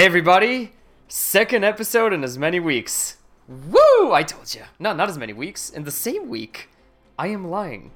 Hey 0.00 0.06
everybody! 0.06 0.72
Second 1.08 1.62
episode 1.62 2.14
in 2.14 2.24
as 2.24 2.38
many 2.38 2.58
weeks. 2.58 3.18
Woo! 3.46 4.12
I 4.12 4.22
told 4.22 4.54
you. 4.54 4.62
No, 4.78 4.94
not 4.94 5.10
as 5.10 5.18
many 5.18 5.34
weeks. 5.34 5.68
In 5.68 5.84
the 5.84 5.90
same 5.90 6.30
week, 6.30 6.70
I 7.18 7.26
am 7.26 7.50
lying. 7.50 7.90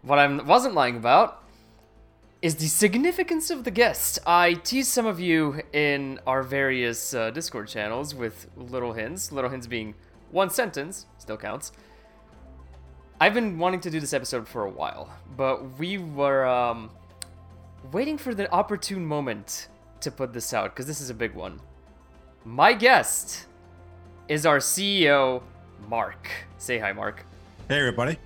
What 0.00 0.18
I 0.18 0.34
wasn't 0.34 0.72
lying 0.72 0.96
about 0.96 1.42
is 2.40 2.54
the 2.54 2.68
significance 2.68 3.50
of 3.50 3.64
the 3.64 3.70
guest. 3.70 4.18
I 4.26 4.54
teased 4.54 4.88
some 4.88 5.04
of 5.04 5.20
you 5.20 5.60
in 5.74 6.20
our 6.26 6.42
various 6.42 7.12
uh, 7.12 7.32
Discord 7.32 7.68
channels 7.68 8.14
with 8.14 8.48
little 8.56 8.94
hints. 8.94 9.30
Little 9.30 9.50
hints 9.50 9.66
being 9.66 9.94
one 10.30 10.48
sentence, 10.48 11.04
still 11.18 11.36
counts. 11.36 11.70
I've 13.20 13.34
been 13.34 13.58
wanting 13.58 13.80
to 13.80 13.90
do 13.90 14.00
this 14.00 14.14
episode 14.14 14.48
for 14.48 14.64
a 14.64 14.70
while, 14.70 15.14
but 15.36 15.78
we 15.78 15.98
were 15.98 16.46
um, 16.46 16.88
waiting 17.92 18.16
for 18.16 18.34
the 18.34 18.50
opportune 18.50 19.04
moment 19.04 19.68
to 20.06 20.10
put 20.12 20.32
this 20.32 20.54
out 20.54 20.70
because 20.70 20.86
this 20.86 21.00
is 21.00 21.10
a 21.10 21.14
big 21.14 21.34
one. 21.34 21.60
My 22.44 22.72
guest 22.72 23.46
is 24.28 24.46
our 24.46 24.58
CEO, 24.58 25.42
Mark. 25.88 26.30
Say 26.58 26.78
hi, 26.78 26.92
Mark. 26.92 27.24
Hey, 27.68 27.80
everybody. 27.80 28.18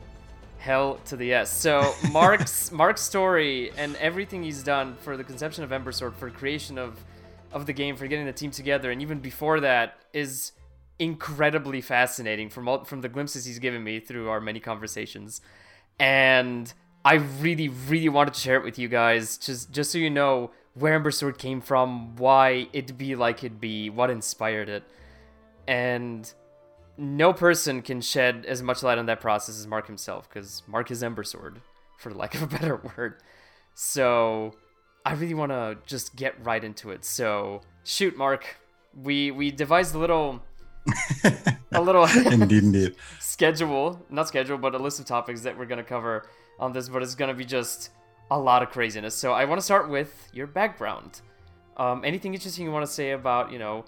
Hell 0.59 1.01
to 1.07 1.17
the 1.17 1.25
yes. 1.25 1.51
So 1.51 1.95
Mark's 2.13 2.71
Mark's 2.71 3.01
story 3.01 3.73
and 3.79 3.97
everything 3.97 4.43
he's 4.43 4.63
done 4.63 4.95
for 5.01 5.17
the 5.17 5.25
conception 5.25 5.65
of 5.65 5.73
Ember 5.73 5.91
Sword, 5.91 6.15
for 6.17 6.29
creation 6.31 6.77
of 6.77 7.03
of 7.51 7.65
the 7.65 7.73
game, 7.73 7.97
for 7.97 8.07
getting 8.07 8.27
the 8.27 8.33
team 8.33 8.51
together, 8.51 8.91
and 8.91 9.01
even 9.01 9.19
before 9.19 9.61
that, 9.61 9.97
is 10.13 10.53
incredibly 10.99 11.81
fascinating 11.81 12.51
from 12.51 12.69
all, 12.69 12.85
from 12.85 13.01
the 13.01 13.09
glimpses 13.09 13.47
he's 13.47 13.59
given 13.59 13.83
me 13.83 14.01
through 14.01 14.29
our 14.29 14.41
many 14.41 14.61
conversations. 14.61 15.41
And 15.99 16.73
I 17.07 17.15
really, 17.15 17.69
really 17.69 18.11
wanted 18.11 18.35
to 18.35 18.41
share 18.41 18.57
it 18.57 18.65
with 18.65 18.79
you 18.79 18.89
guys, 18.89 19.39
just 19.39 19.73
just 19.73 19.91
so 19.91 19.97
you 19.97 20.11
know 20.11 20.51
where 20.81 20.95
Ember 20.95 21.11
Sword 21.11 21.39
came 21.39 21.61
from, 21.61 22.17
why 22.17 22.69
it'd 22.73 22.99
be 22.99 23.15
like 23.15 23.45
it'd 23.45 23.61
be, 23.61 23.91
what 23.91 24.11
inspired 24.11 24.69
it, 24.69 24.83
and 25.69 26.33
no 26.97 27.33
person 27.33 27.83
can 27.83 28.01
shed 28.01 28.45
as 28.47 28.63
much 28.63 28.83
light 28.83 28.99
on 28.99 29.07
that 29.07 29.21
process 29.21 29.59
as 29.59 29.67
Mark 29.67 29.87
himself, 29.87 30.29
because 30.29 30.63
Mark 30.67 30.91
is 30.91 31.03
Ember 31.03 31.23
Sword, 31.23 31.61
for 31.99 32.13
lack 32.13 32.35
of 32.35 32.43
a 32.43 32.47
better 32.59 32.77
word. 32.97 33.17
So 33.75 34.55
I 35.05 35.13
really 35.15 35.35
want 35.35 35.53
to 35.53 35.79
just 35.87 36.17
get 36.17 36.35
right 36.45 36.63
into 36.63 36.91
it. 36.91 37.05
So 37.05 37.63
shoot, 37.85 38.17
Mark. 38.17 38.57
We 38.95 39.31
we 39.31 39.51
devised 39.53 39.95
a 39.95 39.99
little 39.99 40.43
a 41.73 41.81
little 41.81 42.05
indeed, 42.27 42.65
indeed. 42.65 42.97
schedule, 43.21 44.05
not 44.11 44.29
schedule, 44.29 44.59
but 44.59 44.75
a 44.75 44.79
list 44.79 44.99
of 44.99 45.07
topics 45.07 45.43
that 45.43 45.57
we're 45.57 45.67
gonna 45.67 45.85
cover 45.85 46.27
on 46.59 46.73
this. 46.73 46.89
But 46.89 47.03
it's 47.03 47.15
gonna 47.15 47.35
be 47.35 47.45
just 47.45 47.91
a 48.31 48.39
lot 48.39 48.63
of 48.63 48.71
craziness. 48.71 49.15
So 49.15 49.33
I 49.33 49.45
want 49.45 49.61
to 49.61 49.65
start 49.65 49.89
with 49.89 50.29
your 50.33 50.47
background. 50.47 51.21
Um, 51.77 52.05
anything 52.05 52.35
interesting 52.35 52.65
you 52.65 52.73
want 52.73 52.87
to 52.87 52.93
say 52.93 53.13
about 53.13 53.53
you 53.53 53.59
know 53.59 53.85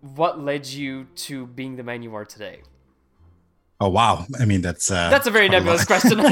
what 0.00 0.40
led 0.40 0.66
you 0.66 1.04
to 1.14 1.46
being 1.46 1.76
the 1.76 1.82
man 1.82 2.02
you 2.02 2.14
are 2.14 2.24
today? 2.24 2.60
Oh 3.80 3.88
wow! 3.88 4.26
I 4.38 4.44
mean, 4.44 4.60
that's 4.60 4.90
uh, 4.90 5.08
that's 5.08 5.26
a 5.26 5.30
very 5.30 5.48
nebulous 5.48 5.84
question. 5.84 6.20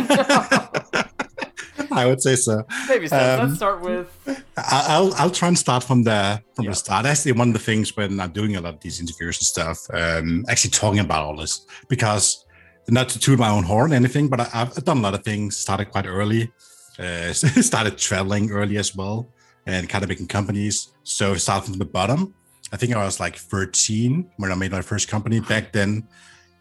I 1.91 2.07
would 2.07 2.21
say 2.21 2.37
so. 2.37 2.65
Maybe 2.89 3.07
steps. 3.07 3.41
Um, 3.41 3.49
Let's 3.49 3.57
start 3.57 3.81
with. 3.81 4.45
I'll 4.57 5.15
I'll 5.15 5.31
try 5.31 5.49
and 5.49 5.59
start 5.59 5.83
from 5.83 6.03
the 6.05 6.43
from 6.55 6.67
yeah. 6.67 6.71
the 6.73 6.77
start. 6.77 7.07
Actually, 7.07 7.33
one 7.33 7.49
of 7.49 7.55
the 7.55 7.61
things 7.61 7.97
when 7.97 8.21
I'm 8.21 8.33
doing 8.33 8.57
a 8.57 8.61
lot 8.61 8.75
of 8.75 8.81
these 8.81 9.01
interviews 9.01 9.39
and 9.39 9.47
stuff, 9.47 9.79
um, 9.93 10.45
actually 10.49 10.71
talking 10.71 11.01
about 11.01 11.25
all 11.25 11.37
this 11.37 11.67
because 11.89 12.45
not 12.89 13.09
to 13.11 13.19
toot 13.19 13.39
my 13.39 13.49
own 13.49 13.65
horn 13.65 13.93
or 13.93 13.95
anything, 13.95 14.29
but 14.29 14.41
I, 14.41 14.45
have 14.45 14.75
done 14.85 14.99
a 14.99 15.01
lot 15.01 15.15
of 15.15 15.25
things. 15.25 15.57
Started 15.57 15.91
quite 15.91 16.07
early. 16.07 16.53
Uh, 16.99 17.33
started 17.33 17.97
traveling 17.97 18.51
early 18.51 18.77
as 18.77 18.95
well, 18.95 19.29
and 19.67 19.89
kind 19.89 20.03
of 20.03 20.09
making 20.09 20.27
companies. 20.27 20.93
So 21.05 21.35
started 21.37 21.71
from 21.71 21.79
the 21.79 21.85
bottom 21.85 22.35
I 22.73 22.77
think 22.77 22.95
I 22.95 23.05
was 23.05 23.21
like 23.21 23.37
13 23.37 24.31
when 24.37 24.53
I 24.53 24.55
made 24.55 24.73
my 24.73 24.83
first 24.83 25.09
company. 25.09 25.41
Back 25.41 25.73
then, 25.73 26.07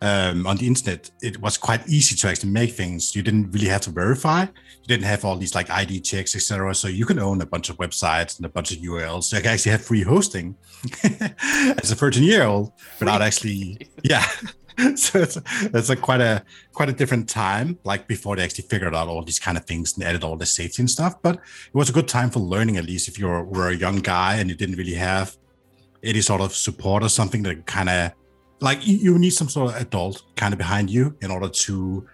um, 0.02 0.48
on 0.48 0.58
the 0.58 0.68
internet, 0.68 1.10
it 1.22 1.42
was 1.42 1.58
quite 1.58 1.88
easy 1.88 2.16
to 2.16 2.30
actually 2.30 2.52
make 2.52 2.72
things. 2.72 3.16
You 3.16 3.24
didn't 3.24 3.52
really 3.52 3.68
have 3.68 3.82
to 3.82 3.90
verify. 3.90 4.44
You 4.44 4.88
didn't 4.88 5.06
have 5.06 5.26
all 5.26 5.36
these 5.36 5.56
like 5.56 5.70
ID 5.70 6.02
checks, 6.02 6.36
etc. 6.36 6.74
So 6.76 6.88
you 6.88 7.06
can 7.06 7.20
own 7.20 7.42
a 7.42 7.46
bunch 7.46 7.70
of 7.70 7.78
websites 7.78 8.38
and 8.38 8.46
a 8.46 8.50
bunch 8.50 8.72
of 8.72 8.78
URLs. 8.78 9.24
So 9.24 9.38
you 9.38 9.42
can 9.42 9.52
actually 9.54 9.72
have 9.72 9.84
free 9.84 10.04
hosting 10.04 10.56
as 11.04 11.92
a 11.92 11.96
13 11.96 12.24
year 12.24 12.44
old 12.44 12.72
without 13.00 13.22
actually, 13.22 13.90
yeah. 14.04 14.26
so 14.96 15.20
it's, 15.20 15.38
it's 15.62 15.90
a 15.90 15.96
quite 15.96 16.22
a 16.22 16.44
quite 16.74 16.90
a 16.90 16.94
different 16.94 17.28
time, 17.28 17.80
like 17.84 18.08
before 18.08 18.36
they 18.36 18.44
actually 18.44 18.66
figured 18.66 18.94
out 18.94 19.08
all 19.08 19.24
these 19.24 19.40
kind 19.40 19.58
of 19.58 19.66
things 19.66 19.96
and 19.96 20.04
added 20.04 20.24
all 20.24 20.36
the 20.36 20.46
safety 20.46 20.82
and 20.82 20.90
stuff. 20.90 21.16
But 21.22 21.36
it 21.36 21.74
was 21.74 21.90
a 21.90 21.94
good 21.94 22.08
time 22.08 22.30
for 22.30 22.40
learning, 22.40 22.78
at 22.78 22.86
least 22.86 23.08
if 23.08 23.18
you 23.18 23.28
were 23.28 23.70
a 23.70 23.76
young 23.76 23.98
guy 23.98 24.36
and 24.36 24.50
you 24.50 24.56
didn't 24.56 24.76
really 24.76 24.94
have 24.94 25.36
any 26.04 26.22
sort 26.22 26.42
of 26.42 26.54
support 26.54 27.04
or 27.04 27.10
something 27.10 27.44
that 27.44 27.66
kind 27.66 27.90
of 27.90 28.12
like 28.60 28.86
you 28.86 29.18
need 29.20 29.32
some 29.32 29.50
sort 29.50 29.74
of 29.74 29.82
adult 29.82 30.24
kind 30.36 30.54
of 30.54 30.58
behind 30.58 30.90
you 30.90 31.16
in 31.22 31.32
order 31.32 31.50
to 31.50 32.08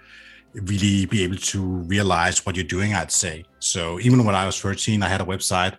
really 0.53 1.06
be 1.06 1.24
able 1.24 1.38
to 1.38 1.62
realize 1.63 2.45
what 2.45 2.56
you're 2.56 2.66
doing 2.66 2.94
i'd 2.94 3.12
say 3.12 3.44
so 3.59 4.00
even 4.01 4.24
when 4.25 4.35
i 4.35 4.45
was 4.45 4.59
13 4.59 5.01
i 5.01 5.07
had 5.07 5.22
a 5.22 5.25
website 5.25 5.78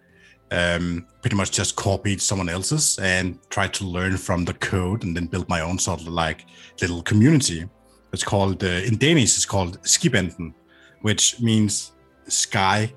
um, 0.55 1.07
pretty 1.21 1.37
much 1.37 1.51
just 1.51 1.77
copied 1.77 2.21
someone 2.21 2.49
else's 2.49 2.99
and 2.99 3.39
tried 3.51 3.73
to 3.75 3.85
learn 3.85 4.17
from 4.17 4.45
the 4.45 4.55
code 4.55 5.05
and 5.05 5.17
then 5.17 5.27
build 5.27 5.49
my 5.49 5.61
own 5.61 5.79
sort 5.79 6.01
of 6.01 6.09
like 6.09 6.47
little 6.81 7.03
community 7.03 7.69
it's 8.13 8.25
called 8.25 8.63
uh, 8.63 8.87
in 8.89 8.97
danish 8.97 9.37
it's 9.37 9.47
called 9.47 9.81
skibanden 9.83 10.55
which 11.03 11.41
means 11.41 11.93
sky 12.29 12.93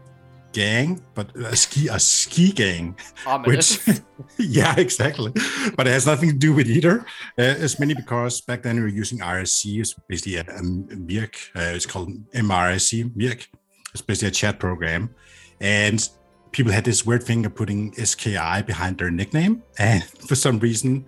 gang, 0.57 0.99
but 1.13 1.35
a 1.35 1.55
ski 1.55 1.87
a 1.87 1.99
ski 1.99 2.51
gang, 2.51 2.95
Ominous. 3.27 3.85
which 3.85 4.01
yeah, 4.39 4.73
exactly. 4.77 5.31
But 5.75 5.87
it 5.87 5.91
has 5.91 6.07
nothing 6.07 6.29
to 6.29 6.35
do 6.35 6.51
with 6.51 6.67
either. 6.67 7.01
Uh, 7.37 7.55
it's 7.63 7.79
mainly 7.79 7.93
because 7.93 8.41
back 8.41 8.63
then 8.63 8.77
we 8.77 8.81
were 8.81 8.87
using 9.03 9.19
IRC, 9.19 9.79
it's 9.79 9.93
basically 10.07 10.37
a, 10.37 10.41
a 10.41 10.61
mIRC. 10.61 11.35
Uh, 11.55 11.75
it's 11.75 11.85
called 11.85 12.09
mIRC 12.33 13.15
mIRC. 13.15 13.47
It's 13.93 14.01
basically 14.01 14.29
a 14.29 14.31
chat 14.31 14.59
program, 14.59 15.13
and 15.61 16.09
people 16.51 16.71
had 16.71 16.85
this 16.85 17.05
weird 17.05 17.23
thing 17.23 17.45
of 17.45 17.55
putting 17.55 17.93
SKI 17.93 18.63
behind 18.65 18.97
their 18.97 19.11
nickname, 19.11 19.63
and 19.77 20.03
for 20.27 20.35
some 20.35 20.59
reason. 20.59 21.05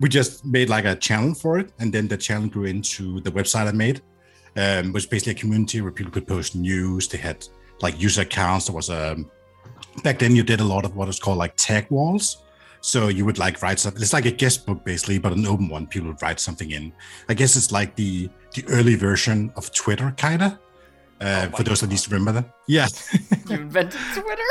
We 0.00 0.08
just 0.08 0.44
made 0.44 0.68
like 0.68 0.84
a 0.84 0.96
channel 0.96 1.32
for 1.32 1.60
it, 1.60 1.70
and 1.78 1.92
then 1.92 2.08
the 2.08 2.16
channel 2.16 2.48
grew 2.48 2.64
into 2.64 3.20
the 3.20 3.30
website 3.30 3.68
I 3.68 3.70
made, 3.70 4.00
um, 4.56 4.92
was 4.92 5.06
basically 5.06 5.32
a 5.32 5.36
community 5.36 5.80
where 5.80 5.92
people 5.92 6.10
could 6.10 6.26
post 6.26 6.56
news. 6.56 7.06
They 7.06 7.18
had 7.18 7.46
like 7.82 8.00
user 8.00 8.22
accounts. 8.22 8.66
There 8.66 8.74
was 8.74 8.90
a 8.90 9.12
um, 9.12 9.30
back 10.02 10.18
then 10.18 10.34
you 10.34 10.42
did 10.42 10.60
a 10.60 10.64
lot 10.64 10.84
of 10.84 10.96
what 10.96 11.08
is 11.08 11.18
called 11.18 11.38
like 11.38 11.54
tag 11.56 11.90
walls. 11.90 12.42
So 12.80 13.08
you 13.08 13.24
would 13.24 13.38
like 13.38 13.62
write 13.62 13.78
something. 13.78 14.02
It's 14.02 14.12
like 14.12 14.26
a 14.26 14.32
guest 14.32 14.66
book 14.66 14.84
basically, 14.84 15.18
but 15.18 15.32
an 15.32 15.46
open 15.46 15.68
one. 15.68 15.86
People 15.86 16.08
would 16.08 16.22
write 16.22 16.40
something 16.40 16.72
in. 16.72 16.92
I 17.28 17.34
guess 17.34 17.56
it's 17.56 17.70
like 17.70 17.94
the 17.94 18.28
the 18.54 18.64
early 18.68 18.96
version 18.96 19.52
of 19.56 19.72
Twitter, 19.72 20.12
kind 20.16 20.42
of. 20.42 20.58
Uh, 21.22 21.48
oh 21.52 21.56
for 21.56 21.62
those 21.62 21.80
God. 21.80 21.88
that 21.88 21.92
need 21.92 21.98
to 21.98 22.10
remember 22.10 22.32
that. 22.40 22.54
Yeah. 22.66 22.88
you 23.48 23.56
invented 23.56 24.00
Twitter. 24.12 24.42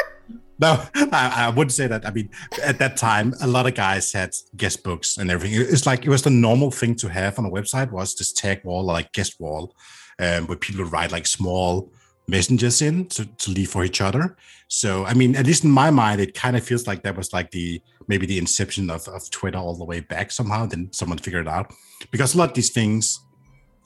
No, 0.59 0.81
I, 0.93 1.47
I, 1.47 1.49
wouldn't 1.49 1.71
say 1.71 1.87
that. 1.87 2.05
I 2.05 2.11
mean, 2.11 2.29
at 2.63 2.77
that 2.77 2.95
time, 2.95 3.33
a 3.41 3.47
lot 3.47 3.65
of 3.65 3.73
guys 3.73 4.13
had 4.13 4.35
guest 4.55 4.83
books 4.83 5.17
and 5.17 5.31
everything. 5.31 5.59
It's 5.59 5.87
like 5.87 6.05
it 6.05 6.09
was 6.09 6.21
the 6.21 6.29
normal 6.29 6.69
thing 6.69 6.95
to 6.97 7.09
have 7.09 7.39
on 7.39 7.45
a 7.45 7.49
website 7.49 7.91
was 7.91 8.13
this 8.13 8.31
tag 8.31 8.63
wall, 8.63 8.83
like 8.83 9.11
guest 9.11 9.39
wall, 9.39 9.75
um, 10.19 10.45
where 10.45 10.57
people 10.57 10.83
would 10.83 10.93
write 10.93 11.11
like 11.11 11.25
small 11.25 11.91
messengers 12.27 12.83
in 12.83 13.07
to, 13.07 13.25
to 13.25 13.49
leave 13.49 13.71
for 13.71 13.83
each 13.83 14.01
other. 14.01 14.37
So, 14.67 15.03
I 15.05 15.15
mean, 15.15 15.35
at 15.35 15.47
least 15.47 15.63
in 15.63 15.71
my 15.71 15.89
mind, 15.89 16.21
it 16.21 16.35
kind 16.35 16.55
of 16.55 16.63
feels 16.63 16.85
like 16.85 17.01
that 17.03 17.17
was 17.17 17.33
like 17.33 17.49
the 17.49 17.81
maybe 18.07 18.27
the 18.27 18.37
inception 18.37 18.91
of, 18.91 19.07
of 19.07 19.29
Twitter 19.31 19.57
all 19.57 19.75
the 19.75 19.83
way 19.83 19.99
back 19.99 20.31
somehow. 20.31 20.67
Then 20.67 20.93
someone 20.93 21.17
figured 21.17 21.47
it 21.47 21.51
out 21.51 21.73
because 22.11 22.35
a 22.35 22.37
lot 22.37 22.49
of 22.49 22.55
these 22.55 22.69
things 22.69 23.19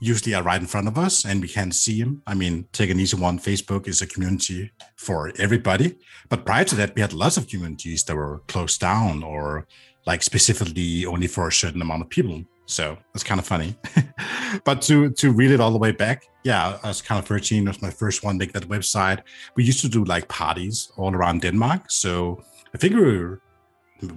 usually 0.06 0.34
are 0.36 0.44
right 0.44 0.62
in 0.62 0.68
front 0.68 0.88
of 0.88 0.98
us 0.98 1.26
and 1.26 1.42
we 1.42 1.48
can't 1.48 1.74
see 1.74 2.02
them. 2.02 2.22
I 2.28 2.34
mean, 2.34 2.68
take 2.72 2.90
an 2.90 3.00
easy 3.00 3.18
one 3.18 3.40
Facebook 3.40 3.88
is 3.88 4.02
a 4.02 4.08
community 4.08 4.72
for 4.96 5.32
everybody. 5.40 5.98
But 6.30 6.46
prior 6.46 6.64
to 6.66 6.76
that, 6.76 6.96
we 6.96 7.02
had 7.02 7.14
lots 7.14 7.38
of 7.38 7.48
communities 7.48 8.04
that 8.06 8.16
were 8.16 8.42
closed 8.48 8.80
down 8.80 9.24
or 9.24 9.68
like 10.06 10.22
specifically 10.24 11.06
only 11.06 11.28
for 11.28 11.48
a 11.48 11.52
certain 11.52 11.82
amount 11.82 12.04
of 12.04 12.10
people. 12.10 12.44
So 12.68 12.98
it's 13.14 13.24
kind 13.24 13.40
of 13.40 13.46
funny. 13.46 13.76
but 14.64 14.82
to 14.84 15.12
to 15.12 15.32
read 15.32 15.52
it 15.52 15.60
all 15.60 15.72
the 15.72 15.78
way 15.78 15.92
back, 15.92 16.24
yeah, 16.44 16.78
I 16.84 16.88
was 16.88 17.02
kind 17.02 17.20
of 17.20 17.26
13. 17.26 17.64
It 17.64 17.68
was 17.68 17.82
my 17.82 17.92
first 17.92 18.24
one 18.24 18.38
make 18.38 18.54
that 18.54 18.68
website. 18.68 19.22
We 19.56 19.64
used 19.64 19.82
to 19.82 19.90
do 19.90 20.04
like 20.04 20.28
parties 20.28 20.92
all 20.98 21.14
around 21.14 21.42
Denmark. 21.42 21.92
So 21.92 22.44
I 22.74 22.78
think 22.78 22.96
we 22.96 23.02
were 23.02 23.42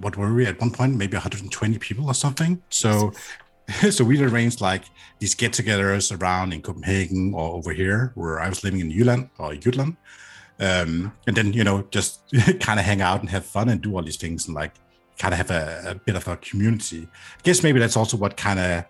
what 0.01 0.17
were 0.17 0.33
we 0.33 0.45
at 0.45 0.59
one 0.59 0.71
point? 0.71 0.95
Maybe 0.95 1.15
120 1.15 1.77
people 1.79 2.07
or 2.07 2.13
something. 2.13 2.61
So 2.69 3.11
so 3.91 4.03
we 4.03 4.21
arranged 4.21 4.61
like 4.61 4.85
these 5.19 5.35
get-togethers 5.35 6.19
around 6.19 6.53
in 6.53 6.61
Copenhagen 6.61 7.33
or 7.33 7.55
over 7.55 7.71
here 7.71 8.11
where 8.15 8.39
I 8.39 8.49
was 8.49 8.63
living 8.63 8.79
in 8.79 8.91
Jylland 8.91 9.29
or 9.37 9.55
Jutland. 9.55 9.97
Um, 10.59 11.13
and 11.25 11.35
then 11.37 11.53
you 11.53 11.63
know 11.63 11.83
just 11.89 12.23
kind 12.59 12.79
of 12.79 12.85
hang 12.85 13.01
out 13.01 13.21
and 13.21 13.29
have 13.29 13.45
fun 13.45 13.69
and 13.69 13.81
do 13.81 13.95
all 13.95 14.03
these 14.03 14.17
things 14.17 14.47
and 14.47 14.55
like 14.55 14.73
kind 15.17 15.33
of 15.33 15.37
have 15.37 15.51
a, 15.51 15.91
a, 15.91 15.95
bit 15.95 16.15
of 16.15 16.27
a 16.27 16.37
community. 16.37 17.07
I 17.11 17.41
guess 17.43 17.63
maybe 17.63 17.79
that's 17.79 17.97
also 17.97 18.17
what 18.17 18.35
kind 18.37 18.59
of 18.59 18.85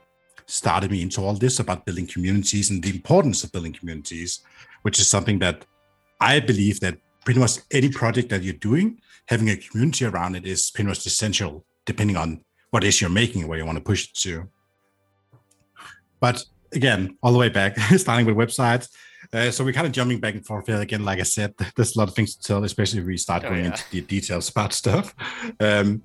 started 0.45 0.89
me 0.91 1.01
into 1.01 1.21
all 1.21 1.33
this 1.33 1.59
about 1.59 1.85
building 1.85 2.07
communities 2.07 2.71
and 2.71 2.81
the 2.81 2.89
importance 2.89 3.43
of 3.43 3.51
building 3.51 3.73
communities, 3.73 4.39
which 4.81 4.99
is 4.99 5.07
something 5.07 5.39
that 5.39 5.65
I 6.19 6.39
believe 6.39 6.79
that 6.79 6.97
pretty 7.23 7.39
much 7.39 7.59
any 7.71 7.89
project 7.89 8.29
that 8.29 8.43
you're 8.43 8.53
doing, 8.53 8.99
having 9.27 9.49
a 9.49 9.57
community 9.57 10.05
around 10.05 10.35
it 10.35 10.45
is 10.45 10.71
pretty 10.71 10.87
much 10.87 11.05
essential, 11.05 11.65
depending 11.85 12.17
on 12.17 12.43
what 12.71 12.83
is 12.83 13.01
you're 13.01 13.09
making, 13.09 13.41
and 13.41 13.49
where 13.49 13.59
you 13.59 13.65
want 13.65 13.77
to 13.77 13.83
push 13.83 14.05
it 14.05 14.13
to. 14.15 14.47
But 16.19 16.43
again, 16.73 17.17
all 17.21 17.31
the 17.31 17.37
way 17.37 17.49
back, 17.49 17.77
starting 17.97 18.25
with 18.25 18.35
websites. 18.35 18.89
Uh, 19.31 19.51
so 19.51 19.63
we're 19.63 19.73
kind 19.73 19.85
of 19.85 19.93
jumping 19.93 20.19
back 20.19 20.33
and 20.33 20.45
forth 20.45 20.65
here 20.65 20.81
again. 20.81 21.05
Like 21.05 21.19
I 21.19 21.23
said, 21.23 21.53
there's 21.75 21.95
a 21.95 21.99
lot 21.99 22.07
of 22.07 22.15
things 22.15 22.35
to 22.35 22.41
tell, 22.41 22.63
especially 22.63 22.99
if 22.99 23.05
we 23.05 23.17
start 23.17 23.43
oh, 23.45 23.49
going 23.49 23.65
yeah. 23.65 23.71
into 23.71 23.83
the 23.91 24.01
details 24.01 24.49
about 24.49 24.73
stuff. 24.73 25.13
Um, 25.59 26.01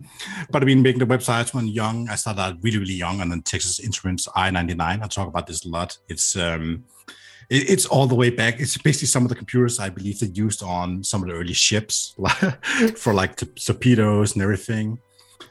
but 0.50 0.62
I've 0.62 0.66
been 0.66 0.82
making 0.82 0.98
the 0.98 1.06
websites 1.06 1.54
when 1.54 1.68
young. 1.68 2.08
I 2.08 2.16
started 2.16 2.40
out 2.40 2.56
really, 2.60 2.78
really 2.78 2.94
young, 2.94 3.20
and 3.20 3.30
then 3.30 3.42
Texas 3.42 3.80
Instruments 3.80 4.28
I-99. 4.34 4.80
I 4.80 5.06
talk 5.06 5.28
about 5.28 5.46
this 5.46 5.64
a 5.64 5.68
lot. 5.68 5.96
It's 6.08 6.36
um, 6.36 6.84
it, 7.48 7.70
it's 7.70 7.86
all 7.86 8.06
the 8.06 8.14
way 8.14 8.30
back. 8.30 8.60
It's 8.60 8.76
basically 8.76 9.08
some 9.08 9.22
of 9.22 9.30
the 9.30 9.36
computers 9.36 9.78
I 9.78 9.88
believe 9.88 10.18
they 10.18 10.26
used 10.26 10.62
on 10.62 11.02
some 11.02 11.22
of 11.22 11.28
the 11.28 11.34
early 11.34 11.54
ships 11.54 12.14
for 12.96 13.14
like 13.14 13.36
t- 13.36 13.46
torpedoes 13.46 14.34
and 14.34 14.42
everything. 14.42 14.98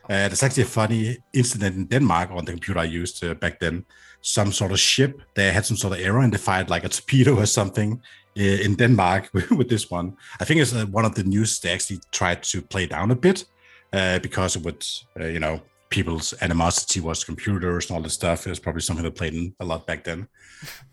Uh, 0.06 0.28
there's 0.28 0.44
actually 0.44 0.64
a 0.64 0.68
funny 0.68 1.18
incident 1.34 1.76
in 1.76 1.86
Denmark 1.86 2.30
on 2.32 2.44
the 2.46 2.52
computer 2.52 2.80
I 2.80 2.84
used 2.84 3.24
uh, 3.24 3.34
back 3.36 3.60
then 3.60 3.86
some 4.24 4.52
sort 4.52 4.72
of 4.72 4.80
ship. 4.80 5.22
They 5.36 5.52
had 5.52 5.66
some 5.66 5.78
sort 5.78 5.94
of 5.94 6.00
error 6.00 6.22
and 6.22 6.34
they 6.34 6.38
fired 6.38 6.70
like 6.70 6.86
a 6.86 6.90
torpedo 6.90 7.38
or 7.38 7.46
something 7.46 8.02
eh, 8.36 8.64
in 8.64 8.76
Denmark 8.76 9.30
with 9.52 9.70
this 9.70 9.92
one. 9.92 10.18
I 10.40 10.46
think 10.46 10.62
it's 10.62 10.74
uh, 10.74 10.86
one 10.88 11.06
of 11.06 11.14
the 11.14 11.24
news 11.24 11.60
they 11.60 11.72
actually 11.72 12.00
tried 12.12 12.42
to 12.44 12.62
play 12.62 12.88
down 12.88 13.12
a 13.12 13.16
bit 13.16 13.46
uh, 13.92 14.20
because 14.20 14.56
it 14.56 14.64
would, 14.64 14.86
uh, 15.20 15.26
you 15.26 15.40
know, 15.40 15.62
people's 15.90 16.34
animosity 16.42 17.02
was 17.02 17.24
computers 17.24 17.90
and 17.90 17.96
all 17.96 18.02
this 18.02 18.14
stuff. 18.14 18.48
It 18.48 18.50
was 18.50 18.60
probably 18.60 18.82
something 18.82 19.04
that 19.04 19.16
played 19.16 19.34
in 19.34 19.54
a 19.60 19.66
lot 19.66 19.86
back 19.86 20.06
then. 20.06 20.28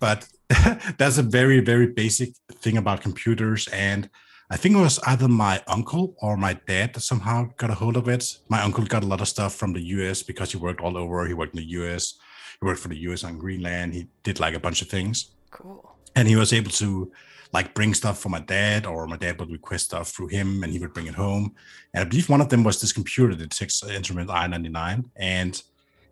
But 0.00 0.28
that's 0.98 1.18
a 1.18 1.22
very, 1.22 1.60
very 1.60 1.86
basic 1.86 2.30
thing 2.56 2.76
about 2.76 3.00
computers. 3.00 3.68
And 3.68 4.10
I 4.50 4.56
think 4.56 4.74
it 4.74 4.80
was 4.80 4.98
either 5.06 5.28
my 5.28 5.62
uncle 5.68 6.16
or 6.20 6.36
my 6.36 6.54
dad 6.66 6.94
that 6.94 7.00
somehow 7.00 7.48
got 7.56 7.70
a 7.70 7.74
hold 7.74 7.96
of 7.96 8.08
it. 8.08 8.24
My 8.48 8.60
uncle 8.60 8.84
got 8.84 9.04
a 9.04 9.06
lot 9.06 9.20
of 9.20 9.28
stuff 9.28 9.54
from 9.54 9.72
the 9.72 9.82
US 9.96 10.24
because 10.24 10.50
he 10.50 10.58
worked 10.58 10.80
all 10.80 10.98
over. 10.98 11.26
He 11.26 11.34
worked 11.34 11.54
in 11.54 11.62
the 11.62 11.70
US 11.80 12.14
he 12.60 12.66
worked 12.66 12.80
for 12.80 12.88
the 12.88 12.98
US 12.98 13.24
on 13.24 13.38
Greenland. 13.38 13.94
He 13.94 14.08
did 14.22 14.40
like 14.40 14.54
a 14.54 14.60
bunch 14.60 14.82
of 14.82 14.88
things. 14.88 15.30
Cool. 15.50 15.96
And 16.14 16.28
he 16.28 16.36
was 16.36 16.52
able 16.52 16.70
to 16.72 17.10
like 17.52 17.74
bring 17.74 17.94
stuff 17.94 18.18
for 18.18 18.28
my 18.28 18.40
dad, 18.40 18.86
or 18.86 19.06
my 19.06 19.16
dad 19.16 19.38
would 19.40 19.50
request 19.50 19.86
stuff 19.86 20.08
through 20.10 20.28
him, 20.28 20.62
and 20.62 20.72
he 20.72 20.78
would 20.78 20.92
bring 20.92 21.06
it 21.06 21.14
home. 21.14 21.54
And 21.94 22.04
I 22.04 22.08
believe 22.08 22.28
one 22.28 22.40
of 22.40 22.48
them 22.48 22.62
was 22.62 22.80
this 22.80 22.92
computer, 22.92 23.34
the 23.34 23.46
Texas 23.46 23.90
Instrument 23.90 24.30
I-99, 24.30 25.04
and 25.16 25.60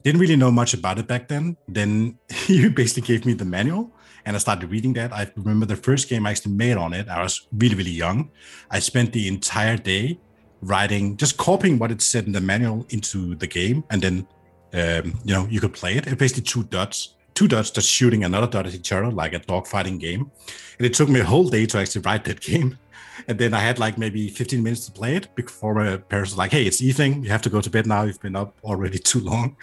didn't 0.03 0.21
really 0.21 0.37
know 0.37 0.51
much 0.51 0.75
about 0.75 0.99
it 0.99 1.07
back 1.07 1.29
then. 1.29 1.57
Then 1.69 2.19
he 2.29 2.69
basically 2.69 3.03
gave 3.07 3.25
me 3.25 3.35
the 3.35 3.45
manual, 3.45 3.93
and 4.25 4.35
I 4.35 4.39
started 4.41 4.71
reading 4.71 4.95
that. 4.95 5.13
I 5.13 5.31
remember 5.37 5.67
the 5.67 5.77
first 5.77 6.09
game 6.09 6.27
I 6.27 6.31
actually 6.31 6.53
made 6.55 6.77
on 6.77 6.93
it. 6.93 7.09
I 7.09 7.23
was 7.23 7.47
really, 7.53 7.77
really 7.77 7.91
young. 7.91 8.31
I 8.71 8.81
spent 8.81 9.13
the 9.13 9.29
entire 9.29 9.77
day 9.77 10.19
writing, 10.63 11.17
just 11.17 11.37
copying 11.37 11.79
what 11.79 11.93
it 11.93 12.03
said 12.03 12.27
in 12.27 12.33
the 12.33 12.41
manual 12.41 12.85
into 12.89 13.37
the 13.37 13.47
game, 13.47 13.85
and 13.91 14.03
then 14.03 14.27
um, 14.73 15.19
you 15.25 15.35
know, 15.35 15.47
you 15.51 15.61
could 15.61 15.73
play 15.73 15.97
it. 15.97 16.07
It's 16.07 16.17
basically 16.17 16.45
two 16.45 16.65
dots, 16.65 17.15
two 17.35 17.49
dots 17.49 17.71
just 17.71 17.89
shooting 17.89 18.25
another 18.25 18.47
dot 18.47 18.67
at 18.67 18.75
each 18.75 18.93
other, 18.93 19.11
like 19.11 19.33
a 19.33 19.41
dogfighting 19.41 19.99
game. 20.01 20.31
And 20.79 20.87
it 20.87 20.95
took 20.95 21.09
me 21.09 21.21
a 21.21 21.25
whole 21.25 21.49
day 21.49 21.67
to 21.67 21.79
actually 21.79 22.03
write 22.03 22.25
that 22.25 22.41
game. 22.51 22.79
And 23.27 23.39
then 23.39 23.53
I 23.53 23.61
had 23.61 23.79
like 23.79 23.99
maybe 23.99 24.29
15 24.29 24.63
minutes 24.63 24.87
to 24.87 24.93
play 24.93 25.17
it 25.17 25.35
before 25.35 25.75
my 25.75 25.97
parents 25.97 26.33
were 26.33 26.39
like, 26.39 26.53
hey, 26.53 26.65
it's 26.65 26.81
evening. 26.81 27.25
You 27.25 27.31
have 27.31 27.43
to 27.43 27.51
go 27.51 27.61
to 27.61 27.69
bed 27.71 27.87
now. 27.87 28.03
You've 28.03 28.21
been 28.21 28.37
up 28.37 28.57
already 28.63 28.99
too 29.11 29.21
long. 29.21 29.57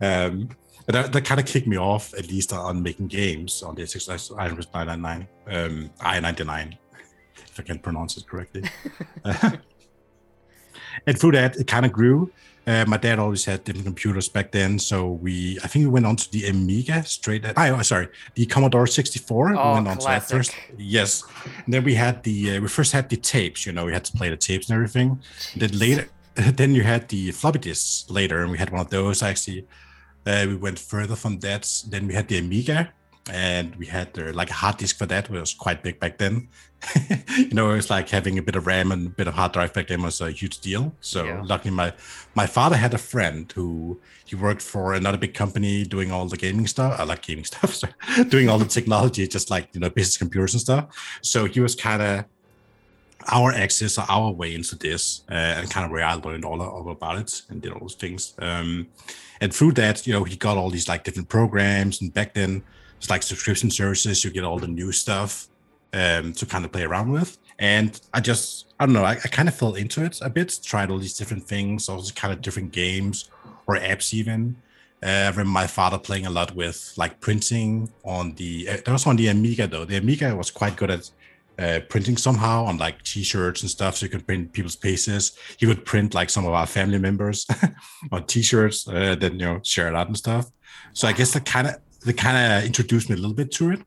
Um, 0.00 0.48
that, 0.86 1.12
that 1.12 1.24
kind 1.24 1.40
of 1.40 1.46
kicked 1.46 1.66
me 1.66 1.78
off, 1.78 2.12
at 2.14 2.28
least 2.28 2.52
on 2.52 2.82
making 2.82 3.08
games 3.08 3.62
on 3.62 3.74
the 3.74 3.82
XXX 3.82 4.36
I-99, 4.38 5.26
um, 5.46 5.90
I-99, 6.00 6.76
if 7.36 7.60
I 7.60 7.62
can 7.62 7.78
pronounce 7.78 8.16
it 8.16 8.26
correctly. 8.26 8.64
and 11.06 11.18
through 11.18 11.32
that, 11.32 11.56
it 11.56 11.66
kind 11.66 11.86
of 11.86 11.92
grew. 11.92 12.30
Uh, 12.66 12.84
my 12.88 12.96
dad 12.96 13.18
always 13.18 13.44
had 13.44 13.62
different 13.64 13.84
computers 13.84 14.28
back 14.28 14.50
then, 14.50 14.78
so 14.78 15.10
we 15.10 15.58
I 15.62 15.68
think 15.68 15.84
we 15.84 15.90
went 15.90 16.06
on 16.06 16.16
to 16.16 16.32
the 16.32 16.48
Amiga 16.48 17.04
straight. 17.04 17.44
At, 17.44 17.58
oh, 17.58 17.82
sorry, 17.82 18.08
the 18.34 18.46
Commodore 18.46 18.86
64. 18.86 19.48
Oh, 19.48 19.68
we 19.68 19.74
went 19.74 19.88
on 19.88 19.96
classic. 19.98 20.28
to 20.28 20.34
that 20.34 20.38
first. 20.38 20.56
Yes, 20.78 21.24
and 21.64 21.74
then 21.74 21.84
we 21.84 21.94
had 21.94 22.22
the 22.22 22.56
uh, 22.56 22.60
we 22.62 22.68
first 22.68 22.92
had 22.92 23.10
the 23.10 23.18
tapes. 23.18 23.66
You 23.66 23.72
know, 23.72 23.84
we 23.84 23.92
had 23.92 24.04
to 24.06 24.12
play 24.12 24.30
the 24.30 24.36
tapes 24.38 24.70
and 24.70 24.76
everything. 24.76 25.20
Then 25.56 25.78
later, 25.78 26.08
then 26.34 26.74
you 26.74 26.84
had 26.84 27.08
the 27.08 27.32
floppy 27.32 27.58
disks 27.58 28.08
later, 28.08 28.40
and 28.40 28.50
we 28.50 28.56
had 28.56 28.70
one 28.70 28.80
of 28.80 28.88
those 28.88 29.22
actually. 29.22 29.66
Uh, 30.26 30.46
we 30.48 30.56
went 30.56 30.78
further 30.78 31.16
from 31.16 31.38
that. 31.40 31.70
Then 31.86 32.06
we 32.06 32.14
had 32.14 32.28
the 32.28 32.38
Amiga, 32.38 32.90
and 33.30 33.76
we 33.76 33.84
had 33.84 34.18
uh, 34.18 34.32
like 34.32 34.48
a 34.48 34.54
hard 34.54 34.78
disk 34.78 34.96
for 34.96 35.04
that, 35.04 35.28
which 35.28 35.38
was 35.38 35.52
quite 35.52 35.82
big 35.82 36.00
back 36.00 36.16
then. 36.16 36.48
you 37.36 37.54
know, 37.54 37.70
it 37.70 37.76
was 37.76 37.90
like 37.90 38.08
having 38.08 38.38
a 38.38 38.42
bit 38.42 38.56
of 38.56 38.66
RAM 38.66 38.92
and 38.92 39.06
a 39.06 39.10
bit 39.10 39.26
of 39.26 39.34
hard 39.34 39.52
drive 39.52 39.72
back 39.72 39.88
then 39.88 40.02
was 40.02 40.20
a 40.20 40.30
huge 40.30 40.60
deal. 40.60 40.92
So 41.00 41.24
yeah. 41.24 41.42
luckily, 41.44 41.70
my 41.70 41.92
my 42.34 42.46
father 42.46 42.76
had 42.76 42.94
a 42.94 42.98
friend 42.98 43.50
who 43.52 44.00
he 44.24 44.36
worked 44.36 44.62
for 44.62 44.94
another 44.94 45.18
big 45.18 45.34
company 45.34 45.84
doing 45.84 46.10
all 46.10 46.26
the 46.26 46.36
gaming 46.36 46.66
stuff. 46.66 46.98
I 46.98 47.04
like 47.04 47.22
gaming 47.22 47.44
stuff, 47.52 47.74
so 47.74 47.88
doing 48.28 48.48
all 48.48 48.58
the 48.58 48.64
technology, 48.66 49.26
just 49.26 49.50
like 49.50 49.68
you 49.72 49.80
know 49.80 49.90
business 49.90 50.16
computers 50.16 50.54
and 50.54 50.60
stuff. 50.60 51.18
So 51.22 51.46
he 51.46 51.60
was 51.60 51.74
kind 51.74 52.02
of 52.02 52.24
our 53.28 53.52
access 53.52 53.98
or 53.98 54.04
our 54.08 54.30
way 54.32 54.54
into 54.54 54.76
this 54.76 55.22
uh, 55.30 55.34
and 55.34 55.70
kind 55.70 55.86
of 55.86 55.90
where 55.90 56.04
I 56.04 56.14
learned 56.14 56.44
all, 56.44 56.60
all 56.60 56.90
about 56.90 57.18
it 57.18 57.42
and 57.48 57.62
did 57.62 57.72
all 57.72 57.80
those 57.80 57.94
things. 57.94 58.34
Um, 58.38 58.88
and 59.40 59.54
through 59.54 59.72
that, 59.72 60.06
you 60.06 60.12
know, 60.12 60.24
he 60.24 60.36
got 60.36 60.58
all 60.58 60.70
these 60.70 60.88
like 60.88 61.04
different 61.04 61.30
programs. 61.30 62.02
And 62.02 62.12
back 62.12 62.34
then, 62.34 62.62
it's 62.98 63.08
like 63.08 63.22
subscription 63.22 63.70
services. 63.70 64.24
You 64.24 64.30
get 64.30 64.44
all 64.44 64.58
the 64.58 64.68
new 64.68 64.92
stuff 64.92 65.48
um, 65.94 66.32
to 66.34 66.44
kind 66.44 66.64
of 66.64 66.72
play 66.72 66.82
around 66.82 67.10
with. 67.10 67.38
And 67.58 67.98
I 68.12 68.20
just, 68.20 68.74
I 68.78 68.84
don't 68.84 68.92
know, 68.92 69.04
I, 69.04 69.12
I 69.12 69.28
kind 69.28 69.48
of 69.48 69.54
fell 69.54 69.74
into 69.74 70.04
it 70.04 70.18
a 70.20 70.28
bit, 70.28 70.58
tried 70.62 70.90
all 70.90 70.98
these 70.98 71.16
different 71.16 71.44
things, 71.44 71.88
all 71.88 71.98
these 71.98 72.12
kind 72.12 72.32
of 72.34 72.42
different 72.42 72.72
games 72.72 73.30
or 73.66 73.76
apps 73.76 74.12
even. 74.12 74.56
Uh, 75.02 75.06
I 75.06 75.28
remember 75.28 75.50
my 75.50 75.66
father 75.66 75.98
playing 75.98 76.26
a 76.26 76.30
lot 76.30 76.54
with 76.54 76.92
like 76.96 77.20
printing 77.20 77.90
on 78.04 78.34
the, 78.34 78.68
uh, 78.68 78.76
that 78.84 78.88
was 78.88 79.06
on 79.06 79.16
the 79.16 79.28
Amiga 79.28 79.66
though. 79.66 79.84
The 79.84 79.96
Amiga 79.96 80.34
was 80.34 80.50
quite 80.50 80.76
good 80.76 80.90
at 80.90 81.10
uh, 81.56 81.80
printing 81.88 82.16
somehow 82.16 82.64
on 82.64 82.78
like 82.78 83.00
t-shirts 83.04 83.62
and 83.62 83.70
stuff 83.70 83.96
so 83.96 84.06
you 84.06 84.10
could 84.10 84.26
print 84.26 84.52
people's 84.52 84.74
faces 84.74 85.38
he 85.56 85.66
would 85.66 85.84
print 85.84 86.12
like 86.12 86.28
some 86.28 86.44
of 86.44 86.52
our 86.52 86.66
family 86.66 86.98
members 86.98 87.46
on 88.10 88.26
t-shirts 88.26 88.88
uh, 88.88 89.14
then 89.14 89.34
you 89.34 89.46
know 89.46 89.60
share 89.62 89.86
it 89.86 89.94
out 89.94 90.08
and 90.08 90.16
stuff 90.16 90.50
so 90.94 91.06
i 91.06 91.12
guess 91.12 91.32
that 91.32 91.46
kind 91.46 91.68
of 91.68 91.76
they 92.04 92.12
kind 92.12 92.36
of 92.36 92.64
introduced 92.64 93.08
me 93.08 93.14
a 93.14 93.18
little 93.18 93.34
bit 93.34 93.50
to 93.52 93.70
it. 93.70 93.80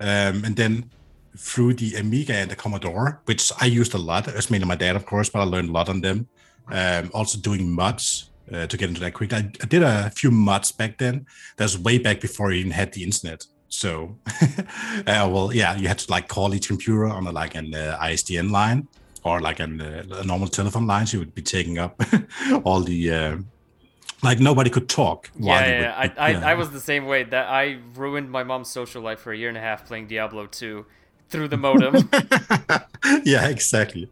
Um, 0.00 0.44
and 0.44 0.56
then 0.56 0.90
through 1.36 1.74
the 1.74 1.94
Amiga 1.96 2.34
and 2.34 2.50
the 2.50 2.56
Commodore, 2.56 3.20
which 3.24 3.50
I 3.60 3.66
used 3.66 3.94
a 3.94 3.98
lot, 3.98 4.28
it's 4.28 4.50
mainly 4.50 4.66
my 4.66 4.76
dad, 4.76 4.96
of 4.96 5.06
course, 5.06 5.28
but 5.28 5.40
I 5.40 5.44
learned 5.44 5.70
a 5.70 5.72
lot 5.72 5.88
on 5.88 6.00
them. 6.00 6.28
Um, 6.68 7.10
also 7.12 7.38
doing 7.38 7.70
mods 7.70 8.30
uh, 8.52 8.66
to 8.66 8.76
get 8.76 8.88
into 8.88 9.00
that 9.00 9.14
quick. 9.14 9.32
I, 9.32 9.50
I, 9.60 9.66
did 9.66 9.82
a 9.82 10.10
few 10.10 10.30
mods 10.30 10.72
back 10.72 10.98
then. 10.98 11.26
That's 11.56 11.76
way 11.76 11.98
back 11.98 12.20
before 12.20 12.52
I 12.52 12.56
even 12.56 12.70
had 12.70 12.92
the 12.92 13.02
internet. 13.02 13.46
So, 13.68 14.16
uh, 14.40 15.28
well, 15.32 15.50
yeah, 15.52 15.76
you 15.76 15.88
had 15.88 15.98
to 15.98 16.10
like 16.10 16.28
call 16.28 16.54
each 16.54 16.68
computer 16.68 17.06
on 17.06 17.26
a, 17.26 17.32
like 17.32 17.54
an 17.54 17.74
uh, 17.74 17.98
ISDN 18.00 18.50
line 18.50 18.86
or 19.24 19.40
like 19.40 19.60
an, 19.60 19.80
uh, 19.80 20.04
a 20.12 20.24
normal 20.24 20.48
telephone 20.48 20.86
line. 20.86 21.06
So 21.06 21.14
you 21.14 21.18
would 21.20 21.34
be 21.34 21.42
taking 21.42 21.78
up 21.78 22.00
all 22.64 22.80
the 22.80 23.10
uh, 23.10 23.36
like 24.22 24.40
nobody 24.40 24.70
could 24.70 24.88
talk. 24.88 25.30
Yeah, 25.38 25.66
yeah, 25.66 26.02
would, 26.02 26.18
I, 26.18 26.30
yeah. 26.30 26.46
I, 26.46 26.50
I 26.52 26.54
was 26.54 26.70
the 26.70 26.80
same 26.80 27.06
way. 27.06 27.24
That 27.24 27.48
I 27.48 27.78
ruined 27.94 28.30
my 28.30 28.44
mom's 28.44 28.68
social 28.68 29.02
life 29.02 29.20
for 29.20 29.32
a 29.32 29.36
year 29.36 29.48
and 29.48 29.58
a 29.58 29.60
half 29.60 29.86
playing 29.86 30.06
Diablo 30.06 30.46
2 30.46 30.84
through 31.32 31.48
the 31.48 31.56
modem. 31.56 32.08
yeah, 33.24 33.48
exactly, 33.48 34.08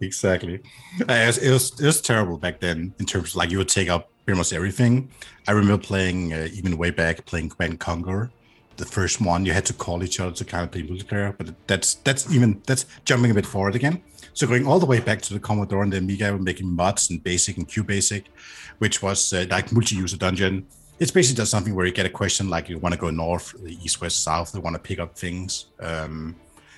exactly. 0.00 0.60
Uh, 1.08 1.12
it, 1.12 1.26
was, 1.26 1.38
it, 1.38 1.50
was, 1.52 1.80
it 1.80 1.86
was 1.86 2.00
terrible 2.00 2.38
back 2.38 2.58
then 2.58 2.94
in 2.98 3.06
terms 3.06 3.30
of 3.30 3.36
like 3.36 3.50
you 3.50 3.58
would 3.58 3.68
take 3.68 3.88
up 3.88 4.08
pretty 4.24 4.38
much 4.38 4.52
everything. 4.52 5.10
I 5.46 5.52
remember 5.52 5.82
playing 5.82 6.32
uh, 6.32 6.48
even 6.52 6.76
way 6.78 6.90
back 6.90 7.24
playing 7.26 7.50
Command 7.50 7.78
Conquer, 7.78 8.30
the 8.78 8.86
first 8.86 9.20
one. 9.20 9.44
You 9.44 9.52
had 9.52 9.66
to 9.66 9.74
call 9.74 10.02
each 10.02 10.18
other 10.18 10.32
to 10.32 10.44
kind 10.44 10.64
of 10.64 10.72
play 10.72 10.82
multiplayer, 10.82 11.36
but 11.36 11.54
that's 11.66 11.94
that's 11.96 12.32
even 12.32 12.60
that's 12.66 12.86
jumping 13.04 13.30
a 13.30 13.34
bit 13.34 13.46
forward 13.46 13.76
again. 13.76 14.02
So 14.34 14.46
going 14.46 14.66
all 14.66 14.78
the 14.78 14.86
way 14.86 14.98
back 14.98 15.20
to 15.22 15.34
the 15.34 15.40
Commodore 15.40 15.82
and 15.82 15.92
the 15.92 15.98
Amiga, 15.98 16.32
we're 16.32 16.38
making 16.38 16.66
mods 16.66 17.10
and 17.10 17.22
Basic 17.22 17.58
and 17.58 17.68
QBasic, 17.68 18.24
which 18.78 19.02
was 19.02 19.32
uh, 19.34 19.44
like 19.50 19.72
multi-user 19.72 20.16
dungeon. 20.16 20.66
It's 20.98 21.10
basically 21.10 21.42
just 21.42 21.50
something 21.50 21.74
where 21.74 21.84
you 21.84 21.92
get 21.92 22.06
a 22.06 22.10
question 22.10 22.48
like 22.48 22.68
you 22.70 22.78
want 22.78 22.94
to 22.94 23.00
go 23.00 23.10
north, 23.10 23.54
east, 23.66 24.00
west, 24.00 24.22
south. 24.22 24.52
They 24.52 24.60
want 24.60 24.74
to 24.74 24.80
pick 24.80 25.00
up 25.00 25.18
things. 25.18 25.66
Um, 25.80 26.36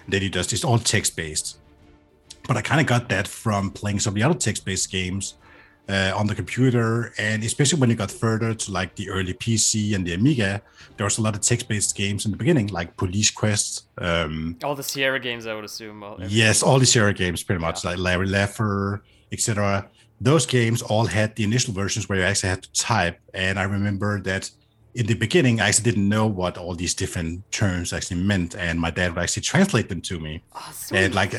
then 0.08 0.23
he 0.23 0.28
does 0.28 0.52
it's 0.52 0.64
all 0.64 0.78
text-based. 0.78 1.58
But 2.46 2.56
I 2.56 2.62
kind 2.62 2.80
of 2.80 2.87
got 2.87 3.08
that 3.08 3.26
from 3.26 3.70
playing 3.70 4.00
some 4.00 4.12
of 4.12 4.14
the 4.16 4.23
other 4.23 4.38
text-based 4.38 4.90
games 4.90 5.34
uh, 5.88 6.12
on 6.14 6.26
the 6.26 6.34
computer, 6.34 7.12
and 7.18 7.42
especially 7.44 7.78
when 7.78 7.90
you 7.90 7.96
got 7.96 8.11
further 8.11 8.54
to 8.54 8.70
like 8.70 8.94
the 8.96 9.08
early 9.11 9.34
PC 9.34 9.94
and 9.94 10.06
the 10.06 10.14
Amiga, 10.14 10.62
there 10.96 11.04
was 11.04 11.18
a 11.18 11.23
lot 11.23 11.34
of 11.34 11.40
text-based 11.40 11.94
games 11.94 12.25
in 12.25 12.30
the 12.30 12.37
beginning, 12.37 12.68
like 12.68 12.96
Police 12.96 13.30
Quest. 13.30 13.87
Um, 13.99 14.56
all 14.62 14.75
the 14.75 14.82
Sierra 14.82 15.20
games, 15.20 15.46
I 15.46 15.54
would 15.54 15.64
assume. 15.64 16.02
All, 16.02 16.16
yes, 16.26 16.62
all 16.62 16.78
the 16.78 16.87
Sierra 16.87 17.12
games, 17.12 17.42
pretty 17.42 17.61
much, 17.61 17.84
yeah. 17.84 17.90
like 17.90 17.99
Larry 17.99 18.28
Laffer, 18.28 19.00
etc. 19.32 19.88
Those 20.20 20.46
games 20.46 20.80
all 20.80 21.06
had 21.06 21.37
the 21.37 21.44
initial 21.44 21.75
versions 21.75 22.08
where 22.08 22.18
you 22.18 22.25
actually 22.25 22.50
had 22.50 22.62
to 22.62 22.73
type, 22.73 23.20
and 23.34 23.58
I 23.58 23.64
remember 23.64 24.20
that 24.23 24.50
in 24.94 25.06
the 25.06 25.14
beginning, 25.14 25.60
I 25.60 25.68
actually 25.68 25.90
didn't 25.90 26.08
know 26.08 26.26
what 26.26 26.56
all 26.56 26.74
these 26.74 26.94
different 26.94 27.50
terms 27.50 27.92
actually 27.92 28.22
meant, 28.22 28.54
and 28.54 28.80
my 28.80 28.90
dad 28.90 29.14
would 29.14 29.22
actually 29.22 29.42
translate 29.42 29.88
them 29.88 30.00
to 30.02 30.20
me. 30.20 30.42
Oh, 30.54 30.72
and 30.92 31.14
like, 31.14 31.32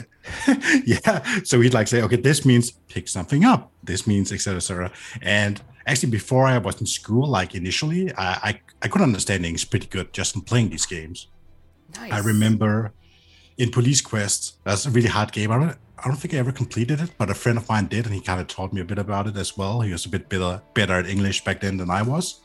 yeah, 0.85 1.23
so 1.43 1.61
he'd 1.61 1.73
like 1.73 1.87
say, 1.87 2.01
okay, 2.01 2.17
this 2.17 2.45
means 2.45 2.71
pick 2.71 3.07
something 3.07 3.45
up. 3.45 3.71
This 3.83 4.05
means 4.05 4.31
etc. 4.31 4.57
etc. 4.57 4.91
And 5.21 5.61
actually, 5.87 6.11
before 6.11 6.45
I 6.45 6.57
was 6.57 6.81
in 6.81 6.85
school, 6.85 7.27
like 7.27 7.55
initially, 7.55 8.13
I, 8.15 8.27
I 8.49 8.61
I 8.81 8.87
could 8.89 9.01
understand 9.01 9.45
English 9.45 9.69
pretty 9.69 9.87
good 9.87 10.11
just 10.11 10.33
from 10.33 10.41
playing 10.41 10.69
these 10.69 10.85
games. 10.85 11.27
nice. 11.95 12.11
I 12.11 12.19
remember 12.19 12.91
in 13.57 13.71
Police 13.71 14.01
Quest, 14.01 14.57
that's 14.65 14.85
a 14.85 14.89
really 14.89 15.07
hard 15.07 15.31
game. 15.31 15.51
I 15.51 15.57
don't, 15.57 15.77
I 15.97 16.07
don't 16.09 16.17
think 16.17 16.33
I 16.33 16.37
ever 16.37 16.51
completed 16.51 16.99
it, 16.99 17.11
but 17.17 17.29
a 17.29 17.33
friend 17.33 17.57
of 17.57 17.69
mine 17.69 17.87
did, 17.87 18.05
and 18.05 18.13
he 18.13 18.19
kind 18.19 18.41
of 18.41 18.47
taught 18.47 18.73
me 18.73 18.81
a 18.81 18.85
bit 18.85 18.99
about 18.99 19.27
it 19.27 19.37
as 19.37 19.57
well. 19.57 19.79
He 19.79 19.93
was 19.93 20.05
a 20.05 20.09
bit 20.09 20.27
better, 20.27 20.61
better 20.73 20.93
at 20.95 21.07
English 21.07 21.45
back 21.45 21.61
then 21.61 21.77
than 21.77 21.89
I 21.89 22.01
was. 22.01 22.41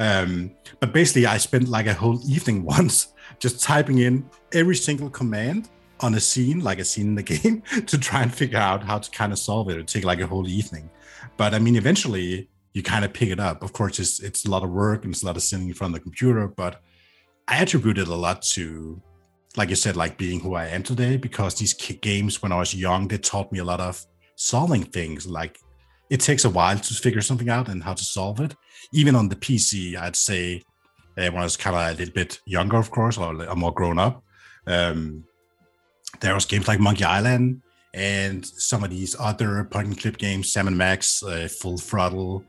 Um, 0.00 0.52
but 0.80 0.92
basically, 0.94 1.26
I 1.26 1.36
spent 1.36 1.68
like 1.68 1.86
a 1.86 1.94
whole 1.94 2.18
evening 2.28 2.64
once 2.76 3.12
just 3.38 3.62
typing 3.62 3.98
in 3.98 4.28
every 4.52 4.74
single 4.74 5.10
command 5.10 5.68
on 6.00 6.14
a 6.14 6.20
scene, 6.20 6.60
like 6.60 6.78
a 6.78 6.84
scene 6.84 7.08
in 7.08 7.14
the 7.14 7.22
game, 7.34 7.62
to 7.86 7.98
try 7.98 8.22
and 8.22 8.34
figure 8.34 8.58
out 8.58 8.82
how 8.82 8.98
to 8.98 9.10
kind 9.10 9.32
of 9.32 9.38
solve 9.38 9.68
it. 9.68 9.74
It 9.74 9.76
would 9.76 9.88
take 9.88 10.04
like 10.04 10.20
a 10.20 10.26
whole 10.26 10.48
evening. 10.48 10.90
But 11.36 11.54
I 11.54 11.58
mean, 11.58 11.76
eventually, 11.76 12.48
you 12.72 12.82
kind 12.82 13.04
of 13.04 13.12
pick 13.12 13.28
it 13.28 13.38
up. 13.38 13.62
Of 13.62 13.72
course, 13.72 13.98
it's 13.98 14.20
it's 14.20 14.46
a 14.46 14.50
lot 14.50 14.64
of 14.64 14.70
work 14.70 15.04
and 15.04 15.12
it's 15.12 15.22
a 15.22 15.26
lot 15.26 15.36
of 15.36 15.42
sitting 15.42 15.68
in 15.68 15.74
front 15.74 15.94
of 15.94 16.00
the 16.00 16.02
computer, 16.02 16.48
but 16.48 16.82
I 17.46 17.60
attribute 17.60 17.98
it 17.98 18.08
a 18.08 18.14
lot 18.14 18.42
to, 18.54 19.02
like 19.56 19.70
you 19.70 19.76
said, 19.76 19.96
like 19.96 20.16
being 20.16 20.40
who 20.40 20.54
I 20.54 20.66
am 20.66 20.82
today. 20.82 21.16
Because 21.18 21.56
these 21.56 21.74
games, 21.74 22.40
when 22.42 22.52
I 22.52 22.58
was 22.58 22.74
young, 22.74 23.08
they 23.08 23.18
taught 23.18 23.52
me 23.52 23.58
a 23.58 23.64
lot 23.64 23.80
of 23.80 24.06
solving 24.36 24.84
things. 24.84 25.26
Like 25.26 25.58
it 26.10 26.20
takes 26.20 26.44
a 26.44 26.50
while 26.50 26.78
to 26.78 26.94
figure 26.94 27.20
something 27.22 27.48
out 27.48 27.68
and 27.68 27.82
how 27.82 27.94
to 27.94 28.04
solve 28.04 28.40
it. 28.40 28.54
Even 28.92 29.14
on 29.14 29.28
the 29.28 29.36
PC, 29.36 29.96
I'd 29.96 30.16
say 30.16 30.62
uh, 31.16 31.30
when 31.30 31.38
I 31.38 31.44
was 31.44 31.56
kind 31.56 31.76
of 31.76 31.82
a 31.82 31.98
little 31.98 32.12
bit 32.14 32.40
younger, 32.46 32.76
of 32.76 32.90
course, 32.90 33.16
or 33.16 33.34
a 33.44 33.54
more 33.56 33.72
grown 33.72 33.98
up, 33.98 34.22
um, 34.66 35.24
there 36.20 36.34
was 36.34 36.44
games 36.44 36.66
like 36.68 36.80
Monkey 36.80 37.04
Island 37.04 37.62
and 37.94 38.44
some 38.44 38.84
of 38.84 38.90
these 38.90 39.16
other 39.18 39.64
point 39.64 39.86
and 39.88 39.98
click 40.00 40.18
games, 40.18 40.52
Sam 40.52 40.66
and 40.66 40.76
Max, 40.76 41.22
uh, 41.22 41.48
Full 41.60 41.78
Throttle. 41.78 42.44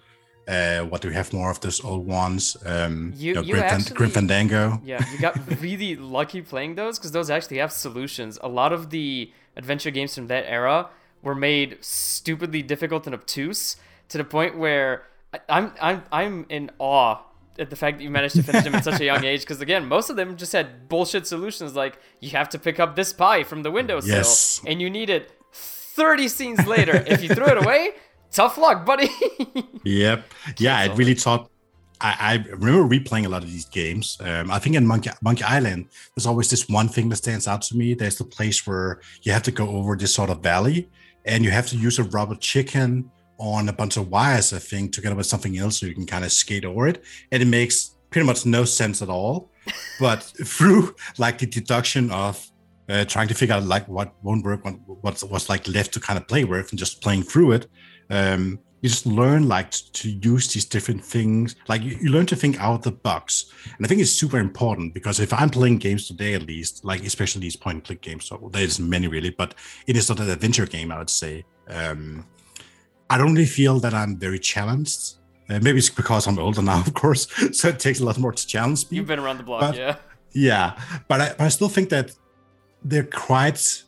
Uh, 0.47 0.81
what 0.81 1.01
do 1.01 1.07
we 1.07 1.13
have 1.13 1.31
more 1.31 1.51
of 1.51 1.59
those 1.61 1.83
old 1.85 2.05
ones? 2.07 2.57
Um, 2.65 3.13
You- 3.15 3.35
know, 3.35 3.41
you 3.41 3.53
Grim, 3.53 3.63
Fan- 3.69 3.79
actually- 3.81 3.95
Grim 3.95 4.09
Fandango. 4.09 4.81
Yeah, 4.83 5.03
you 5.11 5.19
got 5.19 5.35
really 5.61 5.95
lucky 5.95 6.41
playing 6.41 6.75
those 6.75 6.97
because 6.97 7.11
those 7.11 7.29
actually 7.29 7.57
have 7.59 7.71
solutions. 7.71 8.39
A 8.41 8.49
lot 8.49 8.73
of 8.73 8.89
the 8.89 9.31
adventure 9.55 9.91
games 9.91 10.15
from 10.15 10.27
that 10.27 10.45
era 10.47 10.89
were 11.21 11.35
made 11.35 11.77
stupidly 11.81 12.61
difficult 12.61 13.05
and 13.05 13.13
obtuse 13.13 13.75
to 14.09 14.17
the 14.17 14.23
point 14.23 14.57
where 14.57 15.03
I'm 15.47 15.71
I'm 15.81 16.03
I'm 16.11 16.45
in 16.49 16.71
awe 16.79 17.17
at 17.59 17.69
the 17.69 17.75
fact 17.75 17.97
that 17.97 18.03
you 18.03 18.09
managed 18.09 18.35
to 18.35 18.43
finish 18.43 18.63
them 18.63 18.75
at 18.75 18.83
such 18.83 18.99
a 19.01 19.05
young 19.05 19.23
age. 19.23 19.41
Because 19.41 19.61
again, 19.61 19.85
most 19.85 20.09
of 20.09 20.15
them 20.15 20.35
just 20.37 20.51
had 20.53 20.87
bullshit 20.89 21.27
solutions 21.27 21.75
like 21.75 21.99
you 22.19 22.29
have 22.31 22.49
to 22.49 22.59
pick 22.59 22.79
up 22.79 22.95
this 22.95 23.13
pie 23.13 23.43
from 23.43 23.61
the 23.63 23.71
windowsill, 23.71 24.15
Yes. 24.15 24.61
and 24.65 24.81
you 24.81 24.89
need 24.89 25.09
it 25.09 25.31
30 25.53 26.27
scenes 26.27 26.65
later. 26.65 27.03
if 27.07 27.21
you 27.21 27.29
throw 27.29 27.47
it 27.47 27.57
away, 27.63 27.91
tough 28.31 28.57
luck, 28.57 28.85
buddy. 28.85 29.09
Yep. 29.83 30.25
Yeah, 30.59 30.83
it 30.83 30.95
really 30.97 31.15
taught. 31.15 31.49
I, 31.99 32.15
I 32.49 32.49
remember 32.55 32.87
replaying 32.97 33.25
a 33.25 33.29
lot 33.29 33.43
of 33.43 33.49
these 33.51 33.65
games. 33.65 34.17
Um, 34.21 34.49
I 34.51 34.57
think 34.59 34.75
in 34.75 34.85
Monkey, 34.87 35.09
Monkey 35.21 35.43
Island, 35.43 35.87
there's 36.15 36.25
always 36.25 36.49
this 36.49 36.67
one 36.69 36.87
thing 36.87 37.09
that 37.09 37.17
stands 37.17 37.47
out 37.47 37.61
to 37.63 37.77
me. 37.77 37.93
There's 37.95 38.17
the 38.17 38.23
place 38.25 38.65
where 38.65 38.99
you 39.23 39.31
have 39.33 39.43
to 39.43 39.51
go 39.51 39.67
over 39.69 39.95
this 39.95 40.13
sort 40.13 40.29
of 40.29 40.41
valley, 40.41 40.89
and 41.25 41.43
you 41.43 41.51
have 41.51 41.67
to 41.67 41.77
use 41.77 41.99
a 41.99 42.03
rubber 42.03 42.35
chicken 42.35 43.11
on 43.37 43.69
a 43.69 43.73
bunch 43.73 43.97
of 43.97 44.09
wires, 44.09 44.53
I 44.53 44.59
think, 44.59 44.93
together 44.93 45.15
with 45.15 45.25
something 45.25 45.57
else, 45.57 45.79
so 45.79 45.85
you 45.85 45.95
can 45.95 46.05
kind 46.05 46.23
of 46.23 46.31
skate 46.31 46.63
over 46.63 46.87
it. 46.87 47.03
And 47.31 47.41
it 47.41 47.47
makes 47.47 47.95
pretty 48.11 48.27
much 48.27 48.45
no 48.45 48.65
sense 48.65 49.01
at 49.01 49.09
all. 49.09 49.49
But 49.99 50.23
through 50.43 50.95
like 51.19 51.37
the 51.37 51.45
deduction 51.45 52.11
of 52.11 52.49
uh, 52.89 53.05
trying 53.05 53.27
to 53.27 53.35
figure 53.35 53.55
out 53.55 53.63
like 53.63 53.87
what 53.87 54.13
won't 54.23 54.43
work, 54.43 54.65
what 54.65 54.75
what's 55.01 55.23
what's 55.23 55.49
like 55.49 55.67
left 55.67 55.93
to 55.93 55.99
kind 55.99 56.17
of 56.17 56.27
play 56.27 56.43
with, 56.43 56.71
and 56.71 56.79
just 56.79 57.01
playing 57.01 57.23
through 57.23 57.51
it, 57.53 57.67
um, 58.09 58.59
you 58.81 58.89
just 58.89 59.05
learn 59.05 59.47
like 59.47 59.71
to 59.71 60.09
use 60.09 60.51
these 60.53 60.65
different 60.65 61.03
things. 61.03 61.55
Like 61.67 61.83
you, 61.83 61.97
you 62.01 62.09
learn 62.09 62.25
to 62.27 62.35
think 62.35 62.59
out 62.59 62.73
of 62.75 62.81
the 62.81 62.91
box, 62.91 63.51
and 63.77 63.85
I 63.85 63.87
think 63.87 64.01
it's 64.01 64.11
super 64.11 64.39
important 64.39 64.93
because 64.93 65.19
if 65.19 65.31
I'm 65.33 65.49
playing 65.49 65.77
games 65.77 66.07
today, 66.07 66.33
at 66.33 66.43
least, 66.43 66.83
like 66.83 67.03
especially 67.05 67.41
these 67.41 67.55
point 67.55 67.75
and 67.75 67.83
click 67.83 68.01
games, 68.01 68.25
so 68.25 68.49
there's 68.51 68.79
many 68.79 69.07
really, 69.07 69.29
but 69.29 69.53
it 69.87 69.95
is 69.95 70.09
not 70.09 70.19
an 70.19 70.29
adventure 70.29 70.65
game, 70.65 70.91
I 70.91 70.97
would 70.97 71.09
say. 71.09 71.45
Um, 71.69 72.25
I 73.09 73.17
don't 73.17 73.33
really 73.33 73.45
feel 73.45 73.79
that 73.81 73.93
I'm 73.93 74.17
very 74.17 74.39
challenged. 74.39 75.15
Uh, 75.49 75.59
maybe 75.61 75.79
it's 75.79 75.89
because 75.89 76.27
I'm 76.27 76.39
older 76.39 76.61
now, 76.71 76.79
of 76.79 76.93
course, 76.93 77.27
so 77.51 77.67
it 77.69 77.79
takes 77.79 77.99
a 77.99 78.05
lot 78.05 78.17
more 78.17 78.31
to 78.31 78.47
challenge 78.47 78.89
me. 78.89 78.97
You've 78.97 79.07
been 79.07 79.19
around 79.19 79.37
the 79.37 79.43
block, 79.43 79.61
But- 79.61 79.77
yeah. 79.77 79.95
Yeah, 80.33 80.79
but 81.09 81.19
I, 81.19 81.29
but 81.29 81.41
I 81.41 81.49
still 81.49 81.67
think 81.67 81.89
that 81.89 82.11
they're 82.85 83.03
quite, 83.03 83.83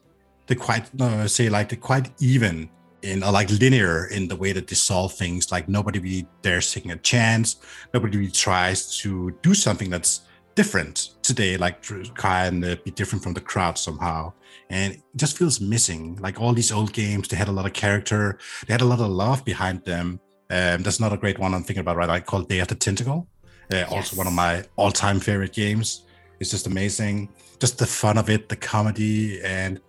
they're 0.45 0.57
quite, 0.57 0.89
uh, 1.01 1.25
say 1.25 1.47
like 1.47 1.69
they're 1.69 1.79
quite 1.79 2.11
even 2.19 2.69
in, 3.03 3.23
or 3.23 3.31
like 3.31 3.49
linear 3.49 4.07
in 4.07 4.27
the 4.27 4.35
way 4.35 4.51
that 4.53 4.67
they 4.67 4.75
solve 4.75 5.13
things. 5.13 5.51
Like 5.51 5.67
nobody 5.67 5.99
really 5.99 6.27
dares 6.41 6.71
taking 6.73 6.91
a 6.91 6.97
chance. 6.97 7.57
Nobody 7.93 8.17
really 8.17 8.31
tries 8.31 8.97
to 8.99 9.31
do 9.41 9.53
something 9.53 9.89
that's 9.89 10.21
different 10.55 11.09
today, 11.21 11.57
like 11.57 11.81
try 11.81 12.45
and 12.45 12.63
uh, 12.63 12.75
be 12.83 12.91
different 12.91 13.23
from 13.23 13.33
the 13.33 13.41
crowd 13.41 13.77
somehow. 13.77 14.31
And 14.69 14.93
it 14.93 15.01
just 15.15 15.37
feels 15.37 15.59
missing. 15.59 16.17
Like 16.17 16.39
all 16.39 16.53
these 16.53 16.71
old 16.71 16.93
games, 16.93 17.27
they 17.27 17.37
had 17.37 17.47
a 17.47 17.51
lot 17.51 17.65
of 17.65 17.73
character, 17.73 18.37
they 18.67 18.73
had 18.73 18.81
a 18.81 18.85
lot 18.85 18.99
of 18.99 19.09
love 19.09 19.43
behind 19.43 19.83
them. 19.83 20.19
Um, 20.49 20.83
there's 20.83 20.99
another 20.99 21.17
great 21.17 21.39
one 21.39 21.53
I'm 21.53 21.63
thinking 21.63 21.81
about 21.81 21.97
right 21.97 22.07
now 22.07 22.19
called 22.19 22.49
Day 22.49 22.59
of 22.59 22.67
the 22.67 22.75
Tentacle. 22.75 23.27
Uh, 23.71 23.85
Also 23.89 24.15
one 24.15 24.27
of 24.27 24.33
my 24.33 24.63
all-time 24.75 25.19
favorite 25.19 25.53
games. 25.53 26.05
It's 26.39 26.51
just 26.51 26.67
amazing. 26.67 27.29
Just 27.59 27.79
the 27.79 27.85
fun 27.85 28.17
of 28.17 28.29
it, 28.29 28.49
the 28.49 28.55
comedy, 28.55 29.41
and 29.41 29.79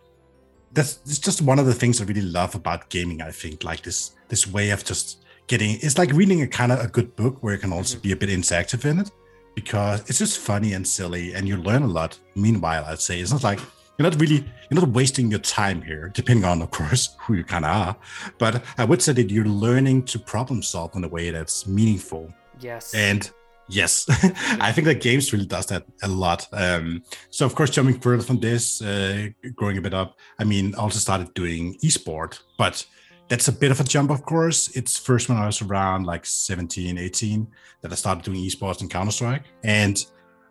that's 0.75 1.01
it's 1.07 1.19
just 1.19 1.43
one 1.43 1.59
of 1.59 1.67
the 1.67 1.75
things 1.75 2.01
I 2.01 2.05
really 2.05 2.21
love 2.21 2.55
about 2.55 2.89
gaming. 2.91 3.23
I 3.23 3.31
think 3.31 3.65
like 3.65 3.83
this 3.83 4.13
this 4.29 4.47
way 4.47 4.71
of 4.71 4.85
just 4.85 5.25
getting 5.47 5.79
it's 5.83 5.99
like 5.99 6.13
reading 6.13 6.43
a 6.43 6.47
kind 6.47 6.73
of 6.73 6.81
a 6.81 6.89
good 6.89 7.15
book 7.17 7.43
where 7.43 7.55
you 7.55 7.61
can 7.61 7.73
also 7.73 7.97
mm-hmm. 7.97 8.03
be 8.03 8.13
a 8.13 8.17
bit 8.17 8.29
interactive 8.31 8.85
in 8.85 9.01
it 9.01 9.11
because 9.55 10.01
it's 10.09 10.19
just 10.19 10.39
funny 10.39 10.73
and 10.73 10.87
silly 10.87 11.35
and 11.35 11.47
you 11.47 11.57
learn 11.57 11.83
a 11.83 11.87
lot. 11.87 12.19
Meanwhile, 12.35 12.85
I'd 12.87 13.01
say 13.01 13.21
it's 13.21 13.33
not 13.33 13.45
like 13.45 13.61
you're 13.99 14.11
not 14.11 14.21
really 14.21 14.45
you're 14.71 14.81
not 14.81 14.89
wasting 14.89 15.31
your 15.31 15.41
time 15.41 15.81
here, 15.83 16.11
depending 16.15 16.45
on 16.45 16.63
of 16.63 16.71
course 16.71 17.17
who 17.21 17.35
you 17.35 17.45
kind 17.45 17.65
of 17.65 17.71
are. 17.71 17.97
But 18.39 18.65
I 18.77 18.85
would 18.85 19.01
say 19.01 19.13
that 19.13 19.31
you're 19.31 19.45
learning 19.45 20.05
to 20.07 20.19
problem 20.19 20.63
solve 20.63 20.95
in 20.97 21.05
a 21.05 21.09
way 21.09 21.31
that's 21.31 21.67
meaningful 21.67 22.33
Yes. 22.61 22.95
and 22.95 23.31
yes, 23.69 24.07
I 24.61 24.73
think 24.73 24.87
that 24.87 25.01
games 25.01 25.33
really 25.33 25.47
does 25.47 25.67
that 25.67 25.85
a 26.03 26.09
lot. 26.09 26.47
Um, 26.53 27.03
so 27.31 27.47
of 27.47 27.55
course, 27.55 27.71
jumping 27.71 28.01
further 28.01 28.23
from 28.23 28.41
this, 28.41 28.83
uh, 28.83 29.29
growing 29.55 29.79
a 29.79 29.81
bit 29.81 29.95
up, 29.95 30.19
I 30.39 30.45
mean, 30.45 30.75
also 30.75 30.99
started 30.99 31.33
doing 31.35 31.79
esport, 31.85 32.41
but 32.59 32.85
that's 33.29 33.49
a 33.49 33.53
bit 33.53 33.71
of 33.71 33.81
a 33.81 33.85
jump, 33.85 34.11
of 34.11 34.25
course. 34.25 34.69
It's 34.77 34.99
first 34.99 35.29
when 35.29 35.39
I 35.39 35.47
was 35.47 35.63
around 35.63 36.05
like 36.05 36.27
17, 36.27 36.99
18 36.99 37.47
that 37.81 37.93
I 37.93 37.95
started 37.95 38.25
doing 38.25 38.41
esports 38.41 38.83
in 38.83 38.89
Counter 38.89 39.13
Strike. 39.13 39.45
And 39.63 40.05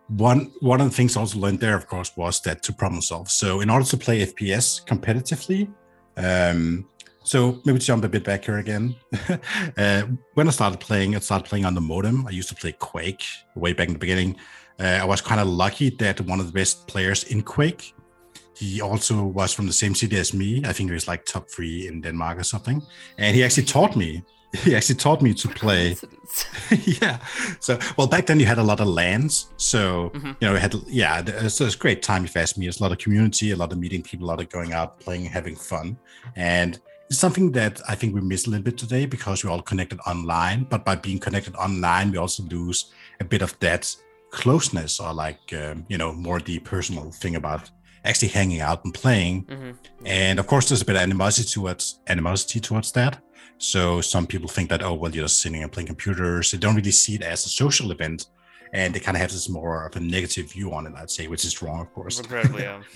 one 0.08 0.52
one 0.60 0.80
of 0.80 0.88
the 0.88 0.94
things 0.94 1.16
I 1.16 1.20
also 1.20 1.38
learned 1.38 1.60
there, 1.60 1.76
of 1.76 1.86
course, 1.86 2.12
was 2.16 2.40
that 2.42 2.62
to 2.64 2.72
problem 2.72 3.00
solve. 3.00 3.30
So 3.30 3.60
in 3.60 3.70
order 3.70 3.86
to 3.86 3.96
play 3.96 4.26
FPS 4.26 4.84
competitively, 4.84 5.72
um, 6.16 6.86
so 7.24 7.60
maybe 7.64 7.78
to 7.78 7.84
jump 7.86 8.04
a 8.04 8.08
bit 8.08 8.22
back 8.24 8.44
here 8.44 8.58
again. 8.58 8.94
uh, 9.78 10.02
when 10.34 10.46
I 10.46 10.50
started 10.50 10.78
playing, 10.78 11.16
I 11.16 11.18
started 11.20 11.48
playing 11.48 11.64
on 11.64 11.74
the 11.74 11.80
modem. 11.80 12.26
I 12.26 12.30
used 12.30 12.48
to 12.50 12.54
play 12.54 12.72
Quake 12.72 13.24
way 13.56 13.72
back 13.72 13.88
in 13.88 13.94
the 13.94 13.98
beginning. 13.98 14.36
Uh, 14.78 14.98
I 15.02 15.04
was 15.04 15.20
kind 15.20 15.40
of 15.40 15.48
lucky 15.48 15.90
that 15.90 16.20
one 16.22 16.40
of 16.40 16.46
the 16.46 16.52
best 16.52 16.86
players 16.86 17.24
in 17.24 17.42
Quake, 17.42 17.94
he 18.56 18.80
also 18.80 19.24
was 19.24 19.52
from 19.54 19.66
the 19.66 19.72
same 19.72 19.94
city 19.94 20.16
as 20.18 20.32
me. 20.34 20.62
I 20.64 20.72
think 20.72 20.90
he 20.90 20.94
was 20.94 21.08
like 21.08 21.24
top 21.24 21.48
three 21.50 21.88
in 21.88 22.00
Denmark 22.02 22.38
or 22.38 22.44
something. 22.44 22.82
And 23.18 23.34
he 23.34 23.42
actually 23.44 23.66
taught 23.66 23.96
me. 23.96 24.22
He 24.64 24.76
actually 24.76 24.94
taught 24.94 25.20
me 25.20 25.34
to 25.34 25.48
play 25.48 25.96
yeah. 27.02 27.18
So, 27.58 27.76
well, 27.98 28.06
back 28.06 28.26
then 28.26 28.38
you 28.38 28.46
had 28.46 28.58
a 28.58 28.62
lot 28.62 28.78
of 28.80 28.86
LANs. 28.86 29.48
So, 29.56 30.10
Mhm. 30.14 30.36
you 30.40 30.48
know, 30.48 30.54
it 30.54 30.60
had, 30.60 30.74
yeah, 30.86 31.48
So 31.48 31.66
it's 31.66 31.74
a 31.74 31.78
great 31.78 32.02
time 32.02 32.24
if 32.24 32.36
you 32.36 32.40
ask 32.40 32.56
me. 32.56 32.68
It's 32.68 32.78
a 32.78 32.82
lot 32.84 32.92
of 32.92 32.98
community, 32.98 33.50
a 33.50 33.56
lot 33.56 33.72
of 33.72 33.78
meeting 33.78 34.02
people, 34.02 34.26
a 34.28 34.30
lot 34.30 34.40
of 34.40 34.48
going 34.50 34.72
out, 34.72 35.00
playing, 35.00 35.24
having 35.24 35.56
fun. 35.56 35.96
And 36.36 36.78
something 37.10 37.52
that 37.52 37.80
I 37.88 37.94
think 37.94 38.14
we 38.14 38.20
miss 38.20 38.46
a 38.46 38.50
little 38.50 38.64
bit 38.64 38.78
today 38.78 39.06
because 39.06 39.44
we're 39.44 39.50
all 39.50 39.62
connected 39.62 39.98
online. 40.06 40.64
But 40.64 40.84
by 40.84 40.96
being 40.96 41.18
connected 41.18 41.54
online, 41.56 42.10
we 42.10 42.18
also 42.18 42.42
lose 42.44 42.92
a 43.20 43.24
bit 43.24 43.42
of 43.42 43.58
that 43.60 43.94
closeness 44.30 45.00
or 45.00 45.12
like, 45.12 45.52
um, 45.52 45.86
you 45.88 45.98
know, 45.98 46.12
more 46.12 46.40
the 46.40 46.58
personal 46.60 47.10
thing 47.10 47.36
about 47.36 47.70
actually 48.04 48.28
hanging 48.28 48.60
out 48.60 48.84
and 48.84 48.92
playing. 48.92 49.44
Mhm. 49.44 49.76
And 50.04 50.38
of 50.38 50.46
course, 50.46 50.68
there's 50.68 50.82
a 50.82 50.84
bit 50.84 50.96
of 50.96 51.02
animosity 51.02 51.48
towards 51.48 52.00
animosity 52.06 52.60
towards 52.60 52.92
that. 52.92 53.22
So 53.58 54.00
some 54.00 54.26
people 54.26 54.48
think 54.48 54.68
that 54.70 54.82
oh 54.82 54.94
well, 54.94 55.14
you're 55.14 55.24
just 55.24 55.40
sitting 55.40 55.62
and 55.62 55.72
playing 55.72 55.86
computers. 55.86 56.50
They 56.50 56.58
don't 56.58 56.74
really 56.74 56.90
see 56.90 57.14
it 57.14 57.22
as 57.22 57.46
a 57.46 57.48
social 57.48 57.92
event, 57.92 58.26
and 58.72 58.94
they 58.94 59.00
kind 59.00 59.16
of 59.16 59.20
have 59.20 59.30
this 59.32 59.48
more 59.48 59.86
of 59.86 59.96
a 59.96 60.00
negative 60.00 60.52
view 60.52 60.72
on 60.74 60.86
it. 60.86 60.94
I'd 60.96 61.10
say, 61.10 61.28
which 61.28 61.44
is 61.44 61.62
wrong, 61.62 61.80
of 61.80 61.92
course. 61.94 62.18
Incredibly, 62.18 62.62
yeah. 62.62 62.82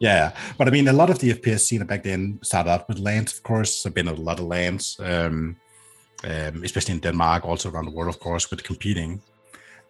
Yeah, 0.00 0.32
but 0.56 0.66
I 0.66 0.70
mean, 0.70 0.88
a 0.88 0.92
lot 0.92 1.10
of 1.10 1.18
the 1.18 1.34
FPS 1.34 1.60
scene 1.60 1.84
back 1.84 2.02
then 2.02 2.38
started 2.42 2.70
out 2.70 2.88
with 2.88 2.98
LANs, 2.98 3.34
of 3.34 3.42
course. 3.42 3.82
There've 3.82 3.94
been 3.94 4.08
a 4.08 4.14
lot 4.14 4.40
of 4.40 4.46
LANs, 4.46 4.98
um, 4.98 5.56
um, 6.24 6.64
especially 6.64 6.94
in 6.94 7.00
Denmark, 7.00 7.44
also 7.44 7.70
around 7.70 7.84
the 7.84 7.90
world, 7.90 8.08
of 8.08 8.18
course, 8.18 8.50
with 8.50 8.64
competing. 8.64 9.20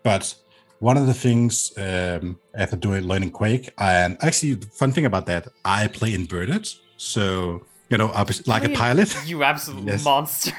But 0.02 0.34
one 0.80 0.96
of 0.96 1.06
the 1.06 1.14
things 1.14 1.72
um, 1.78 2.40
after 2.54 2.76
doing 2.76 3.04
learning 3.04 3.30
Quake, 3.30 3.70
and 3.78 4.18
actually, 4.20 4.54
the 4.54 4.66
fun 4.66 4.90
thing 4.90 5.06
about 5.06 5.26
that, 5.26 5.46
I 5.64 5.86
play 5.86 6.12
inverted. 6.12 6.68
So 6.96 7.62
you 7.90 7.98
know, 7.98 8.08
I 8.08 8.22
was 8.22 8.46
like 8.46 8.64
a 8.64 8.70
pilot. 8.70 9.14
You 9.26 9.42
absolute 9.42 9.84
yes. 9.84 10.04
monster. 10.04 10.52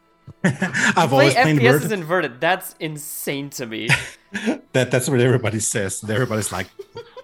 I've 0.44 1.12
always 1.12 1.34
FPS 1.34 1.48
inverted. 1.48 1.82
is 1.84 1.92
inverted. 1.92 2.40
That's 2.40 2.74
insane 2.80 3.50
to 3.50 3.66
me. 3.66 3.88
that 4.72 4.90
that's 4.90 5.08
what 5.08 5.20
everybody 5.20 5.60
says. 5.60 6.02
Everybody's 6.08 6.50
like, 6.50 6.68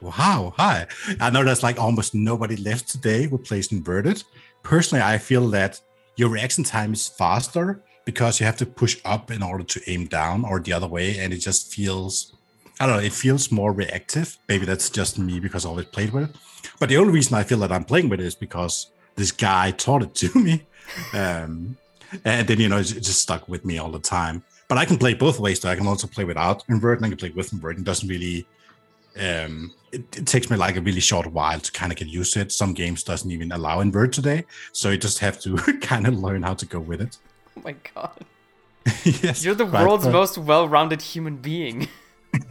"Wow, 0.04 0.54
hi." 0.56 0.86
I 1.20 1.30
know 1.30 1.44
there's 1.44 1.62
like 1.62 1.78
almost 1.78 2.14
nobody 2.14 2.56
left 2.56 2.88
today 2.88 3.26
plays 3.26 3.72
inverted. 3.72 4.22
Personally, 4.62 5.02
I 5.02 5.18
feel 5.18 5.48
that 5.50 5.80
your 6.16 6.28
reaction 6.28 6.64
time 6.64 6.92
is 6.92 7.08
faster 7.08 7.82
because 8.04 8.38
you 8.38 8.46
have 8.46 8.56
to 8.58 8.66
push 8.66 8.98
up 9.04 9.30
in 9.30 9.42
order 9.42 9.64
to 9.64 9.80
aim 9.86 10.06
down 10.06 10.44
or 10.44 10.60
the 10.60 10.72
other 10.72 10.86
way, 10.86 11.18
and 11.18 11.32
it 11.32 11.38
just 11.38 11.72
feels 11.72 12.34
I 12.80 12.86
don't 12.86 12.96
know, 12.96 13.02
it 13.02 13.12
feels 13.12 13.52
more 13.52 13.72
reactive. 13.72 14.36
Maybe 14.48 14.66
that's 14.66 14.90
just 14.90 15.18
me 15.18 15.38
because 15.38 15.64
I 15.64 15.68
always 15.68 15.86
played 15.86 16.12
with 16.12 16.30
it. 16.30 16.36
But 16.80 16.88
the 16.88 16.96
only 16.96 17.12
reason 17.12 17.34
I 17.36 17.44
feel 17.44 17.58
that 17.58 17.70
I'm 17.70 17.84
playing 17.84 18.08
with 18.08 18.20
it 18.20 18.26
is 18.26 18.34
because 18.34 18.90
this 19.14 19.30
guy 19.30 19.70
taught 19.70 20.02
it 20.02 20.14
to 20.16 20.38
me. 20.38 20.66
Um, 21.14 21.78
and 22.26 22.46
then, 22.46 22.60
you 22.60 22.68
know, 22.68 22.76
it 22.76 22.84
just 22.84 23.20
stuck 23.22 23.48
with 23.48 23.64
me 23.64 23.78
all 23.78 23.90
the 23.90 23.98
time. 23.98 24.44
But 24.68 24.76
I 24.76 24.84
can 24.84 24.98
play 24.98 25.14
both 25.14 25.40
ways. 25.40 25.60
So 25.60 25.70
I 25.70 25.76
can 25.76 25.86
also 25.86 26.06
play 26.06 26.24
without 26.24 26.62
invert 26.68 26.98
and 26.98 27.06
I 27.06 27.08
can 27.08 27.16
play 27.16 27.30
with 27.30 27.54
invert. 27.54 27.78
It 27.78 27.84
doesn't 27.84 28.06
really, 28.06 28.46
um, 29.18 29.72
it, 29.92 30.16
it, 30.16 30.26
takes 30.26 30.50
me 30.50 30.56
like 30.56 30.76
a 30.76 30.80
really 30.80 31.00
short 31.00 31.26
while 31.28 31.60
to 31.60 31.72
kind 31.72 31.92
of 31.92 31.98
get 31.98 32.08
used 32.08 32.34
to 32.34 32.40
it. 32.40 32.52
Some 32.52 32.74
games 32.74 33.02
doesn't 33.02 33.30
even 33.30 33.52
allow 33.52 33.80
invert 33.80 34.12
today. 34.12 34.44
So 34.72 34.90
you 34.90 34.98
just 34.98 35.20
have 35.20 35.40
to 35.40 35.56
kind 35.80 36.06
of 36.06 36.18
learn 36.18 36.42
how 36.42 36.54
to 36.54 36.66
go 36.66 36.80
with 36.80 37.00
it. 37.00 37.16
Oh 37.56 37.62
my 37.64 37.76
God. 37.94 38.24
yes. 39.04 39.44
You're 39.44 39.54
the 39.54 39.66
world's 39.66 40.06
most 40.06 40.36
well 40.36 40.68
rounded 40.68 41.00
human 41.00 41.36
being. 41.36 41.88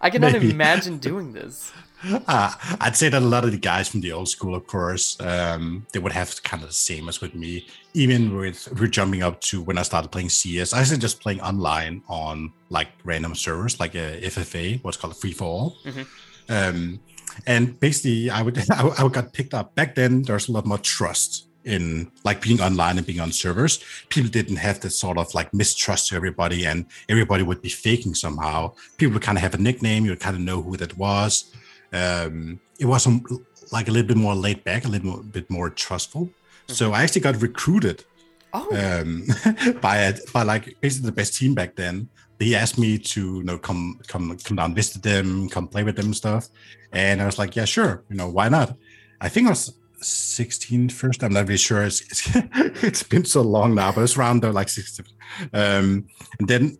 I 0.00 0.10
cannot 0.10 0.34
imagine 0.34 0.98
doing 0.98 1.32
this. 1.32 1.72
Uh, 2.28 2.52
I'd 2.80 2.96
say 2.96 3.08
that 3.08 3.22
a 3.22 3.24
lot 3.24 3.44
of 3.44 3.52
the 3.52 3.58
guys 3.58 3.88
from 3.88 4.00
the 4.00 4.12
old 4.12 4.28
school, 4.28 4.54
of 4.54 4.66
course, 4.66 5.18
um, 5.20 5.86
they 5.92 5.98
would 5.98 6.12
have 6.12 6.42
kind 6.42 6.62
of 6.62 6.68
the 6.68 6.74
same 6.74 7.08
as 7.08 7.20
with 7.20 7.34
me. 7.34 7.66
Even 7.94 8.36
with 8.36 8.68
we're 8.78 8.86
jumping 8.86 9.22
up 9.22 9.40
to 9.42 9.62
when 9.62 9.78
I 9.78 9.82
started 9.82 10.10
playing 10.12 10.28
CS, 10.28 10.72
I 10.72 10.84
started 10.84 11.00
just 11.00 11.20
playing 11.20 11.40
online 11.40 12.02
on 12.08 12.52
like 12.70 12.88
random 13.04 13.34
servers, 13.34 13.80
like 13.80 13.94
a 13.94 14.20
FFA, 14.20 14.82
what's 14.84 14.96
called 14.96 15.14
a 15.14 15.16
free 15.16 15.32
for 15.32 15.44
all. 15.44 15.76
Mm-hmm. 15.84 16.02
Um, 16.48 17.00
and 17.46 17.78
basically, 17.80 18.30
I 18.30 18.42
would 18.42 18.58
I, 18.70 18.88
I 18.98 19.08
got 19.08 19.32
picked 19.32 19.54
up 19.54 19.74
back 19.74 19.94
then. 19.94 20.22
There's 20.22 20.48
a 20.48 20.52
lot 20.52 20.66
more 20.66 20.78
trust 20.78 21.48
in 21.64 22.10
like 22.24 22.40
being 22.40 22.60
online 22.60 22.96
and 22.96 23.06
being 23.06 23.20
on 23.20 23.30
servers, 23.30 23.84
people 24.08 24.30
didn't 24.30 24.56
have 24.56 24.80
this 24.80 24.98
sort 24.98 25.18
of 25.18 25.32
like 25.34 25.52
mistrust 25.52 26.08
to 26.08 26.16
everybody, 26.16 26.64
and 26.64 26.86
everybody 27.08 27.42
would 27.42 27.60
be 27.60 27.68
faking 27.68 28.14
somehow. 28.14 28.72
People 28.96 29.14
would 29.14 29.22
kind 29.22 29.36
of 29.36 29.42
have 29.42 29.54
a 29.54 29.58
nickname, 29.58 30.04
you 30.04 30.10
would 30.10 30.20
kind 30.20 30.36
of 30.36 30.42
know 30.42 30.62
who 30.62 30.76
that 30.76 30.96
was. 30.96 31.52
Um, 31.92 32.60
it 32.78 32.86
was 32.86 33.02
some, 33.02 33.24
like 33.72 33.88
a 33.88 33.90
little 33.90 34.06
bit 34.06 34.16
more 34.16 34.34
laid 34.34 34.64
back, 34.64 34.84
a 34.84 34.88
little 34.88 35.22
bit 35.22 35.48
more 35.50 35.70
trustful. 35.70 36.26
Mm-hmm. 36.26 36.72
So 36.72 36.92
I 36.92 37.02
actually 37.02 37.22
got 37.22 37.40
recruited 37.40 38.04
oh. 38.52 38.68
um, 38.76 39.26
by 39.80 39.98
a, 39.98 40.14
by 40.32 40.42
like 40.42 40.76
basically 40.80 41.06
the 41.06 41.16
best 41.16 41.34
team 41.34 41.54
back 41.54 41.76
then. 41.76 42.08
He 42.38 42.54
asked 42.54 42.78
me 42.78 42.98
to 42.98 43.38
you 43.38 43.42
know 43.42 43.58
come 43.58 43.98
come 44.06 44.36
come 44.38 44.56
down 44.56 44.72
visit 44.72 45.02
them, 45.02 45.48
come 45.48 45.66
play 45.66 45.82
with 45.82 45.96
them 45.96 46.06
and 46.06 46.16
stuff, 46.16 46.48
and 46.92 47.20
I 47.20 47.26
was 47.26 47.36
like, 47.36 47.56
yeah, 47.56 47.64
sure, 47.64 48.04
you 48.08 48.16
know, 48.16 48.28
why 48.28 48.48
not? 48.48 48.76
I 49.20 49.28
think 49.28 49.48
I 49.48 49.50
was 49.50 49.72
16 50.00 50.90
first. 50.90 51.22
I'm 51.22 51.32
not 51.32 51.46
really 51.46 51.58
sure. 51.58 51.82
It's, 51.82 52.00
it's, 52.02 52.30
it's 52.84 53.02
been 53.02 53.24
so 53.24 53.42
long 53.42 53.74
now, 53.74 53.92
but 53.92 54.02
it's 54.02 54.16
around 54.16 54.42
there 54.42 54.52
like 54.52 54.68
16. 54.68 55.06
Um, 55.52 56.06
and 56.38 56.48
then 56.48 56.78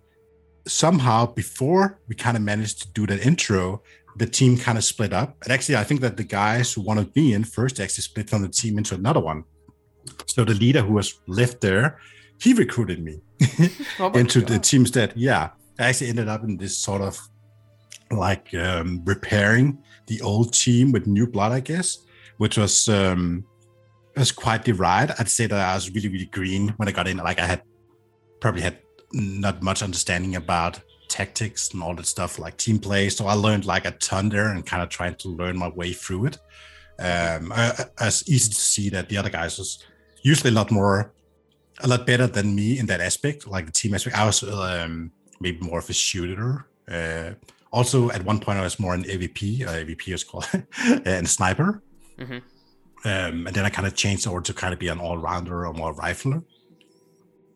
somehow 0.66 1.26
before 1.26 1.98
we 2.08 2.14
kind 2.14 2.36
of 2.36 2.42
managed 2.42 2.82
to 2.82 2.88
do 2.92 3.06
that 3.06 3.26
intro, 3.26 3.82
the 4.18 4.26
team 4.26 4.56
kind 4.56 4.78
of 4.78 4.84
split 4.84 5.12
up. 5.12 5.36
And 5.42 5.52
actually, 5.52 5.76
I 5.76 5.84
think 5.84 6.00
that 6.00 6.16
the 6.16 6.24
guys 6.24 6.72
who 6.72 6.82
wanted 6.82 7.14
me 7.16 7.32
in 7.32 7.44
first 7.44 7.80
actually 7.80 8.02
split 8.02 8.30
from 8.30 8.42
the 8.42 8.48
team 8.48 8.78
into 8.78 8.94
another 8.94 9.20
one. 9.20 9.44
So 10.26 10.44
the 10.44 10.54
leader 10.54 10.82
who 10.82 10.94
was 10.94 11.20
left 11.26 11.60
there, 11.60 11.98
he 12.40 12.52
recruited 12.52 13.02
me 13.02 13.20
oh 13.98 14.10
into 14.14 14.40
God. 14.40 14.48
the 14.48 14.58
teams 14.58 14.90
that, 14.92 15.16
yeah, 15.16 15.50
I 15.78 15.88
actually 15.88 16.08
ended 16.08 16.28
up 16.28 16.42
in 16.44 16.56
this 16.56 16.76
sort 16.76 17.02
of 17.02 17.18
like 18.10 18.54
um, 18.54 19.02
repairing 19.04 19.82
the 20.06 20.20
old 20.22 20.54
team 20.54 20.92
with 20.92 21.06
new 21.06 21.26
blood, 21.26 21.52
I 21.52 21.60
guess 21.60 21.98
which 22.38 22.56
was 22.56 22.88
um, 22.88 23.44
was 24.16 24.32
quite 24.32 24.64
the 24.64 24.72
ride. 24.72 25.12
I'd 25.18 25.28
say 25.28 25.46
that 25.46 25.58
I 25.58 25.74
was 25.74 25.90
really 25.90 26.08
really 26.08 26.26
green 26.26 26.68
when 26.78 26.88
I 26.88 26.92
got 26.92 27.06
in. 27.06 27.18
Like 27.18 27.38
I 27.38 27.46
had 27.46 27.62
probably 28.40 28.62
had 28.62 28.78
not 29.12 29.62
much 29.62 29.82
understanding 29.82 30.36
about 30.36 30.80
tactics 31.18 31.72
and 31.72 31.82
all 31.82 31.94
that 31.96 32.06
stuff 32.06 32.38
like 32.38 32.56
team 32.56 32.78
play. 32.78 33.08
So 33.08 33.26
I 33.26 33.34
learned 33.34 33.64
like 33.64 33.84
a 33.84 33.90
ton 34.08 34.28
there 34.28 34.48
and 34.52 34.64
kind 34.64 34.82
of 34.82 34.88
trying 34.88 35.16
to 35.16 35.28
learn 35.28 35.56
my 35.58 35.68
way 35.68 35.92
through 35.92 36.26
it. 36.26 36.36
Um, 37.00 37.52
I, 37.52 37.64
I, 37.98 38.06
it's 38.06 38.28
easy 38.28 38.50
to 38.50 38.60
see 38.74 38.88
that 38.90 39.08
the 39.08 39.16
other 39.16 39.30
guys 39.30 39.58
was 39.58 39.84
usually 40.22 40.50
a 40.50 40.54
lot 40.54 40.70
more, 40.70 41.12
a 41.80 41.88
lot 41.88 42.06
better 42.06 42.26
than 42.26 42.54
me 42.54 42.78
in 42.78 42.86
that 42.86 43.00
aspect, 43.00 43.46
like 43.46 43.66
the 43.66 43.72
team 43.72 43.94
aspect. 43.94 44.16
I 44.16 44.26
was 44.26 44.42
um, 44.42 45.10
maybe 45.40 45.58
more 45.60 45.80
of 45.80 45.90
a 45.90 45.92
shooter. 45.92 46.66
Uh, 46.90 47.30
also, 47.72 48.10
at 48.10 48.24
one 48.24 48.40
point, 48.40 48.58
I 48.58 48.62
was 48.62 48.78
more 48.78 48.94
an 48.94 49.04
AVP. 49.04 49.66
Uh, 49.66 49.84
AVP 49.84 50.14
is 50.14 50.24
called 50.24 50.48
and 51.04 51.28
sniper. 51.28 51.82
Mm-hmm. 52.18 52.38
Um, 53.04 53.46
and 53.46 53.54
then 53.54 53.64
I 53.64 53.70
kind 53.70 53.86
of 53.86 53.94
changed 53.94 54.26
over 54.26 54.40
to 54.40 54.52
kind 54.52 54.72
of 54.72 54.78
be 54.78 54.88
an 54.88 54.98
all 54.98 55.18
rounder 55.18 55.66
or 55.66 55.72
more 55.72 55.94
rifler. 55.94 56.42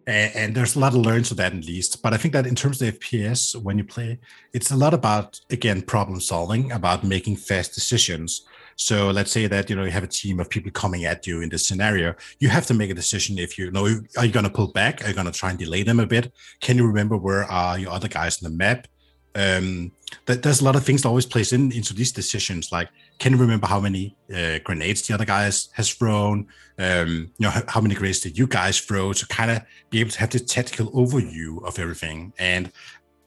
And, 0.07 0.35
and, 0.35 0.55
there's 0.55 0.75
a 0.75 0.81
lot 0.81 0.95
of 0.95 1.01
learn 1.01 1.23
to 1.25 1.35
that 1.35 1.55
at 1.55 1.65
least. 1.65 2.03
But 2.03 2.13
I 2.13 2.17
think 2.17 2.35
that 2.35 2.47
in 2.47 2.57
terms 2.57 2.83
of 2.83 2.99
FPS, 2.99 3.55
when 3.55 3.79
you 3.79 3.85
play, 3.85 4.19
it's 4.53 4.71
a 4.73 4.77
lot 4.77 4.95
about 4.95 5.41
again 5.51 5.83
problem 5.83 6.21
solving, 6.21 6.73
about 6.73 7.05
making 7.05 7.37
fast 7.37 7.75
decisions. 7.75 8.43
So 8.77 9.11
let's 9.11 9.31
say 9.31 9.47
that 9.47 9.71
you 9.71 9.77
know 9.77 9.85
you 9.85 9.91
have 9.91 10.03
a 10.03 10.09
team 10.09 10.41
of 10.41 10.51
people 10.51 10.73
coming 10.73 11.05
at 11.05 11.27
you 11.27 11.41
in 11.41 11.49
this 11.49 11.67
scenario. 11.67 12.15
You 12.41 12.49
have 12.49 12.67
to 12.67 12.75
make 12.75 12.91
a 12.91 12.95
decision. 12.95 13.39
If 13.39 13.57
you 13.59 13.71
know, 13.71 13.87
are 14.17 14.25
you 14.25 14.33
going 14.33 14.45
to 14.45 14.51
pull 14.51 14.69
back? 14.69 15.05
Are 15.05 15.09
you 15.09 15.15
going 15.15 15.27
to 15.27 15.33
try 15.33 15.51
and 15.51 15.59
delay 15.59 15.83
them 15.83 16.01
a 16.01 16.07
bit? 16.07 16.33
Can 16.61 16.77
you 16.77 16.87
remember 16.87 17.17
where 17.17 17.45
are 17.45 17.79
your 17.79 17.93
other 17.93 18.09
guys 18.09 18.43
on 18.43 18.51
the 18.51 18.57
map? 18.57 18.89
Um, 19.35 19.93
that 20.27 20.43
there's 20.43 20.61
a 20.61 20.65
lot 20.65 20.77
of 20.77 20.85
things 20.85 21.03
that 21.03 21.09
always 21.09 21.27
plays 21.27 21.53
in 21.53 21.73
into 21.73 21.95
these 21.95 22.13
decisions. 22.13 22.73
Like 22.73 22.89
can 23.19 23.33
you 23.33 23.39
remember 23.39 23.67
how 23.67 23.81
many 23.81 24.17
uh, 24.35 24.59
grenades 24.65 25.07
the 25.07 25.15
other 25.15 25.25
guys 25.25 25.69
has 25.75 25.93
thrown? 25.93 26.47
Um, 26.79 27.31
you 27.39 27.45
know, 27.47 27.51
how, 27.51 27.63
how, 27.69 27.81
many 27.81 27.95
grenades 27.95 28.21
did 28.21 28.37
you 28.37 28.47
guys 28.47 28.81
throw 28.81 29.13
to 29.13 29.27
kind 29.29 29.51
of 29.51 29.63
be 29.91 30.01
able 30.01 30.11
to 30.11 30.19
have 30.19 30.31
the 30.31 30.41
tactical 30.41 30.91
overview 30.93 31.65
of 31.65 31.79
everything? 31.79 32.33
And 32.39 32.73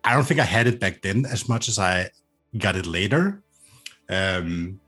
I 0.04 0.14
don't 0.14 0.26
think 0.26 0.40
I 0.40 0.44
had 0.44 0.68
it 0.68 0.80
back 0.80 1.02
then 1.02 1.26
as 1.26 1.48
much 1.48 1.70
as 1.70 1.80
I 1.80 2.10
got 2.58 2.76
it 2.76 2.86
later. 2.86 3.42
Um, 4.10 4.80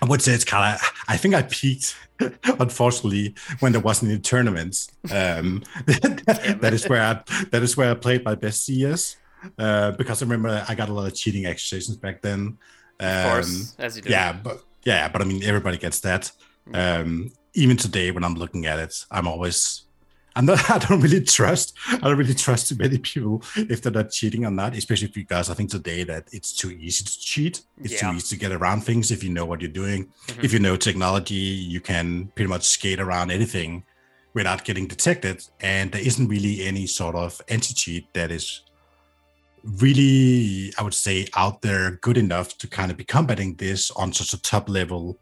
I 0.00 0.06
would 0.06 0.22
say 0.22 0.32
it's 0.32 0.44
kind 0.44 0.74
of. 0.74 0.92
I 1.08 1.16
think 1.16 1.34
I 1.34 1.42
peaked, 1.42 1.96
unfortunately, 2.44 3.34
when 3.60 3.72
there 3.72 3.80
wasn't 3.80 4.12
any 4.12 4.20
tournaments. 4.20 4.90
Um, 5.12 5.62
that 5.86 6.70
is 6.72 6.88
where 6.88 7.02
I, 7.02 7.44
that 7.50 7.62
is 7.62 7.76
where 7.76 7.90
I 7.90 7.94
played 7.94 8.24
my 8.24 8.34
best 8.34 8.64
CS. 8.64 9.16
Uh, 9.58 9.92
because 9.92 10.20
I 10.20 10.24
remember 10.24 10.64
I 10.68 10.74
got 10.74 10.88
a 10.88 10.92
lot 10.92 11.06
of 11.06 11.14
cheating 11.14 11.46
accusations 11.46 11.96
back 11.96 12.22
then. 12.22 12.58
Um, 13.00 13.08
of 13.08 13.32
course, 13.32 13.76
as 13.78 13.96
you 13.96 14.02
do. 14.02 14.10
Yeah, 14.10 14.32
but 14.32 14.62
yeah, 14.84 15.08
but 15.08 15.22
I 15.22 15.24
mean, 15.24 15.42
everybody 15.42 15.78
gets 15.78 16.00
that. 16.00 16.32
Um, 16.72 17.32
even 17.54 17.76
today, 17.76 18.10
when 18.10 18.24
I'm 18.24 18.34
looking 18.34 18.66
at 18.66 18.78
it, 18.78 19.04
I'm 19.10 19.26
always, 19.26 19.82
I'm 20.36 20.46
not, 20.46 20.70
I 20.70 20.78
don't 20.78 21.00
really 21.00 21.22
trust, 21.22 21.76
I 21.88 21.96
don't 21.98 22.16
really 22.16 22.34
trust 22.34 22.68
too 22.68 22.76
many 22.76 22.98
people 22.98 23.42
if 23.56 23.82
they're 23.82 23.92
not 23.92 24.10
cheating 24.10 24.44
or 24.44 24.50
not, 24.50 24.76
especially 24.76 25.08
because 25.08 25.50
I 25.50 25.54
think 25.54 25.70
today 25.70 26.04
that 26.04 26.28
it's 26.32 26.52
too 26.52 26.70
easy 26.70 27.04
to 27.04 27.18
cheat. 27.18 27.62
It's 27.82 27.94
yeah. 27.94 28.10
too 28.10 28.16
easy 28.16 28.36
to 28.36 28.40
get 28.40 28.52
around 28.52 28.82
things 28.82 29.10
if 29.10 29.24
you 29.24 29.30
know 29.30 29.44
what 29.44 29.60
you're 29.60 29.70
doing. 29.70 30.06
Mm-hmm. 30.06 30.44
If 30.44 30.52
you 30.52 30.58
know 30.58 30.76
technology, 30.76 31.34
you 31.34 31.80
can 31.80 32.30
pretty 32.34 32.48
much 32.48 32.64
skate 32.64 33.00
around 33.00 33.30
anything 33.30 33.84
without 34.34 34.64
getting 34.64 34.86
detected. 34.86 35.44
And 35.60 35.90
there 35.92 36.02
isn't 36.02 36.28
really 36.28 36.64
any 36.64 36.86
sort 36.86 37.14
of 37.14 37.40
anti 37.48 37.74
cheat 37.74 38.12
that 38.14 38.30
is 38.30 38.62
really, 39.64 40.72
I 40.78 40.82
would 40.82 40.94
say, 40.94 41.28
out 41.34 41.62
there 41.62 41.92
good 42.02 42.16
enough 42.16 42.58
to 42.58 42.66
kind 42.68 42.90
of 42.90 42.96
be 42.96 43.04
combating 43.04 43.54
this 43.56 43.90
on 43.92 44.12
such 44.12 44.32
a 44.32 44.42
top 44.42 44.68
level. 44.68 45.18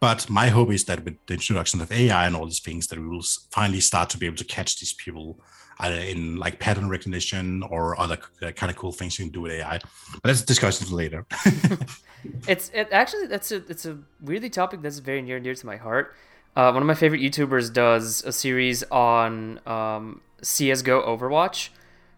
But 0.00 0.28
my 0.28 0.48
hope 0.48 0.70
is 0.70 0.84
that 0.84 1.04
with 1.04 1.16
the 1.26 1.34
introduction 1.34 1.80
of 1.80 1.90
AI 1.90 2.26
and 2.26 2.36
all 2.36 2.44
these 2.44 2.60
things, 2.60 2.88
that 2.88 2.98
we 2.98 3.06
will 3.06 3.24
finally 3.50 3.80
start 3.80 4.10
to 4.10 4.18
be 4.18 4.26
able 4.26 4.36
to 4.36 4.44
catch 4.44 4.78
these 4.80 4.92
people 4.92 5.38
either 5.80 5.96
in 5.96 6.36
like 6.36 6.58
pattern 6.58 6.88
recognition 6.88 7.62
or 7.64 7.98
other 8.00 8.18
uh, 8.42 8.52
kind 8.52 8.70
of 8.70 8.76
cool 8.76 8.92
things 8.92 9.18
you 9.18 9.24
can 9.24 9.32
do 9.32 9.40
with 9.40 9.52
AI. 9.52 9.78
But 9.78 10.24
let's 10.24 10.42
discuss 10.42 10.80
it 10.80 10.90
later. 10.90 11.26
it's 12.48 12.70
it 12.74 12.88
actually 12.92 13.26
that's 13.26 13.50
a 13.52 13.56
it's 13.68 13.84
a 13.86 13.98
weirdly 14.20 14.50
topic 14.50 14.82
that's 14.82 14.98
very 14.98 15.22
near 15.22 15.36
and 15.36 15.44
dear 15.44 15.54
to 15.54 15.66
my 15.66 15.76
heart. 15.76 16.14
Uh, 16.56 16.70
one 16.70 16.82
of 16.82 16.86
my 16.86 16.94
favorite 16.94 17.20
YouTubers 17.20 17.72
does 17.72 18.22
a 18.24 18.32
series 18.32 18.84
on 18.84 19.60
um, 19.66 20.20
CS:GO 20.42 21.02
Overwatch, 21.02 21.70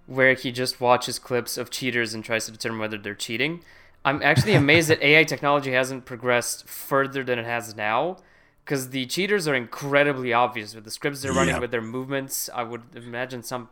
where 0.07 0.35
he 0.35 0.53
just 0.53 0.81
watches 0.81 1.19
clips 1.19 1.59
of 1.59 1.71
cheaters 1.71 2.15
and 2.15 2.25
tries 2.25 2.47
to 2.47 2.53
determine 2.53 2.79
whether 2.79 2.99
they're 2.99 3.15
cheating. 3.15 3.63
I'm 4.05 4.23
actually 4.23 4.55
amazed 4.55 4.89
that 4.89 5.03
AI 5.03 5.25
technology 5.25 5.73
hasn't 5.73 6.05
progressed 6.05 6.69
further 6.69 7.25
than 7.25 7.39
it 7.39 7.45
has 7.45 7.75
now 7.75 8.19
because 8.65 8.91
the 8.91 9.07
cheaters 9.07 9.47
are 9.49 9.55
incredibly 9.55 10.33
obvious 10.33 10.75
with 10.75 10.85
the 10.85 10.91
scripts 10.91 11.23
they're 11.23 11.33
running 11.33 11.55
yeah. 11.55 11.61
with 11.61 11.71
their 11.73 11.83
movements. 11.83 12.49
I 12.55 12.63
would 12.63 12.83
imagine 12.95 13.43
some 13.43 13.69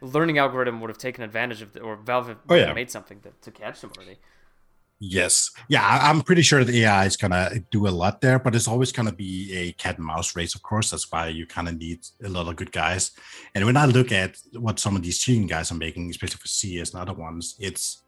learning 0.00 0.38
algorithm 0.38 0.80
would 0.80 0.90
have 0.90 0.98
taken 0.98 1.24
advantage 1.24 1.62
of 1.62 1.72
the, 1.72 1.80
or 1.80 1.96
Valve 1.96 2.36
Oh, 2.48 2.54
yeah. 2.54 2.72
made 2.72 2.90
something 2.90 3.20
to, 3.20 3.30
to 3.42 3.50
catch 3.50 3.80
them 3.80 3.92
already. 3.96 4.18
Yes. 5.00 5.52
Yeah, 5.68 5.84
I'm 6.02 6.22
pretty 6.22 6.42
sure 6.42 6.64
the 6.64 6.82
AI 6.82 7.04
is 7.04 7.16
gonna 7.16 7.60
do 7.70 7.86
a 7.86 7.90
lot 7.90 8.20
there, 8.20 8.38
but 8.38 8.56
it's 8.56 8.66
always 8.66 8.90
gonna 8.90 9.12
be 9.12 9.56
a 9.56 9.72
cat 9.72 9.96
and 9.98 10.06
mouse 10.06 10.34
race, 10.34 10.56
of 10.56 10.62
course. 10.62 10.90
That's 10.90 11.10
why 11.12 11.28
you 11.28 11.46
kind 11.46 11.68
of 11.68 11.78
need 11.78 12.00
a 12.24 12.28
lot 12.28 12.48
of 12.48 12.56
good 12.56 12.72
guys. 12.72 13.12
And 13.54 13.64
when 13.64 13.76
I 13.76 13.86
look 13.86 14.10
at 14.10 14.36
what 14.54 14.80
some 14.80 14.96
of 14.96 15.02
these 15.02 15.18
cheating 15.18 15.46
guys 15.46 15.70
are 15.70 15.76
making, 15.76 16.10
especially 16.10 16.38
for 16.38 16.48
CS 16.48 16.90
and 16.90 17.00
other 17.00 17.12
ones, 17.14 17.54
it's 17.60 18.02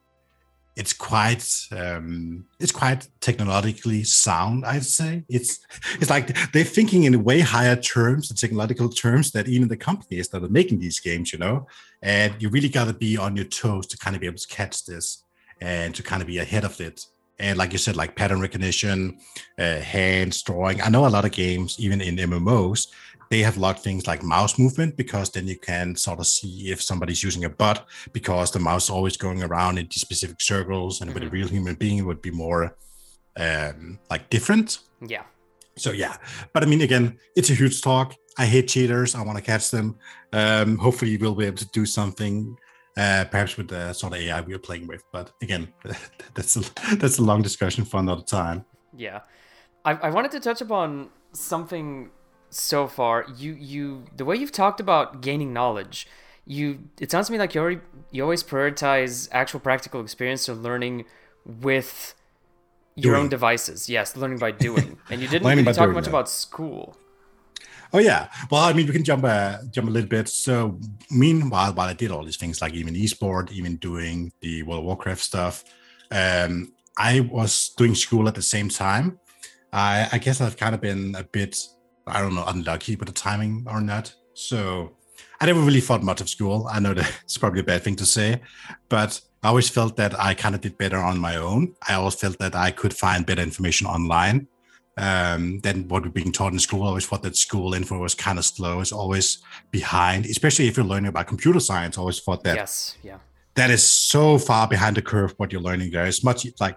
it's 0.77 0.93
quite 0.93 1.45
um 1.73 2.47
it's 2.59 2.73
quite 2.73 3.07
technologically 3.21 4.03
sound, 4.03 4.65
I'd 4.67 4.85
say. 4.85 5.25
It's 5.29 5.61
it's 6.01 6.11
like 6.11 6.53
they're 6.53 6.65
thinking 6.65 7.05
in 7.05 7.23
way 7.23 7.39
higher 7.39 7.77
terms 7.77 8.31
and 8.31 8.39
technological 8.39 8.89
terms 8.89 9.31
that 9.31 9.47
even 9.47 9.69
the 9.69 9.77
companies 9.77 10.29
that 10.31 10.43
are 10.43 10.49
making 10.49 10.81
these 10.81 10.99
games, 10.99 11.33
you 11.33 11.39
know. 11.39 11.69
And 12.03 12.35
you 12.41 12.49
really 12.49 12.69
gotta 12.69 12.95
be 12.95 13.17
on 13.17 13.37
your 13.37 13.45
toes 13.45 13.87
to 13.89 13.97
kind 13.97 14.17
of 14.17 14.21
be 14.21 14.27
able 14.27 14.39
to 14.39 14.49
catch 14.49 14.87
this 14.87 15.23
and 15.61 15.95
to 15.95 16.03
kind 16.03 16.23
of 16.23 16.29
be 16.29 16.39
ahead 16.39 16.65
of 16.65 16.81
it. 16.81 17.07
And 17.39 17.57
like 17.57 17.73
you 17.73 17.79
said, 17.79 17.97
like 17.97 18.17
pattern 18.17 18.41
recognition, 18.41 19.19
uh, 19.59 19.81
hands, 19.81 20.43
drawing. 20.43 20.83
I 20.83 20.91
know 20.91 21.07
a 21.07 21.09
lot 21.09 21.25
of 21.25 21.33
games, 21.33 21.77
even 21.81 22.01
in 22.01 22.17
MMOs, 22.17 22.89
they 23.31 23.41
have 23.41 23.57
locked 23.57 23.81
things 23.81 24.07
like 24.07 24.23
mouse 24.23 24.59
movement 24.59 24.97
because 24.97 25.31
then 25.31 25.47
you 25.47 25.57
can 25.57 25.95
sort 25.95 26.19
of 26.19 26.27
see 26.27 26.71
if 26.71 26.83
somebody's 26.83 27.23
using 27.23 27.45
a 27.45 27.49
butt 27.49 27.87
because 28.13 28.51
the 28.51 28.59
mouse 28.59 28.85
is 28.85 28.91
always 28.91 29.17
going 29.17 29.43
around 29.43 29.79
in 29.79 29.87
these 29.87 30.01
specific 30.01 30.41
circles. 30.41 31.01
And 31.01 31.15
with 31.15 31.23
a 31.23 31.29
real 31.29 31.49
human 31.49 31.77
being, 31.77 31.99
it 31.99 32.03
would 32.03 32.21
be 32.21 32.33
more 32.33 32.77
um, 33.37 33.99
like 34.11 34.29
different. 34.31 34.81
Yeah. 35.07 35.23
So 35.77 35.93
yeah, 35.93 36.17
but 36.53 36.63
I 36.63 36.67
mean, 36.67 36.83
again, 36.83 37.19
it's 37.37 37.51
a 37.51 37.55
huge 37.55 37.81
talk. 37.81 38.15
I 38.37 38.47
hate 38.47 38.69
cheaters. 38.69 39.15
I 39.15 39.23
want 39.23 39.39
to 39.39 39.45
catch 39.45 39.71
them. 39.71 39.97
Um, 40.33 40.77
hopefully, 40.77 41.17
we'll 41.17 41.35
be 41.35 41.47
able 41.47 41.57
to 41.59 41.69
do 41.69 41.87
something, 41.87 42.59
uh, 43.01 43.25
perhaps 43.25 43.57
with 43.57 43.69
the 43.69 43.93
sort 43.95 44.13
of 44.13 44.21
AI 44.21 44.41
we're 44.43 44.59
playing 44.59 44.87
with. 44.87 45.03
But 45.11 45.33
again, 45.41 45.73
that's 46.35 46.57
a, 46.57 46.97
that's 46.97 47.19
a 47.19 47.23
long 47.23 47.41
discussion 47.41 47.85
for 47.85 47.99
another 47.99 48.23
time. 48.23 48.65
Yeah, 48.95 49.21
I, 49.85 49.93
I 49.93 50.11
wanted 50.11 50.33
to 50.33 50.41
touch 50.41 50.61
upon 50.61 51.09
something 51.33 52.11
so 52.51 52.87
far. 52.87 53.27
You 53.37 53.55
you 53.55 54.05
the 54.17 54.25
way 54.25 54.37
you've 54.37 54.53
talked 54.53 54.81
about 54.81 55.23
gaining 55.23 55.53
knowledge. 55.53 56.07
You 56.45 56.89
it 57.01 57.11
sounds 57.11 57.29
to 57.29 57.33
me 57.33 57.39
like 57.39 57.55
you 57.55 57.61
already 57.63 57.81
you 58.11 58.23
always 58.23 58.43
prioritize 58.43 59.29
actual 59.33 59.61
practical 59.61 60.01
experience 60.03 60.49
or 60.49 60.55
learning 60.55 61.07
with 61.47 62.15
your 62.97 63.17
own 63.17 63.29
devices. 63.29 63.89
Yes, 63.89 64.17
learning 64.17 64.39
by 64.39 64.51
doing. 64.51 64.99
And 65.11 65.23
you 65.23 65.29
didn't 65.29 65.49
really 65.49 65.65
talk 65.65 65.77
doing, 65.77 65.95
much 65.95 66.05
yeah. 66.05 66.11
about 66.11 66.29
school. 66.29 66.97
Oh 67.93 67.99
yeah. 67.99 68.29
Well, 68.51 68.63
I 68.63 68.73
mean, 68.73 68.87
we 68.87 68.93
can 68.93 69.05
jump 69.05 69.25
uh, 69.25 69.59
jump 69.71 69.89
a 69.89 69.91
little 69.91 70.09
bit. 70.09 70.29
So, 70.29 70.79
meanwhile, 71.11 71.73
while 71.73 71.89
I 71.89 71.93
did 71.93 72.11
all 72.11 72.25
these 72.25 72.37
things, 72.37 72.61
like 72.61 72.75
even 72.75 72.95
esport, 72.95 73.51
even 73.51 73.77
doing 73.77 74.33
the 74.41 74.63
World 74.63 74.81
of 74.81 74.85
Warcraft 74.85 75.21
stuff, 75.21 75.65
um, 76.11 76.73
I 76.97 77.21
was 77.21 77.71
doing 77.77 77.95
school 77.95 78.29
at 78.29 78.35
the 78.35 78.43
same 78.43 78.69
time. 78.69 79.19
I, 79.73 80.09
I 80.13 80.19
guess 80.19 80.41
I've 80.41 80.57
kind 80.57 80.75
of 80.75 80.81
been 80.81 81.15
a 81.17 81.25
bit, 81.25 81.59
I 82.07 82.21
don't 82.21 82.35
know, 82.35 82.45
unlucky 82.47 82.97
with 82.97 83.09
the 83.09 83.15
timing 83.15 83.67
or 83.69 83.81
not. 83.81 84.15
So, 84.35 84.97
I 85.41 85.47
never 85.47 85.61
really 85.61 85.81
thought 85.81 86.03
much 86.03 86.21
of 86.21 86.29
school. 86.29 86.69
I 86.71 86.79
know 86.79 86.95
that 86.95 87.13
it's 87.25 87.39
probably 87.39 87.61
a 87.61 87.65
bad 87.65 87.83
thing 87.83 87.97
to 87.97 88.07
say, 88.07 88.41
but 88.89 89.21
I 89.43 89.49
always 89.49 89.69
felt 89.69 89.97
that 89.97 90.19
I 90.19 90.35
kind 90.35 90.55
of 90.55 90.61
did 90.61 90.79
better 90.79 90.99
on 90.99 91.19
my 91.19 91.37
own. 91.37 91.75
I 91.89 91.95
always 91.95 92.15
felt 92.15 92.39
that 92.39 92.55
I 92.55 92.71
could 92.71 92.95
find 92.95 93.27
better 93.27 93.43
information 93.43 93.87
online 93.87 94.47
um, 95.01 95.61
than 95.61 95.89
what 95.89 96.03
we're 96.05 96.11
being 96.11 96.33
taught 96.33 96.53
in 96.53 96.59
school. 96.59 96.83
I 96.85 96.87
always 96.89 97.07
thought 97.07 97.23
that 97.23 97.37
school 97.37 97.75
info 97.75 97.99
was 97.99 98.15
kind 98.15 98.39
of 98.39 98.45
slow. 98.45 98.81
It's 98.81 98.93
always 98.93 99.39
behind, 99.71 100.27
especially 100.27 100.69
if 100.69 100.77
you're 100.77 100.87
learning 100.87 101.09
about 101.09 101.27
computer 101.27 101.61
science. 101.61 101.97
I 101.99 102.01
always 102.01 102.21
thought 102.21 102.45
that 102.45 102.57
Yes, 102.57 102.97
yeah. 103.03 103.19
that 103.55 103.71
is 103.71 103.83
so 103.85 104.39
far 104.39 104.69
behind 104.69 104.97
the 104.97 105.03
curve 105.03 105.35
what 105.39 105.53
you're 105.53 105.63
learning 105.63 105.91
there. 105.93 106.07
It's 106.07 106.23
much 106.25 106.47
like 106.61 106.77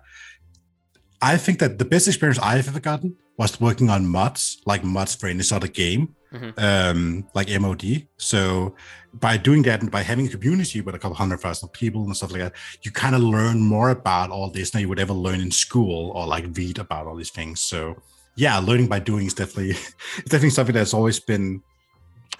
I 1.21 1.37
think 1.37 1.59
that 1.59 1.77
the 1.79 1.85
best 1.85 2.07
experience 2.07 2.39
I've 2.39 2.67
ever 2.67 2.79
gotten 2.81 3.15
was 3.37 3.59
working 3.59 3.89
on 3.89 4.05
mods, 4.07 4.61
like 4.65 4.83
mods 4.83 5.15
for 5.15 5.27
any 5.27 5.43
sort 5.43 5.63
of 5.63 5.71
game, 5.73 6.15
Mhm. 6.33 6.53
um, 6.69 7.27
like 7.33 7.49
MOD. 7.49 8.07
So 8.17 8.75
by 9.13 9.37
doing 9.37 9.61
that 9.63 9.81
and 9.81 9.89
by 9.91 10.01
having 10.03 10.25
a 10.27 10.29
community 10.29 10.81
with 10.81 10.95
a 10.95 10.99
couple 10.99 11.15
hundred 11.15 11.39
thousand 11.39 11.69
people 11.69 12.03
and 12.05 12.15
stuff 12.17 12.31
like 12.31 12.41
that, 12.41 12.53
you 12.83 12.91
kind 12.91 13.15
of 13.15 13.21
learn 13.21 13.59
more 13.61 13.89
about 13.89 14.31
all 14.31 14.49
this 14.49 14.71
than 14.71 14.81
you 14.81 14.89
would 14.89 14.99
ever 14.99 15.13
learn 15.13 15.39
in 15.39 15.51
school 15.51 16.11
or 16.15 16.25
like 16.27 16.45
read 16.57 16.77
about 16.79 17.07
all 17.07 17.15
these 17.15 17.29
things. 17.29 17.61
So 17.61 18.01
yeah, 18.35 18.57
learning 18.59 18.87
by 18.87 18.99
doing 18.99 19.25
is 19.27 19.33
definitely 19.33 19.71
it's 20.17 20.29
definitely 20.29 20.49
something 20.51 20.75
that's 20.75 20.93
always 20.93 21.19
been 21.19 21.61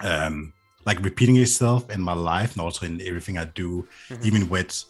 um 0.00 0.52
like 0.86 1.00
repeating 1.02 1.36
itself 1.36 1.88
in 1.90 2.00
my 2.02 2.12
life 2.12 2.52
and 2.52 2.60
also 2.60 2.84
in 2.84 3.00
everything 3.02 3.38
I 3.38 3.46
do, 3.46 3.86
Mhm. 4.10 4.24
even 4.24 4.48
with 4.50 4.84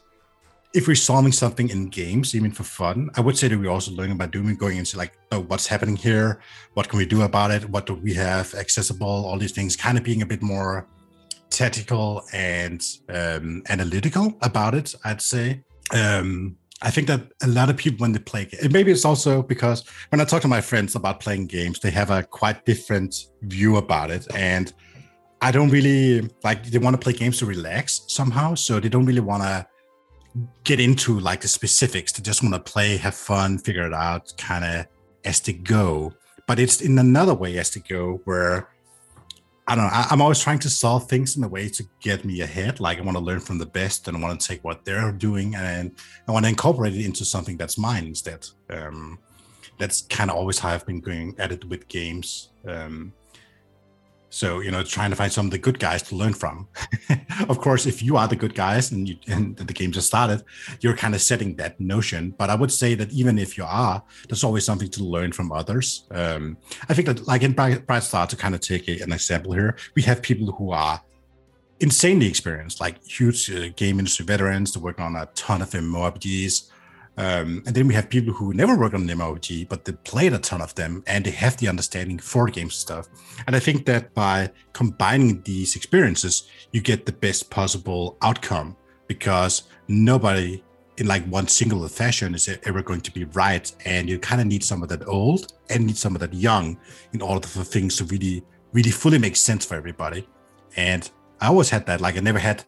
if 0.74 0.88
we're 0.88 0.96
solving 0.96 1.30
something 1.30 1.68
in 1.70 1.88
games, 1.88 2.34
even 2.34 2.50
for 2.50 2.64
fun, 2.64 3.08
I 3.16 3.20
would 3.20 3.38
say 3.38 3.46
that 3.46 3.56
we're 3.56 3.70
also 3.70 3.92
learning 3.92 4.16
by 4.16 4.26
doing, 4.26 4.56
going 4.56 4.76
into 4.76 4.96
like, 4.98 5.12
oh, 5.30 5.38
what's 5.42 5.68
happening 5.68 5.94
here? 5.94 6.40
What 6.72 6.88
can 6.88 6.98
we 6.98 7.06
do 7.06 7.22
about 7.22 7.52
it? 7.52 7.70
What 7.70 7.86
do 7.86 7.94
we 7.94 8.12
have 8.14 8.52
accessible? 8.54 9.06
All 9.24 9.38
these 9.38 9.52
things, 9.52 9.76
kind 9.76 9.96
of 9.96 10.02
being 10.02 10.22
a 10.22 10.26
bit 10.26 10.42
more 10.42 10.84
tactical 11.48 12.24
and 12.32 12.84
um, 13.08 13.62
analytical 13.68 14.36
about 14.42 14.74
it, 14.74 14.92
I'd 15.04 15.22
say. 15.22 15.62
Um, 15.92 16.56
I 16.84 16.90
think 16.90 17.06
that 17.06 17.32
a 17.42 17.46
lot 17.46 17.70
of 17.70 17.78
people, 17.78 18.04
when 18.04 18.12
they 18.12 18.18
play, 18.18 18.46
and 18.62 18.70
maybe 18.70 18.92
it's 18.92 19.06
also 19.06 19.42
because 19.42 19.84
when 20.10 20.20
I 20.20 20.24
talk 20.24 20.42
to 20.42 20.48
my 20.48 20.60
friends 20.60 20.94
about 20.94 21.18
playing 21.18 21.46
games, 21.46 21.80
they 21.80 21.90
have 21.90 22.10
a 22.10 22.22
quite 22.22 22.66
different 22.66 23.28
view 23.40 23.76
about 23.76 24.10
it. 24.10 24.26
And 24.34 24.70
I 25.40 25.50
don't 25.50 25.70
really 25.70 26.28
like, 26.42 26.64
they 26.66 26.76
want 26.76 26.94
to 26.94 27.02
play 27.02 27.14
games 27.14 27.38
to 27.38 27.46
relax 27.46 28.02
somehow. 28.08 28.54
So 28.54 28.80
they 28.80 28.90
don't 28.90 29.06
really 29.06 29.20
want 29.20 29.42
to 29.44 29.66
get 30.64 30.78
into 30.78 31.18
like 31.20 31.40
the 31.40 31.48
specifics. 31.48 32.12
They 32.12 32.22
just 32.22 32.42
want 32.42 32.54
to 32.54 32.60
play, 32.60 32.98
have 32.98 33.14
fun, 33.14 33.56
figure 33.56 33.86
it 33.86 33.94
out, 33.94 34.34
kind 34.36 34.64
of 34.64 34.86
as 35.24 35.40
they 35.40 35.54
go. 35.54 36.12
But 36.46 36.58
it's 36.58 36.82
in 36.82 36.98
another 36.98 37.32
way 37.32 37.56
as 37.56 37.70
they 37.70 37.80
go, 37.80 38.20
where 38.24 38.68
I 39.66 39.74
don't 39.74 39.85
know. 39.85 39.90
I, 39.92 40.07
I'm 40.11 40.20
always 40.20 40.40
trying 40.40 40.59
to 40.61 40.70
solve 40.70 41.09
things 41.09 41.37
in 41.37 41.44
a 41.44 41.48
way 41.48 41.68
to 41.70 41.85
get 42.00 42.24
me 42.24 42.42
ahead. 42.42 42.81
Like 42.81 42.98
I 42.98 43.03
want 43.03 43.16
to 43.16 43.24
learn 43.24 43.40
from 43.40 43.59
the 43.59 43.66
best, 43.66 44.09
and 44.09 44.16
I 44.16 44.20
want 44.20 44.38
to 44.38 44.46
take 44.46 44.62
what 44.62 44.85
they're 44.85 45.12
doing, 45.12 45.55
and 45.55 45.92
I 46.29 46.33
want 46.33 46.44
to 46.44 46.50
incorporate 46.50 46.94
it 46.94 47.05
into 47.05 47.24
something 47.24 47.57
that's 47.57 47.79
mine 47.79 48.07
instead. 48.07 48.46
Um, 48.68 49.18
that's 49.79 50.03
kind 50.03 50.31
of 50.31 50.37
always 50.37 50.59
how 50.59 50.70
I've 50.70 50.87
been 50.87 51.00
going 51.00 51.35
at 51.38 51.50
it 51.50 51.64
with 51.64 51.88
games. 51.88 52.50
Um, 52.66 53.12
so 54.34 54.58
you 54.58 54.70
know, 54.70 54.82
trying 54.82 55.10
to 55.10 55.16
find 55.16 55.32
some 55.32 55.46
of 55.46 55.52
the 55.52 55.58
good 55.58 55.78
guys 55.78 56.02
to 56.02 56.16
learn 56.16 56.34
from. 56.34 56.66
of 57.48 57.58
course, 57.60 57.86
if 57.86 58.02
you 58.02 58.16
are 58.16 58.26
the 58.26 58.34
good 58.34 58.54
guys 58.54 58.90
and 58.90 59.08
you 59.08 59.16
and 59.28 59.56
the 59.56 59.72
game 59.72 59.92
just 59.92 60.08
started, 60.08 60.42
you're 60.80 60.96
kind 60.96 61.14
of 61.14 61.22
setting 61.22 61.54
that 61.56 61.78
notion. 61.78 62.34
But 62.36 62.50
I 62.50 62.56
would 62.56 62.72
say 62.72 62.96
that 62.96 63.12
even 63.12 63.38
if 63.38 63.56
you 63.56 63.64
are, 63.64 64.02
there's 64.28 64.42
always 64.42 64.64
something 64.64 64.90
to 64.90 65.04
learn 65.04 65.30
from 65.30 65.52
others. 65.52 66.04
Um, 66.10 66.56
I 66.88 66.94
think 66.94 67.06
that, 67.06 67.26
like 67.28 67.42
in 67.42 67.52
Bright, 67.52 68.02
Star, 68.02 68.26
to 68.26 68.36
kind 68.36 68.54
of 68.56 68.60
take 68.60 68.88
a, 68.88 69.00
an 69.02 69.12
example 69.12 69.52
here, 69.52 69.76
we 69.94 70.02
have 70.02 70.20
people 70.20 70.50
who 70.52 70.72
are 70.72 71.00
insanely 71.78 72.26
experienced, 72.26 72.80
like 72.80 73.04
huge 73.04 73.50
uh, 73.50 73.68
game 73.76 74.00
industry 74.00 74.26
veterans. 74.26 74.72
They're 74.72 75.00
on 75.00 75.14
a 75.14 75.26
ton 75.34 75.62
of 75.62 75.70
MMORPGs. 75.70 76.70
Um, 77.16 77.62
and 77.66 77.74
then 77.74 77.87
we 77.87 77.94
have 77.94 78.11
people 78.11 78.35
who 78.35 78.53
never 78.55 78.77
worked 78.77 78.94
on 78.94 79.09
an 79.09 79.18
MMORPG, 79.18 79.68
but 79.68 79.85
they 79.85 79.92
played 79.92 80.33
a 80.33 80.38
ton 80.38 80.61
of 80.61 80.74
them 80.74 81.05
and 81.07 81.24
they 81.24 81.31
have 81.31 81.57
the 81.57 81.68
understanding 81.68 82.18
for 82.18 82.46
games 82.48 82.74
stuff. 82.74 83.09
And 83.46 83.55
I 83.55 83.61
think 83.61 83.87
that 83.87 84.12
by 84.14 84.50
combining 84.72 85.42
these 85.42 85.77
experiences, 85.77 86.48
you 86.72 86.81
get 86.81 87.07
the 87.07 87.12
best 87.12 87.50
possible 87.50 88.16
outcome 88.22 88.77
because 89.07 89.64
nobody 89.87 90.62
in 90.96 91.07
like 91.07 91.24
one 91.27 91.48
single 91.48 91.87
fashion 91.88 92.35
is 92.35 92.48
ever 92.64 92.83
going 92.83 93.00
to 93.00 93.12
be 93.12 93.24
right. 93.24 93.70
And 93.85 94.09
you 94.09 94.18
kind 94.18 94.40
of 94.40 94.46
need 94.46 94.64
some 94.64 94.83
of 94.83 94.88
that 94.88 95.07
old 95.07 95.53
and 95.70 95.87
need 95.87 95.96
some 95.96 96.14
of 96.14 96.20
that 96.20 96.35
young 96.35 96.79
in 97.12 97.22
order 97.22 97.46
for 97.46 97.64
things 97.64 97.96
to 97.96 98.05
really, 98.05 98.44
really 98.72 98.90
fully 98.90 99.18
make 99.18 99.37
sense 99.37 99.64
for 99.64 99.74
everybody. 99.74 100.27
And 100.77 101.09
I 101.40 101.48
always 101.48 101.70
had 101.70 101.87
that. 101.87 102.00
Like 102.00 102.16
I 102.16 102.20
never 102.20 102.38
had 102.38 102.64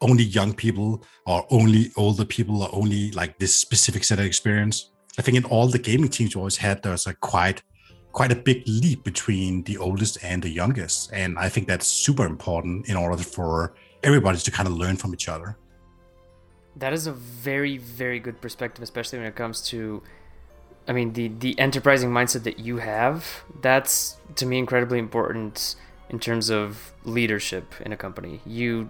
only 0.00 0.24
young 0.24 0.54
people 0.54 1.04
or 1.26 1.46
only 1.50 1.90
older 1.96 2.24
people 2.24 2.62
or 2.62 2.68
only 2.72 3.10
like 3.12 3.38
this 3.38 3.56
specific 3.56 4.04
set 4.04 4.18
of 4.18 4.24
experience. 4.24 4.90
I 5.18 5.22
think 5.22 5.36
in 5.36 5.44
all 5.44 5.66
the 5.68 5.78
gaming 5.78 6.10
teams 6.10 6.34
we 6.34 6.40
always 6.40 6.56
had, 6.56 6.82
there 6.82 6.92
was 6.92 7.06
a 7.06 7.14
quite 7.14 7.62
quite 8.12 8.32
a 8.32 8.36
big 8.36 8.62
leap 8.66 9.04
between 9.04 9.62
the 9.64 9.76
oldest 9.76 10.16
and 10.22 10.42
the 10.42 10.48
youngest. 10.48 11.12
And 11.12 11.38
I 11.38 11.50
think 11.50 11.68
that's 11.68 11.86
super 11.86 12.24
important 12.24 12.88
in 12.88 12.96
order 12.96 13.22
for 13.22 13.74
everybody 14.02 14.38
to 14.38 14.50
kind 14.50 14.66
of 14.66 14.74
learn 14.74 14.96
from 14.96 15.12
each 15.12 15.28
other. 15.28 15.58
That 16.76 16.94
is 16.94 17.06
a 17.06 17.12
very, 17.12 17.76
very 17.76 18.18
good 18.18 18.40
perspective, 18.40 18.82
especially 18.82 19.18
when 19.18 19.28
it 19.28 19.36
comes 19.36 19.60
to, 19.68 20.02
I 20.88 20.92
mean, 20.92 21.12
the 21.12 21.28
the 21.28 21.58
enterprising 21.58 22.10
mindset 22.10 22.44
that 22.44 22.58
you 22.58 22.78
have. 22.78 23.44
That's 23.60 24.16
to 24.36 24.46
me 24.46 24.58
incredibly 24.58 24.98
important 24.98 25.76
in 26.08 26.18
terms 26.18 26.48
of 26.50 26.94
leadership 27.04 27.74
in 27.84 27.92
a 27.92 27.96
company. 27.96 28.40
You 28.46 28.88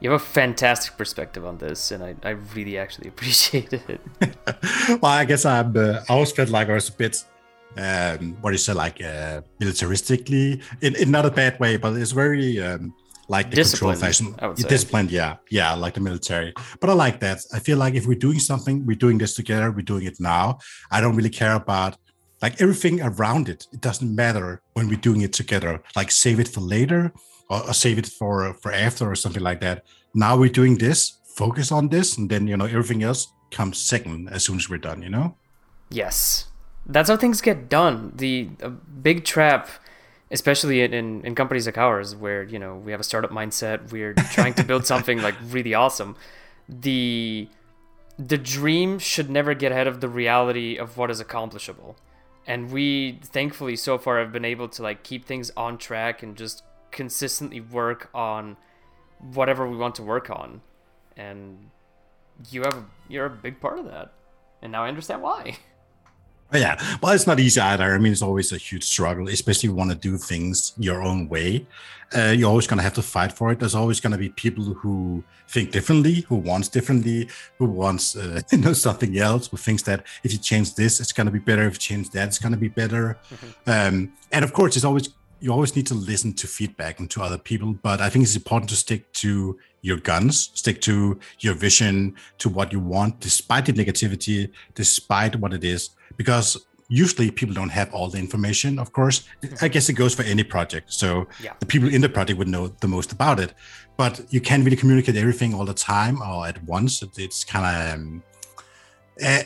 you 0.00 0.10
have 0.10 0.20
a 0.20 0.24
fantastic 0.24 0.96
perspective 0.96 1.44
on 1.46 1.58
this, 1.58 1.90
and 1.90 2.02
I, 2.02 2.14
I 2.22 2.30
really 2.54 2.78
actually 2.78 3.08
appreciate 3.14 3.72
it. 3.72 4.00
well, 5.00 5.12
I 5.12 5.24
guess 5.24 5.44
I'm. 5.44 5.76
Uh, 5.76 6.00
I 6.08 6.12
always 6.12 6.32
felt 6.32 6.50
like 6.50 6.68
I 6.68 6.74
was 6.74 6.88
a 6.88 6.92
bit, 6.92 7.24
um, 7.76 8.36
what 8.40 8.50
do 8.50 8.54
you 8.54 8.58
say, 8.58 8.72
like 8.72 9.02
uh, 9.02 9.42
militaristically, 9.60 10.62
in, 10.80 10.96
in 10.96 11.10
not 11.10 11.26
a 11.26 11.30
bad 11.30 11.58
way, 11.60 11.76
but 11.76 11.94
it's 11.96 12.12
very 12.12 12.60
um, 12.62 12.94
like 13.28 13.50
the 13.50 13.56
Disciplined, 13.56 14.00
control 14.00 14.08
fashion. 14.08 14.34
I 14.38 14.46
would 14.48 14.58
say. 14.58 14.68
Disciplined, 14.68 15.10
yeah, 15.10 15.36
yeah, 15.50 15.74
like 15.74 15.94
the 15.94 16.00
military. 16.00 16.52
But 16.80 16.90
I 16.90 16.92
like 16.92 17.20
that. 17.20 17.40
I 17.52 17.58
feel 17.58 17.78
like 17.78 17.94
if 17.94 18.06
we're 18.06 18.18
doing 18.18 18.38
something, 18.38 18.84
we're 18.86 18.96
doing 18.96 19.18
this 19.18 19.34
together. 19.34 19.70
We're 19.70 19.82
doing 19.82 20.04
it 20.04 20.20
now. 20.20 20.58
I 20.90 21.00
don't 21.00 21.16
really 21.16 21.30
care 21.30 21.54
about 21.54 21.96
like 22.42 22.60
everything 22.60 23.00
around 23.00 23.48
it. 23.48 23.66
It 23.72 23.80
doesn't 23.80 24.14
matter 24.14 24.60
when 24.74 24.88
we're 24.88 25.04
doing 25.08 25.22
it 25.22 25.32
together. 25.32 25.82
Like 25.96 26.10
save 26.10 26.40
it 26.40 26.48
for 26.48 26.60
later, 26.60 27.12
or, 27.54 27.68
or 27.68 27.74
save 27.74 27.98
it 27.98 28.06
for 28.06 28.54
for 28.54 28.72
after, 28.72 29.10
or 29.10 29.14
something 29.14 29.42
like 29.42 29.60
that. 29.60 29.84
Now 30.14 30.36
we're 30.36 30.48
doing 30.50 30.78
this. 30.78 31.18
Focus 31.36 31.72
on 31.72 31.88
this, 31.88 32.16
and 32.18 32.30
then 32.30 32.46
you 32.46 32.56
know 32.56 32.66
everything 32.66 33.02
else 33.02 33.32
comes 33.50 33.78
second 33.78 34.28
as 34.30 34.44
soon 34.44 34.56
as 34.56 34.68
we're 34.68 34.78
done. 34.78 35.02
You 35.02 35.10
know. 35.10 35.36
Yes, 35.90 36.48
that's 36.86 37.08
how 37.08 37.16
things 37.16 37.40
get 37.40 37.68
done. 37.68 38.12
The 38.16 38.48
a 38.60 38.70
big 38.70 39.24
trap, 39.24 39.68
especially 40.30 40.82
in, 40.82 40.92
in 40.94 41.24
in 41.24 41.34
companies 41.34 41.66
like 41.66 41.78
ours, 41.78 42.14
where 42.14 42.42
you 42.42 42.58
know 42.58 42.76
we 42.76 42.92
have 42.92 43.00
a 43.00 43.04
startup 43.04 43.30
mindset, 43.30 43.90
we're 43.90 44.14
trying 44.32 44.54
to 44.54 44.64
build 44.64 44.86
something 44.86 45.22
like 45.22 45.34
really 45.50 45.74
awesome. 45.74 46.16
The 46.68 47.48
the 48.18 48.38
dream 48.38 48.98
should 48.98 49.28
never 49.28 49.54
get 49.54 49.72
ahead 49.72 49.86
of 49.86 50.00
the 50.00 50.08
reality 50.08 50.76
of 50.76 50.96
what 50.96 51.10
is 51.10 51.20
accomplishable. 51.20 51.96
And 52.46 52.70
we 52.70 53.18
thankfully 53.24 53.76
so 53.76 53.98
far 53.98 54.18
have 54.18 54.32
been 54.32 54.44
able 54.44 54.68
to 54.68 54.82
like 54.82 55.02
keep 55.02 55.24
things 55.24 55.50
on 55.56 55.78
track 55.78 56.22
and 56.22 56.36
just 56.36 56.62
consistently 56.94 57.60
work 57.60 58.08
on 58.14 58.56
whatever 59.34 59.68
we 59.68 59.76
want 59.76 59.94
to 59.96 60.02
work 60.02 60.30
on. 60.30 60.62
And 61.16 61.70
you 62.50 62.62
have 62.62 62.84
you're 63.08 63.26
a 63.26 63.30
big 63.30 63.60
part 63.60 63.78
of 63.78 63.84
that. 63.86 64.12
And 64.62 64.72
now 64.72 64.84
I 64.84 64.88
understand 64.88 65.20
why. 65.20 65.58
Yeah, 66.52 66.80
well, 67.02 67.12
it's 67.12 67.26
not 67.26 67.40
easy 67.40 67.60
either. 67.60 67.94
I 67.94 67.98
mean, 67.98 68.12
it's 68.12 68.22
always 68.22 68.52
a 68.52 68.56
huge 68.56 68.84
struggle, 68.84 69.28
especially 69.28 69.68
if 69.68 69.72
you 69.72 69.74
want 69.74 69.90
to 69.90 69.96
do 69.96 70.16
things 70.16 70.72
your 70.78 71.02
own 71.02 71.28
way. 71.28 71.66
Uh, 72.16 72.34
you're 72.36 72.48
always 72.48 72.66
going 72.66 72.78
to 72.78 72.82
have 72.84 72.94
to 72.94 73.02
fight 73.02 73.32
for 73.32 73.50
it. 73.50 73.58
There's 73.58 73.74
always 73.74 73.98
going 73.98 74.12
to 74.12 74.18
be 74.18 74.28
people 74.28 74.62
who 74.64 75.24
think 75.48 75.72
differently, 75.72 76.20
who 76.28 76.36
wants 76.36 76.68
differently, 76.68 77.28
who 77.58 77.64
wants 77.64 78.14
uh, 78.14 78.40
you 78.52 78.58
know 78.58 78.72
something 78.72 79.18
else, 79.18 79.48
who 79.48 79.56
thinks 79.56 79.82
that 79.84 80.06
if 80.22 80.32
you 80.32 80.38
change 80.38 80.74
this, 80.76 81.00
it's 81.00 81.12
going 81.12 81.26
to 81.26 81.32
be 81.32 81.40
better. 81.40 81.66
If 81.66 81.74
you 81.74 81.78
change 81.78 82.10
that, 82.10 82.28
it's 82.28 82.38
going 82.38 82.52
to 82.52 82.58
be 82.58 82.68
better. 82.68 83.18
Um, 83.66 84.12
and 84.30 84.44
of 84.44 84.52
course, 84.52 84.76
it's 84.76 84.84
always 84.84 85.08
you 85.40 85.52
always 85.52 85.74
need 85.76 85.86
to 85.88 85.94
listen 85.94 86.32
to 86.34 86.46
feedback 86.46 86.98
and 87.00 87.10
to 87.10 87.22
other 87.22 87.38
people. 87.38 87.74
But 87.74 88.00
I 88.00 88.08
think 88.08 88.24
it's 88.24 88.36
important 88.36 88.70
to 88.70 88.76
stick 88.76 89.12
to 89.14 89.58
your 89.82 89.98
guns, 89.98 90.50
stick 90.54 90.80
to 90.82 91.18
your 91.40 91.54
vision, 91.54 92.14
to 92.38 92.48
what 92.48 92.72
you 92.72 92.80
want, 92.80 93.20
despite 93.20 93.66
the 93.66 93.72
negativity, 93.72 94.50
despite 94.74 95.36
what 95.36 95.52
it 95.52 95.64
is 95.64 95.90
because 96.16 96.66
usually 96.88 97.30
people 97.30 97.54
don't 97.54 97.70
have 97.70 97.92
all 97.94 98.08
the 98.08 98.18
information 98.18 98.78
of 98.78 98.92
course 98.92 99.24
i 99.62 99.68
guess 99.68 99.88
it 99.88 99.94
goes 99.94 100.14
for 100.14 100.22
any 100.22 100.44
project 100.44 100.92
so 100.92 101.26
Yeah. 101.42 101.54
the 101.58 101.66
people 101.66 101.88
in 101.88 102.02
the 102.02 102.08
project 102.10 102.38
would 102.38 102.46
know 102.48 102.68
the 102.68 102.88
most 102.88 103.10
about 103.10 103.40
it 103.40 103.54
but 103.96 104.20
you 104.30 104.40
can't 104.40 104.62
really 104.64 104.76
communicate 104.76 105.16
everything 105.16 105.54
all 105.54 105.64
the 105.64 105.74
time 105.74 106.20
or 106.20 106.46
at 106.46 106.62
once 106.64 107.02
it's 107.16 107.42
kind 107.42 107.64
of 107.64 107.94
um, 107.94 108.22
eh, 109.18 109.44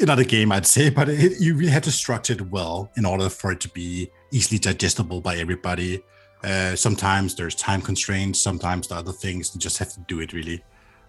not 0.00 0.18
a 0.18 0.24
game 0.24 0.50
i'd 0.50 0.66
say 0.66 0.90
but 0.98 1.08
it, 1.08 1.40
you 1.40 1.54
really 1.54 1.70
have 1.70 1.82
to 1.84 1.92
structure 1.92 2.32
it 2.32 2.50
well 2.50 2.90
in 2.96 3.04
order 3.06 3.28
for 3.28 3.52
it 3.52 3.60
to 3.60 3.68
be 3.68 4.10
easily 4.34 4.58
digestible 4.58 5.20
by 5.20 5.36
everybody 5.36 6.02
uh, 6.42 6.74
sometimes 6.76 7.34
there's 7.34 7.54
time 7.54 7.80
constraints 7.80 8.40
sometimes 8.40 8.88
the 8.88 8.94
other 8.94 9.12
things 9.12 9.54
you 9.54 9.60
just 9.60 9.78
have 9.78 9.92
to 9.92 10.00
do 10.08 10.20
it 10.20 10.32
really 10.32 10.62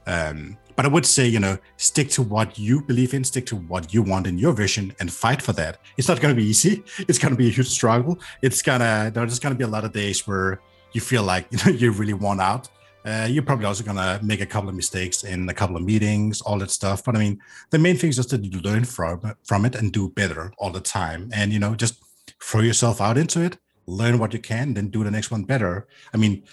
um, 0.07 0.57
but 0.75 0.85
I 0.85 0.89
would 0.89 1.05
say, 1.05 1.25
you 1.25 1.39
know, 1.39 1.57
stick 1.77 2.09
to 2.11 2.21
what 2.21 2.59
you 2.59 2.81
believe 2.81 3.13
in, 3.13 3.23
stick 3.23 3.45
to 3.47 3.55
what 3.55 3.93
you 3.93 4.01
want 4.01 4.27
in 4.27 4.37
your 4.37 4.53
vision, 4.53 4.93
and 4.99 5.11
fight 5.11 5.41
for 5.41 5.53
that. 5.53 5.79
It's 5.97 6.07
not 6.07 6.19
going 6.19 6.35
to 6.35 6.39
be 6.39 6.47
easy. 6.47 6.83
It's 7.07 7.17
going 7.17 7.33
to 7.33 7.37
be 7.37 7.47
a 7.47 7.51
huge 7.51 7.69
struggle. 7.69 8.19
It's 8.41 8.61
gonna 8.61 9.11
there's 9.13 9.39
going 9.39 9.53
to 9.53 9.57
be 9.57 9.63
a 9.63 9.67
lot 9.67 9.85
of 9.85 9.93
days 9.93 10.27
where 10.27 10.59
you 10.93 11.01
feel 11.01 11.23
like 11.23 11.47
you 11.51 11.57
know 11.63 11.77
you 11.77 11.91
really 11.91 12.13
want 12.13 12.41
out. 12.41 12.69
Uh, 13.05 13.27
you're 13.29 13.43
probably 13.43 13.65
also 13.65 13.83
going 13.83 13.97
to 13.97 14.19
make 14.23 14.41
a 14.41 14.45
couple 14.47 14.67
of 14.67 14.73
mistakes 14.73 15.23
in 15.23 15.47
a 15.47 15.53
couple 15.53 15.75
of 15.75 15.83
meetings, 15.83 16.41
all 16.41 16.57
that 16.57 16.71
stuff. 16.71 17.03
But 17.03 17.15
I 17.15 17.19
mean, 17.19 17.39
the 17.69 17.77
main 17.77 17.97
thing 17.97 18.09
is 18.09 18.15
just 18.15 18.31
that 18.31 18.43
you 18.43 18.59
learn 18.61 18.83
from 18.83 19.35
from 19.43 19.65
it 19.65 19.75
and 19.75 19.91
do 19.91 20.09
better 20.09 20.51
all 20.57 20.71
the 20.71 20.81
time. 20.81 21.29
And 21.33 21.53
you 21.53 21.59
know, 21.59 21.75
just 21.75 22.04
throw 22.45 22.61
yourself 22.61 23.01
out 23.01 23.17
into 23.17 23.41
it, 23.41 23.57
learn 23.87 24.19
what 24.19 24.31
you 24.33 24.39
can, 24.39 24.75
then 24.75 24.89
do 24.89 25.03
the 25.03 25.11
next 25.11 25.31
one 25.31 25.43
better. 25.43 25.87
I 26.13 26.17
mean, 26.17 26.43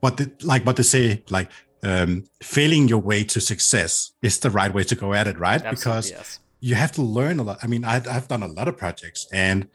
what 0.00 0.16
the, 0.16 0.32
like 0.42 0.64
what 0.64 0.76
they 0.76 0.82
say, 0.82 1.22
like 1.28 1.50
um, 1.82 2.24
failing 2.42 2.88
your 2.88 2.98
way 2.98 3.24
to 3.24 3.40
success 3.40 4.12
is 4.22 4.38
the 4.38 4.50
right 4.50 4.72
way 4.72 4.84
to 4.84 4.94
go 4.94 5.12
at 5.12 5.26
it, 5.26 5.38
right? 5.38 5.62
Absolutely, 5.62 5.78
because 5.78 6.10
yes. 6.10 6.40
you 6.60 6.74
have 6.74 6.92
to 6.92 7.02
learn 7.02 7.40
a 7.40 7.42
lot. 7.42 7.58
I 7.62 7.66
mean, 7.66 7.84
I, 7.84 7.96
I've 7.96 8.28
done 8.28 8.42
a 8.42 8.48
lot 8.48 8.68
of 8.68 8.78
projects 8.78 9.26
and 9.32 9.68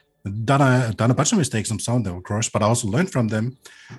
done 0.44 0.60
a 0.60 0.92
done 0.92 1.10
a 1.10 1.14
bunch 1.14 1.32
of 1.32 1.38
mistakes 1.38 1.70
on 1.70 1.78
some 1.78 1.96
of 1.98 2.04
them, 2.04 2.16
of 2.16 2.24
course, 2.24 2.48
but 2.48 2.62
I 2.62 2.66
also 2.66 2.88
learned 2.88 3.10
from 3.10 3.28
them. 3.28 3.56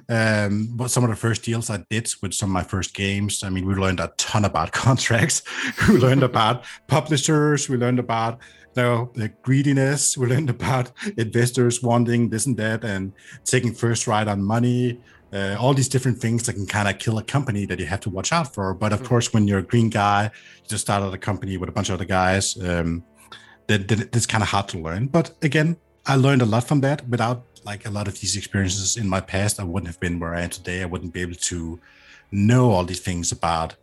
Um, 0.10 0.70
but 0.74 0.90
some 0.90 1.04
of 1.04 1.10
the 1.10 1.16
first 1.16 1.44
deals 1.44 1.70
I 1.70 1.84
did 1.90 2.12
with 2.22 2.34
some 2.34 2.50
of 2.50 2.54
my 2.54 2.64
first 2.64 2.94
games, 2.94 3.44
I 3.44 3.50
mean, 3.50 3.66
we 3.66 3.74
learned 3.76 4.00
a 4.00 4.12
ton 4.18 4.46
about 4.46 4.72
contracts. 4.86 5.42
we 5.88 5.98
learned 5.98 6.24
about 6.24 6.66
publishers. 6.88 7.70
We 7.70 7.78
learned 7.78 8.00
about 8.00 8.40
know, 8.76 9.12
the 9.16 9.30
greediness. 9.42 10.18
We 10.18 10.28
learned 10.28 10.50
about 10.50 10.92
investors 11.18 11.82
wanting 11.82 12.30
this 12.30 12.46
and 12.46 12.58
that, 12.58 12.84
and 12.84 13.14
taking 13.46 13.74
first 13.74 14.08
right 14.08 14.28
on 14.28 14.44
money. 14.44 15.00
Uh, 15.34 15.56
all 15.58 15.74
these 15.74 15.88
different 15.88 16.18
things 16.18 16.46
that 16.46 16.54
can 16.54 16.66
kind 16.66 16.90
of 16.90 17.00
kill 17.00 17.18
a 17.18 17.24
company 17.24 17.66
that 17.66 17.80
you 17.80 17.86
have 17.86 18.02
to 18.02 18.10
watch 18.10 18.34
out 18.34 18.54
for. 18.54 18.74
But 18.74 18.92
of 18.92 19.02
course, 19.04 19.34
when 19.34 19.48
you're 19.48 19.60
a 19.60 19.64
green 19.64 19.90
guy, 19.90 20.26
you 20.26 20.68
just 20.68 20.82
started 20.82 21.14
a 21.14 21.18
company 21.18 21.56
with 21.56 21.70
a 21.70 21.72
bunch 21.72 21.88
of 21.88 21.96
other 21.96 22.06
guys. 22.06 22.62
Um, 22.62 23.04
that, 23.68 23.88
that 23.88 24.16
it's 24.16 24.26
kind 24.26 24.44
of 24.44 24.50
hard 24.50 24.68
to 24.70 24.80
learn. 24.80 25.08
But 25.08 25.32
again, 25.42 25.78
I 26.06 26.16
learned 26.16 26.42
a 26.42 26.46
lot 26.46 26.66
from 26.66 26.82
that. 26.82 27.08
Without 27.08 27.46
like 27.64 27.86
a 27.86 27.92
lot 27.92 28.08
of 28.08 28.20
these 28.20 28.36
experiences 28.36 28.98
in 28.98 29.08
my 29.08 29.22
past, 29.22 29.60
I 29.60 29.64
wouldn't 29.64 29.88
have 29.88 30.00
been 30.00 30.20
where 30.20 30.36
I 30.36 30.42
am 30.42 30.50
today. 30.50 30.82
I 30.82 30.86
wouldn't 30.86 31.14
be 31.14 31.22
able 31.22 31.36
to 31.36 31.80
know 32.32 32.72
all 32.72 32.84
these 32.84 33.00
things 33.00 33.32
about 33.32 33.76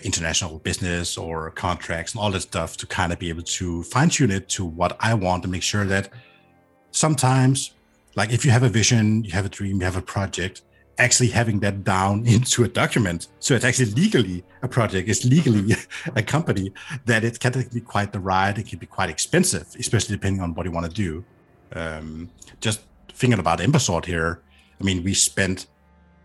international 0.00 0.58
business 0.58 1.18
or 1.18 1.50
contracts 1.50 2.12
and 2.12 2.20
all 2.22 2.30
that 2.30 2.40
stuff 2.40 2.76
to 2.78 2.86
kind 2.86 3.12
of 3.12 3.18
be 3.18 3.28
able 3.28 3.42
to 3.42 3.82
fine 3.84 4.08
tune 4.08 4.30
it 4.30 4.48
to 4.50 4.64
what 4.64 4.96
I 5.00 5.14
want 5.14 5.42
to 5.42 5.48
make 5.48 5.62
sure 5.62 5.84
that 5.84 6.10
sometimes, 6.90 7.74
like 8.16 8.32
if 8.32 8.44
you 8.44 8.50
have 8.50 8.62
a 8.62 8.68
vision, 8.68 9.24
you 9.24 9.32
have 9.32 9.46
a 9.46 9.48
dream, 9.48 9.80
you 9.80 9.84
have 9.84 9.96
a 9.96 10.02
project, 10.02 10.62
actually 10.98 11.28
having 11.28 11.60
that 11.60 11.84
down 11.84 12.26
into 12.34 12.64
a 12.64 12.68
document 12.68 13.28
so 13.40 13.54
it's 13.54 13.64
actually 13.64 13.90
legally 13.92 14.44
a 14.62 14.68
project 14.68 15.08
it's 15.08 15.24
legally 15.24 15.74
a 16.16 16.22
company 16.22 16.72
that 17.06 17.24
it 17.24 17.40
can 17.40 17.52
be 17.72 17.80
quite 17.80 18.12
the 18.12 18.20
ride 18.20 18.58
it 18.58 18.66
can 18.66 18.78
be 18.78 18.86
quite 18.86 19.10
expensive 19.10 19.66
especially 19.78 20.14
depending 20.14 20.42
on 20.42 20.54
what 20.54 20.66
you 20.66 20.72
want 20.72 20.86
to 20.86 20.92
do. 20.92 21.24
Um, 21.74 22.28
just 22.60 22.82
thinking 23.14 23.38
about 23.38 23.60
Ember 23.60 23.78
Sword 23.78 24.04
here 24.04 24.42
i 24.80 24.84
mean 24.84 25.02
we 25.02 25.14
spent 25.14 25.66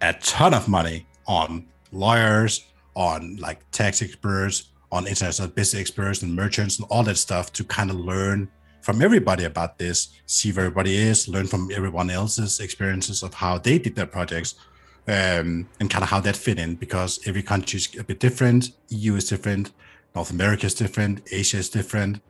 a 0.02 0.14
ton 0.14 0.54
of 0.54 0.68
money 0.68 1.08
on 1.26 1.66
lawyers 1.92 2.66
on 2.98 3.38
like 3.38 3.60
tax 3.72 4.02
experts 4.02 4.70
on 4.92 5.06
international 5.06 5.48
business 5.50 5.82
experts 5.82 6.22
and 6.24 6.36
merchants 6.36 6.80
and 6.80 6.88
all 6.90 7.04
that 7.04 7.18
stuff 7.18 7.54
to 7.54 7.64
kind 7.64 7.90
of 7.90 7.98
learn 7.98 8.50
from 8.82 9.02
everybody 9.02 9.44
about 9.44 9.78
this, 9.78 10.10
see 10.26 10.52
where 10.52 10.66
everybody 10.66 10.96
is, 10.96 11.28
learn 11.28 11.46
from 11.46 11.70
everyone 11.74 12.10
else's 12.10 12.60
experiences 12.60 13.22
of 13.22 13.34
how 13.34 13.58
they 13.58 13.78
did 13.78 13.96
their 13.96 14.06
projects, 14.06 14.56
um, 15.08 15.68
and 15.80 15.90
kind 15.90 16.04
of 16.04 16.10
how 16.10 16.20
that 16.22 16.36
fit 16.36 16.58
in 16.58 16.76
because 16.76 17.20
every 17.28 17.44
country 17.44 17.78
is 17.78 17.88
a 18.00 18.04
bit 18.04 18.20
different. 18.20 18.72
EU 18.90 19.16
is 19.16 19.30
different, 19.30 19.72
North 20.16 20.32
America 20.32 20.66
is 20.66 20.74
different, 20.74 21.22
Asia 21.32 21.58
is 21.58 21.70
different. 21.70 22.22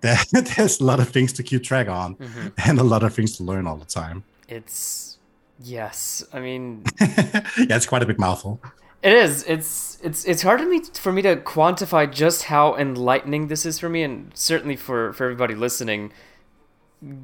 There, 0.00 0.16
there's 0.32 0.80
a 0.80 0.84
lot 0.84 1.00
of 1.00 1.08
things 1.08 1.32
to 1.34 1.42
keep 1.42 1.62
track 1.62 1.88
on, 1.88 2.16
and 2.64 2.78
a 2.78 2.84
lot 2.84 3.02
of 3.02 3.12
things 3.12 3.36
to 3.38 3.42
learn 3.42 3.66
all 3.66 3.76
the 3.76 3.84
time. 3.84 4.24
It's 4.48 5.18
yes. 5.60 6.24
I 6.32 6.40
mean, 6.40 6.84
yeah, 7.00 7.76
it's 7.76 7.86
quite 7.86 8.02
a 8.02 8.06
big 8.06 8.20
mouthful. 8.20 8.60
It 9.04 9.12
is. 9.12 9.44
It's 9.46 9.98
it's 10.02 10.24
it's 10.24 10.40
hard 10.40 10.60
to 10.60 10.66
me 10.66 10.80
for 10.94 11.12
me 11.12 11.20
to 11.22 11.36
quantify 11.36 12.10
just 12.10 12.44
how 12.44 12.74
enlightening 12.74 13.48
this 13.48 13.66
is 13.66 13.78
for 13.78 13.90
me, 13.90 14.02
and 14.02 14.32
certainly 14.34 14.76
for 14.76 15.12
for 15.12 15.24
everybody 15.24 15.54
listening. 15.54 16.10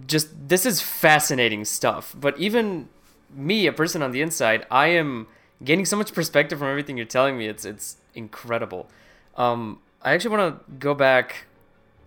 Just 0.07 0.29
this 0.47 0.67
is 0.67 0.83
fascinating 0.83 1.65
stuff. 1.65 2.15
But 2.21 2.39
even 2.39 2.91
me, 3.35 3.67
a 3.67 3.73
person 3.73 4.03
on 4.03 4.11
the 4.11 4.21
inside, 4.21 4.67
I 4.71 4.89
am 4.89 5.27
gaining 5.65 5.87
so 5.87 5.97
much 5.97 6.13
perspective 6.13 6.59
from 6.59 6.69
everything 6.69 6.99
you're 6.99 7.07
telling 7.07 7.39
me. 7.39 7.47
It's 7.47 7.65
it's 7.65 7.97
incredible. 8.15 8.91
Um, 9.39 9.81
I 10.03 10.13
actually 10.13 10.37
want 10.37 10.59
to 10.67 10.73
go 10.75 10.93
back 10.93 11.47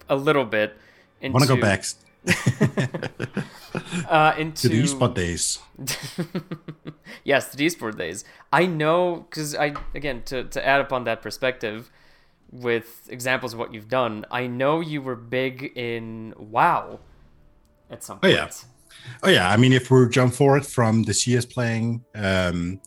a 0.08 0.16
little 0.16 0.46
bit. 0.46 0.78
Into, 1.20 1.34
Want 1.34 1.50
to 1.50 1.56
go 1.56 1.60
back 1.60 1.84
uh, 4.10 4.34
into 4.38 4.62
to 4.64 4.70
the 4.70 4.84
esports 4.84 5.16
days? 5.16 5.60
yes, 7.24 7.54
the 7.54 7.66
esport 7.66 7.98
days. 7.98 8.24
I 8.52 8.66
know 8.66 9.26
because 9.30 9.56
I 9.56 9.74
again 9.94 10.24
to 10.26 10.46
to 10.46 10.66
add 10.66 10.82
upon 10.82 11.04
that 11.06 11.22
perspective 11.22 11.90
with 12.52 13.08
examples 13.10 13.54
of 13.54 13.60
what 13.60 13.74
you've 13.74 13.90
done. 13.90 14.26
I 14.32 14.48
know 14.48 14.80
you 14.80 15.02
were 15.02 15.16
big 15.16 15.72
in 15.76 16.34
WoW 16.38 17.00
at 17.90 18.04
some 18.04 18.18
Oh, 18.18 18.28
point. 18.28 18.36
yeah. 18.36 18.50
Oh 19.24 19.30
yeah, 19.30 19.50
I 19.50 19.58
mean, 19.58 19.74
if 19.74 19.90
we 19.90 20.08
jump 20.10 20.34
forward 20.34 20.66
from 20.66 21.04
the 21.04 21.14
CS 21.14 21.46
playing, 21.46 22.06
um, 22.16 22.80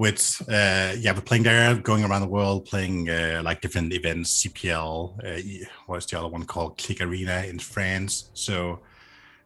with 0.00 0.42
uh, 0.48 0.92
yeah, 1.04 1.12
we're 1.14 1.28
playing 1.30 1.44
there, 1.44 1.74
going 1.90 2.02
around 2.04 2.22
the 2.22 2.32
world, 2.38 2.64
playing 2.64 3.10
uh, 3.10 3.42
like 3.44 3.60
different 3.60 3.92
events, 3.92 4.28
CPL. 4.40 4.94
Uh, 5.26 5.66
what's 5.86 6.06
the 6.06 6.18
other 6.18 6.28
one 6.36 6.44
called? 6.52 6.78
Click 6.78 7.00
Arena 7.06 7.36
in 7.52 7.58
France. 7.58 8.12
So 8.34 8.80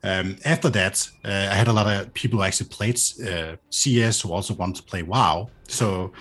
Um, 0.04 0.36
after 0.44 0.70
that, 0.70 1.08
uh, 1.24 1.48
I 1.52 1.54
had 1.54 1.68
a 1.68 1.72
lot 1.72 1.86
of 1.86 2.12
people 2.12 2.38
who 2.38 2.44
actually 2.44 2.68
played 2.68 3.00
uh, 3.26 3.56
CS 3.70 4.20
who 4.20 4.32
also 4.32 4.52
wanted 4.54 4.76
to 4.76 4.82
play 4.82 5.02
WoW. 5.02 5.48
So, 5.66 6.12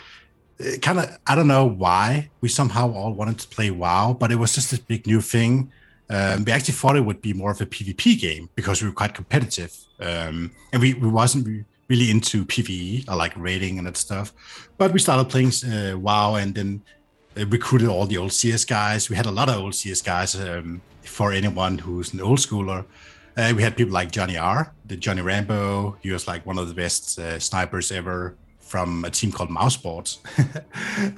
uh, 0.62 0.78
kind 0.82 1.00
of, 1.00 1.06
I 1.28 1.36
don't 1.36 1.50
know 1.56 1.66
why 1.66 2.30
we 2.40 2.48
somehow 2.48 2.94
all 2.94 3.14
wanted 3.14 3.40
to 3.40 3.48
play 3.50 3.72
WoW, 3.72 4.16
but 4.20 4.32
it 4.32 4.38
was 4.38 4.56
just 4.56 4.72
a 4.72 4.80
big 4.92 5.06
new 5.06 5.22
thing. 5.22 5.54
Um, 6.10 6.46
we 6.46 6.52
actually 6.54 6.76
thought 6.80 6.96
it 6.96 7.06
would 7.10 7.22
be 7.22 7.34
more 7.34 7.52
of 7.52 7.60
a 7.60 7.66
PvP 7.66 8.04
game 8.28 8.50
because 8.56 8.82
we 8.82 8.88
were 8.88 8.96
quite 8.96 9.14
competitive, 9.14 9.74
um, 10.00 10.52
and 10.72 10.82
we, 10.82 10.94
we 10.94 11.10
wasn't 11.10 11.66
really 11.88 12.10
into 12.10 12.46
PVE 12.46 13.10
or 13.10 13.16
like 13.16 13.34
raiding 13.36 13.78
and 13.78 13.88
that 13.88 13.98
stuff. 13.98 14.34
But 14.78 14.94
we 14.94 15.00
started 15.00 15.30
playing 15.30 15.52
uh, 15.66 15.98
WoW 15.98 16.36
and 16.36 16.56
then 16.56 16.82
uh, 17.38 17.46
recruited 17.48 17.90
all 17.90 18.06
the 18.06 18.18
old 18.18 18.32
CS 18.32 18.66
guys. 18.66 19.10
We 19.10 19.16
had 19.16 19.26
a 19.26 19.32
lot 19.32 19.50
of 19.50 19.58
old 19.58 19.76
CS 19.76 20.02
guys. 20.02 20.36
Um, 20.36 20.82
for 21.04 21.34
anyone 21.34 21.78
who's 21.78 22.14
an 22.14 22.22
old 22.22 22.40
schooler, 22.40 22.86
uh, 23.36 23.54
we 23.56 23.62
had 23.62 23.76
people 23.76 23.94
like 23.94 24.12
Johnny 24.12 24.38
R, 24.38 24.74
the 24.86 24.96
Johnny 24.96 25.22
Rambo. 25.22 25.98
He 26.02 26.12
was 26.12 26.28
like 26.28 26.46
one 26.46 26.58
of 26.58 26.68
the 26.68 26.74
best 26.74 27.20
uh, 27.20 27.40
snipers 27.40 27.92
ever 27.92 28.36
from 28.60 29.06
a 29.06 29.10
team 29.10 29.32
called 29.32 29.50
Mousesports. 29.50 30.18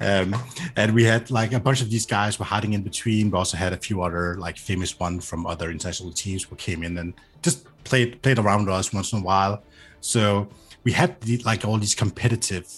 um, 0.02 0.34
and 0.76 0.94
we 0.94 1.04
had 1.04 1.30
like 1.30 1.52
a 1.52 1.60
bunch 1.60 1.80
of 1.80 1.90
these 1.90 2.04
guys 2.04 2.38
were 2.38 2.44
hiding 2.44 2.72
in 2.74 2.82
between. 2.82 3.30
We 3.30 3.38
also 3.38 3.56
had 3.56 3.72
a 3.72 3.76
few 3.76 4.02
other 4.02 4.34
like 4.36 4.58
famous 4.58 4.98
one 4.98 5.20
from 5.20 5.46
other 5.46 5.70
international 5.70 6.12
teams 6.12 6.42
who 6.44 6.56
came 6.56 6.82
in 6.82 6.98
and 6.98 7.14
just 7.42 7.66
played 7.84 8.20
played 8.22 8.38
around 8.38 8.66
with 8.66 8.74
us 8.74 8.92
once 8.92 9.12
in 9.12 9.20
a 9.20 9.22
while. 9.22 9.62
So 10.00 10.48
we 10.84 10.92
had 10.92 11.20
the, 11.20 11.38
like 11.38 11.64
all 11.64 11.78
these 11.78 11.94
competitive 11.94 12.68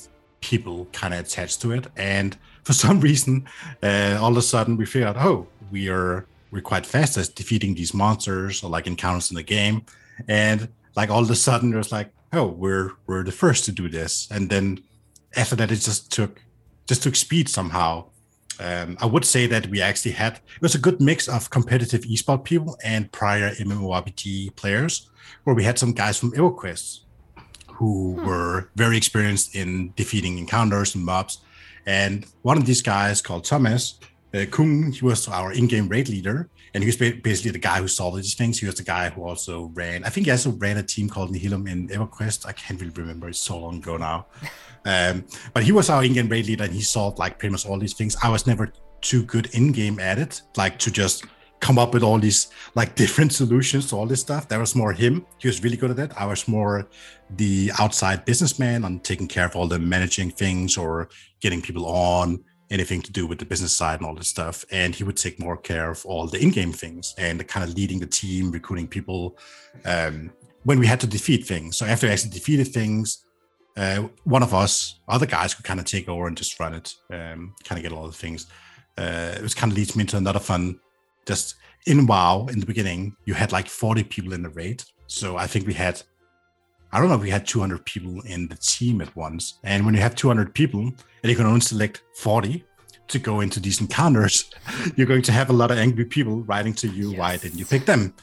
people 0.40 0.86
kind 0.92 1.12
of 1.12 1.20
attached 1.20 1.60
to 1.62 1.72
it, 1.72 1.86
and 1.96 2.36
for 2.64 2.72
some 2.84 3.00
reason, 3.00 3.46
uh, 3.82 4.18
all 4.20 4.30
of 4.30 4.36
a 4.36 4.42
sudden 4.42 4.76
we 4.76 4.86
figured, 4.86 5.16
out, 5.16 5.18
oh, 5.18 5.46
we 5.70 5.88
are 5.88 6.26
we're 6.50 6.62
quite 6.62 6.86
fast 6.86 7.18
at 7.18 7.34
defeating 7.34 7.74
these 7.74 7.92
monsters 7.92 8.64
or 8.64 8.70
like 8.70 8.86
encounters 8.86 9.30
in 9.30 9.36
the 9.36 9.42
game, 9.42 9.84
and 10.26 10.68
like 10.96 11.10
all 11.10 11.22
of 11.22 11.30
a 11.30 11.36
sudden 11.36 11.70
there's 11.70 11.92
like, 11.92 12.10
oh, 12.32 12.46
we're 12.46 12.92
we're 13.06 13.22
the 13.22 13.32
first 13.32 13.64
to 13.66 13.72
do 13.72 13.88
this, 13.88 14.28
and 14.30 14.48
then 14.48 14.82
after 15.36 15.56
that 15.56 15.70
it 15.70 15.76
just 15.76 16.10
took 16.10 16.40
just 16.86 17.02
took 17.02 17.16
speed 17.16 17.48
somehow. 17.48 18.04
Um, 18.60 18.98
I 19.00 19.06
would 19.06 19.24
say 19.24 19.46
that 19.46 19.68
we 19.68 19.80
actually 19.80 20.12
had 20.12 20.40
it 20.56 20.62
was 20.62 20.74
a 20.74 20.80
good 20.80 21.00
mix 21.00 21.28
of 21.28 21.50
competitive 21.50 22.02
esports 22.02 22.42
people 22.42 22.76
and 22.82 23.12
prior 23.12 23.54
MMORPG 23.54 24.56
players, 24.56 25.08
where 25.44 25.54
we 25.54 25.62
had 25.62 25.78
some 25.78 25.92
guys 25.92 26.18
from 26.18 26.32
EverQuest 26.32 27.00
who 27.78 28.14
hmm. 28.14 28.26
were 28.26 28.70
very 28.74 28.96
experienced 28.96 29.54
in 29.54 29.92
defeating 29.94 30.38
encounters 30.38 30.94
and 30.94 31.04
mobs. 31.04 31.38
And 31.86 32.26
one 32.42 32.58
of 32.58 32.66
these 32.66 32.82
guys 32.82 33.22
called 33.22 33.44
Thomas 33.44 33.98
uh, 34.34 34.44
Kung, 34.50 34.92
he 34.92 35.04
was 35.04 35.26
our 35.28 35.52
in-game 35.52 35.88
raid 35.88 36.08
leader, 36.08 36.50
and 36.74 36.82
he 36.82 36.88
was 36.88 36.96
basically 36.96 37.52
the 37.52 37.58
guy 37.58 37.78
who 37.78 37.88
solved 37.88 38.18
these 38.18 38.34
things. 38.34 38.58
He 38.58 38.66
was 38.66 38.74
the 38.74 38.82
guy 38.82 39.08
who 39.08 39.22
also 39.22 39.70
ran. 39.74 40.04
I 40.04 40.10
think 40.10 40.26
he 40.26 40.30
also 40.32 40.50
ran 40.50 40.76
a 40.76 40.82
team 40.82 41.08
called 41.08 41.32
Nihilum 41.32 41.70
in 41.70 41.88
EverQuest. 41.88 42.44
I 42.44 42.52
can't 42.52 42.78
really 42.80 42.92
remember; 42.92 43.28
it's 43.28 43.38
so 43.38 43.58
long 43.58 43.78
ago 43.78 43.96
now. 43.96 44.26
Um, 44.84 45.26
but 45.52 45.64
he 45.64 45.72
was 45.72 45.90
our 45.90 46.02
in-game 46.02 46.28
raid 46.28 46.46
leader, 46.46 46.64
and 46.64 46.72
he 46.72 46.80
solved 46.80 47.18
like 47.18 47.38
pretty 47.38 47.52
much 47.52 47.66
all 47.66 47.78
these 47.78 47.92
things. 47.92 48.16
I 48.22 48.30
was 48.30 48.46
never 48.46 48.72
too 49.02 49.22
good 49.24 49.46
in-game 49.52 49.98
at 49.98 50.18
it, 50.18 50.40
like 50.56 50.78
to 50.78 50.90
just 50.90 51.26
come 51.60 51.78
up 51.78 51.92
with 51.92 52.02
all 52.02 52.18
these 52.18 52.48
like 52.74 52.94
different 52.94 53.32
solutions 53.32 53.88
to 53.88 53.96
all 53.96 54.06
this 54.06 54.20
stuff. 54.20 54.48
That 54.48 54.58
was 54.58 54.74
more 54.74 54.92
him. 54.92 55.26
He 55.38 55.48
was 55.48 55.62
really 55.62 55.76
good 55.76 55.90
at 55.90 55.96
that. 55.96 56.20
I 56.20 56.26
was 56.26 56.46
more 56.48 56.88
the 57.36 57.70
outside 57.78 58.24
businessman 58.24 58.84
on 58.84 59.00
taking 59.00 59.28
care 59.28 59.46
of 59.46 59.56
all 59.56 59.66
the 59.66 59.78
managing 59.78 60.30
things 60.30 60.76
or 60.76 61.08
getting 61.40 61.60
people 61.60 61.86
on 61.86 62.42
anything 62.70 63.00
to 63.02 63.12
do 63.12 63.26
with 63.26 63.38
the 63.38 63.46
business 63.46 63.72
side 63.72 63.98
and 64.00 64.06
all 64.06 64.14
this 64.14 64.28
stuff. 64.28 64.64
And 64.70 64.94
he 64.94 65.04
would 65.04 65.16
take 65.16 65.40
more 65.40 65.56
care 65.56 65.90
of 65.90 66.04
all 66.04 66.26
the 66.26 66.40
in-game 66.40 66.72
things 66.72 67.14
and 67.18 67.40
the 67.40 67.44
kind 67.44 67.68
of 67.68 67.74
leading 67.74 67.98
the 67.98 68.06
team, 68.06 68.50
recruiting 68.50 68.86
people 68.86 69.38
um, 69.84 70.30
when 70.64 70.78
we 70.78 70.86
had 70.86 71.00
to 71.00 71.06
defeat 71.06 71.46
things. 71.46 71.78
So 71.78 71.86
after 71.86 72.06
we 72.06 72.12
actually 72.12 72.32
defeated 72.32 72.68
things, 72.68 73.24
uh, 73.76 74.08
one 74.24 74.42
of 74.42 74.52
us, 74.52 75.00
other 75.08 75.26
guys, 75.26 75.54
could 75.54 75.64
kind 75.64 75.80
of 75.80 75.86
take 75.86 76.08
over 76.08 76.26
and 76.26 76.36
just 76.36 76.58
run 76.60 76.74
it, 76.74 76.94
um, 77.10 77.54
kind 77.64 77.78
of 77.78 77.82
get 77.82 77.92
all 77.92 78.06
the 78.06 78.12
things. 78.12 78.46
Uh, 78.96 79.34
it 79.36 79.42
was 79.42 79.54
kind 79.54 79.72
of 79.72 79.78
leads 79.78 79.94
me 79.94 80.02
into 80.02 80.16
another 80.16 80.40
fun 80.40 80.78
just 81.28 81.54
in 81.86 82.06
WoW 82.06 82.48
in 82.50 82.58
the 82.58 82.66
beginning, 82.66 83.14
you 83.26 83.34
had 83.34 83.52
like 83.52 83.68
40 83.68 84.02
people 84.04 84.32
in 84.32 84.42
the 84.42 84.48
raid. 84.48 84.82
So 85.06 85.36
I 85.36 85.46
think 85.46 85.66
we 85.66 85.74
had, 85.74 86.02
I 86.90 86.98
don't 86.98 87.08
know, 87.08 87.18
we 87.18 87.30
had 87.30 87.46
200 87.46 87.84
people 87.84 88.20
in 88.22 88.48
the 88.48 88.56
team 88.56 89.00
at 89.00 89.14
once. 89.14 89.58
And 89.62 89.84
when 89.84 89.94
you 89.94 90.00
have 90.00 90.14
200 90.14 90.54
people 90.54 90.80
and 90.80 91.30
you 91.30 91.36
can 91.36 91.46
only 91.46 91.60
select 91.60 92.02
40 92.16 92.64
to 93.08 93.18
go 93.18 93.40
into 93.40 93.60
these 93.60 93.80
encounters, 93.80 94.50
you're 94.96 95.06
going 95.06 95.22
to 95.22 95.32
have 95.32 95.50
a 95.50 95.52
lot 95.52 95.70
of 95.70 95.78
angry 95.78 96.04
people 96.04 96.42
writing 96.44 96.74
to 96.74 96.88
you, 96.88 97.10
yes. 97.10 97.18
why 97.18 97.36
didn't 97.36 97.58
you 97.58 97.66
pick 97.66 97.84
them? 97.84 98.14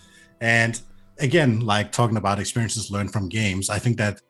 And 0.41 0.80
again, 1.20 1.62
like 1.62 1.91
talking 1.91 2.18
about 2.18 2.39
experiences 2.39 2.91
learned 2.91 3.13
from 3.13 3.30
games, 3.30 3.70
I 3.70 3.80
think 3.80 3.98
that 3.98 4.22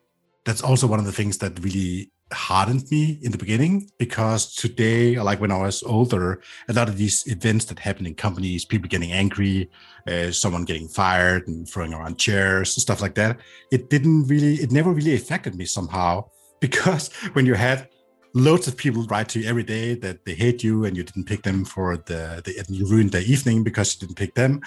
that's 0.44 0.62
also 0.62 0.86
one 0.86 1.00
of 1.00 1.04
the 1.04 1.12
things 1.12 1.38
that 1.38 1.58
really 1.62 2.10
hardened 2.32 2.90
me 2.90 3.18
in 3.22 3.30
the 3.30 3.38
beginning 3.38 3.90
because 3.98 4.54
today, 4.54 5.18
like 5.18 5.40
when 5.40 5.52
I 5.52 5.58
was 5.58 5.82
older, 5.84 6.42
a 6.68 6.72
lot 6.72 6.88
of 6.88 6.96
these 6.96 7.24
events 7.26 7.66
that 7.66 7.78
happen 7.78 8.06
in 8.06 8.14
companies, 8.14 8.64
people 8.64 8.88
getting 8.88 9.12
angry, 9.12 9.70
uh, 10.08 10.32
someone 10.32 10.64
getting 10.64 10.88
fired 10.88 11.46
and 11.46 11.68
throwing 11.68 11.94
around 11.94 12.18
chairs 12.18 12.76
and 12.76 12.82
stuff 12.82 13.00
like 13.00 13.14
that, 13.14 13.38
it 13.70 13.90
didn't 13.90 14.26
really, 14.26 14.54
it 14.54 14.72
never 14.72 14.92
really 14.92 15.14
affected 15.14 15.54
me 15.54 15.64
somehow 15.64 16.24
because 16.60 17.12
when 17.34 17.46
you 17.46 17.54
had 17.54 17.88
loads 18.34 18.66
of 18.68 18.76
people 18.76 19.04
write 19.04 19.28
to 19.30 19.40
you 19.40 19.48
every 19.48 19.62
day 19.62 19.94
that 19.94 20.24
they 20.24 20.34
hate 20.34 20.62
you 20.62 20.84
and 20.84 20.96
you 20.96 21.02
didn't 21.02 21.24
pick 21.24 21.42
them 21.42 21.64
for 21.64 21.96
the, 21.96 22.42
the 22.44 22.58
and 22.58 22.76
you 22.76 22.86
ruined 22.86 23.12
their 23.12 23.22
evening 23.22 23.62
because 23.62 23.94
you 23.94 24.00
didn't 24.06 24.16
pick 24.16 24.34
them, 24.34 24.60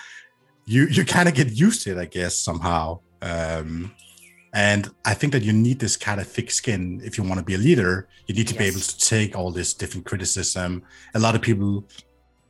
you 0.66 0.86
you 0.88 1.04
kind 1.04 1.28
of 1.28 1.36
get 1.36 1.52
used 1.52 1.84
to 1.84 1.92
it, 1.92 1.98
I 1.98 2.06
guess, 2.06 2.36
somehow. 2.36 3.00
Um, 3.22 3.92
and 4.54 4.90
I 5.06 5.14
think 5.14 5.34
that 5.34 5.44
you 5.44 5.54
need 5.54 5.80
this 5.80 5.96
kind 5.96 6.20
of 6.20 6.28
thick 6.28 6.50
skin 6.50 7.02
if 7.04 7.18
you 7.18 7.24
want 7.24 7.38
to 7.40 7.46
be 7.46 7.56
a 7.56 7.58
leader. 7.58 8.08
You 8.28 8.36
need 8.36 8.48
to 8.48 8.56
yes. 8.56 8.60
be 8.60 8.68
able 8.68 8.80
to 8.80 8.98
take 8.98 9.38
all 9.38 9.52
this 9.52 9.74
different 9.74 10.06
criticism. 10.06 10.84
A 11.14 11.20
lot 11.20 11.36
of 11.36 11.42
people, 11.42 11.88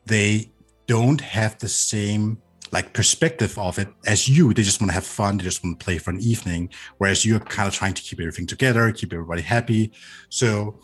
they 0.06 0.52
don't 0.88 1.20
have 1.20 1.58
the 1.60 1.68
same 1.68 2.42
like 2.72 2.94
perspective 2.94 3.58
of 3.58 3.80
it 3.80 3.90
as 4.06 4.30
you. 4.30 4.54
They 4.54 4.64
just 4.64 4.80
want 4.80 4.92
to 4.92 4.94
have 4.94 5.06
fun. 5.06 5.38
They 5.38 5.44
just 5.44 5.64
want 5.64 5.80
to 5.80 5.84
play 5.84 5.98
for 5.98 6.12
an 6.12 6.20
evening. 6.20 6.70
Whereas 7.00 7.26
you're 7.26 7.40
kind 7.40 7.68
of 7.68 7.74
trying 7.74 7.96
to 7.96 8.02
keep 8.02 8.20
everything 8.20 8.48
together, 8.48 8.92
keep 8.92 9.12
everybody 9.12 9.42
happy. 9.42 9.92
So 10.30 10.80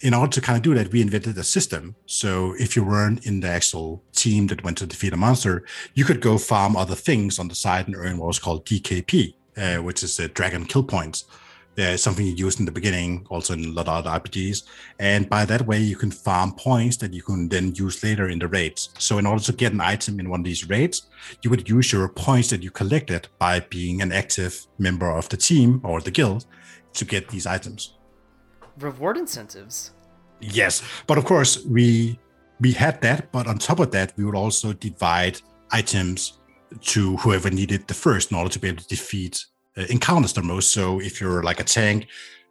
in 0.00 0.12
order 0.12 0.30
to 0.32 0.40
kind 0.40 0.56
of 0.56 0.62
do 0.62 0.74
that, 0.74 0.92
we 0.92 1.00
invented 1.00 1.38
a 1.38 1.44
system. 1.44 1.94
So 2.06 2.54
if 2.58 2.74
you 2.74 2.84
weren't 2.84 3.26
in 3.26 3.40
the 3.40 3.48
actual 3.48 4.02
team 4.12 4.46
that 4.48 4.64
went 4.64 4.78
to 4.78 4.86
defeat 4.86 5.12
a 5.12 5.16
monster, 5.16 5.64
you 5.94 6.04
could 6.04 6.20
go 6.20 6.36
farm 6.36 6.76
other 6.76 6.94
things 6.94 7.38
on 7.38 7.48
the 7.48 7.54
side 7.54 7.86
and 7.86 7.96
earn 7.96 8.18
what 8.18 8.26
was 8.26 8.38
called 8.38 8.66
DKP 8.66 9.34
uh, 9.56 9.76
which 9.76 10.02
is 10.02 10.18
a 10.18 10.28
dragon 10.28 10.64
kill 10.64 10.84
points. 10.84 11.24
Uh, 11.78 11.96
something 11.96 12.26
you 12.26 12.34
use 12.34 12.58
in 12.58 12.66
the 12.66 12.72
beginning, 12.72 13.24
also 13.30 13.54
in 13.54 13.64
a 13.64 13.68
lot 13.68 13.88
of 13.88 14.04
other 14.04 14.10
RPGs. 14.10 14.64
And 14.98 15.30
by 15.30 15.44
that 15.46 15.66
way, 15.66 15.78
you 15.78 15.96
can 15.96 16.10
farm 16.10 16.52
points 16.52 16.96
that 16.98 17.14
you 17.14 17.22
can 17.22 17.48
then 17.48 17.74
use 17.74 18.02
later 18.02 18.28
in 18.28 18.38
the 18.38 18.48
raids. 18.48 18.90
So 18.98 19.18
in 19.18 19.24
order 19.24 19.42
to 19.44 19.52
get 19.52 19.72
an 19.72 19.80
item 19.80 20.20
in 20.20 20.28
one 20.28 20.40
of 20.40 20.44
these 20.44 20.68
raids, 20.68 21.06
you 21.42 21.48
would 21.48 21.68
use 21.68 21.92
your 21.92 22.08
points 22.08 22.50
that 22.50 22.62
you 22.62 22.70
collected 22.70 23.28
by 23.38 23.60
being 23.60 24.02
an 24.02 24.12
active 24.12 24.66
member 24.78 25.10
of 25.10 25.28
the 25.28 25.36
team 25.36 25.80
or 25.84 26.00
the 26.00 26.10
guild 26.10 26.44
to 26.94 27.04
get 27.04 27.28
these 27.28 27.46
items. 27.46 27.94
Reward 28.78 29.16
incentives. 29.16 29.92
Yes, 30.40 30.82
but 31.06 31.18
of 31.18 31.24
course 31.24 31.64
we 31.64 32.18
we 32.60 32.72
had 32.72 33.00
that, 33.00 33.32
but 33.32 33.46
on 33.46 33.58
top 33.58 33.80
of 33.80 33.90
that, 33.92 34.12
we 34.16 34.24
would 34.24 34.34
also 34.34 34.72
divide 34.72 35.40
items 35.70 36.39
to 36.80 37.16
whoever 37.18 37.50
needed 37.50 37.86
the 37.88 37.94
first 37.94 38.30
in 38.30 38.36
order 38.36 38.50
to 38.50 38.58
be 38.58 38.68
able 38.68 38.82
to 38.82 38.88
defeat 38.88 39.44
uh, 39.76 39.84
encounters 39.90 40.32
the 40.32 40.42
most. 40.42 40.72
So 40.72 41.00
if 41.00 41.20
you're 41.20 41.42
like 41.42 41.60
a 41.60 41.64
tank 41.64 42.06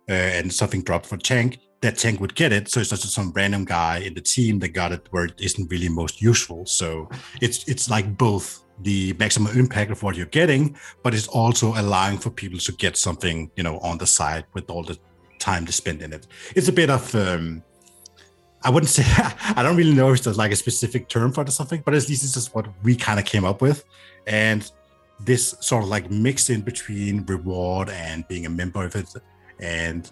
uh, 0.09 0.13
and 0.13 0.51
something 0.51 0.83
dropped 0.83 1.05
for 1.05 1.17
tank, 1.17 1.59
that 1.81 1.97
tank 1.97 2.19
would 2.19 2.35
get 2.35 2.51
it. 2.51 2.69
So 2.69 2.79
it's 2.79 2.91
not 2.91 2.99
just 2.99 3.13
some 3.13 3.31
random 3.31 3.65
guy 3.65 3.99
in 3.99 4.13
the 4.13 4.21
team 4.21 4.59
that 4.59 4.69
got 4.69 4.91
it 4.91 5.07
where 5.11 5.25
it 5.25 5.39
isn't 5.39 5.71
really 5.71 5.89
most 5.89 6.21
useful. 6.21 6.65
So 6.65 7.09
it's 7.41 7.67
it's 7.67 7.89
like 7.89 8.17
both 8.17 8.63
the 8.81 9.13
maximum 9.13 9.57
impact 9.57 9.91
of 9.91 10.03
what 10.03 10.15
you're 10.15 10.25
getting, 10.27 10.77
but 11.03 11.13
it's 11.13 11.27
also 11.27 11.73
allowing 11.75 12.17
for 12.17 12.29
people 12.29 12.59
to 12.59 12.71
get 12.73 12.97
something, 12.97 13.51
you 13.55 13.63
know, 13.63 13.77
on 13.79 13.97
the 13.97 14.07
side 14.07 14.45
with 14.53 14.69
all 14.69 14.83
the 14.83 14.97
time 15.39 15.65
to 15.65 15.71
spend 15.71 16.01
in 16.01 16.13
it. 16.13 16.27
It's 16.55 16.67
a 16.67 16.73
bit 16.73 16.89
of 16.89 17.13
um, 17.15 17.63
I 18.63 18.69
wouldn't 18.69 18.89
say 18.89 19.03
I 19.55 19.63
don't 19.63 19.75
really 19.75 19.93
know 19.93 20.11
if 20.11 20.23
there's 20.23 20.37
like 20.37 20.51
a 20.51 20.55
specific 20.55 21.07
term 21.07 21.31
for 21.31 21.41
it 21.41 21.49
or 21.49 21.51
something, 21.51 21.81
but 21.85 21.93
at 21.93 22.07
least 22.09 22.21
this 22.21 22.35
is 22.35 22.53
what 22.53 22.67
we 22.83 22.95
kind 22.95 23.19
of 23.19 23.25
came 23.25 23.45
up 23.45 23.61
with. 23.61 23.85
And 24.27 24.69
this 25.19 25.55
sort 25.59 25.83
of 25.83 25.89
like 25.89 26.09
mix 26.09 26.49
in 26.49 26.61
between 26.61 27.25
reward 27.25 27.89
and 27.89 28.27
being 28.27 28.45
a 28.45 28.49
member 28.49 28.85
of 28.85 28.95
it. 28.95 29.09
And 29.59 30.09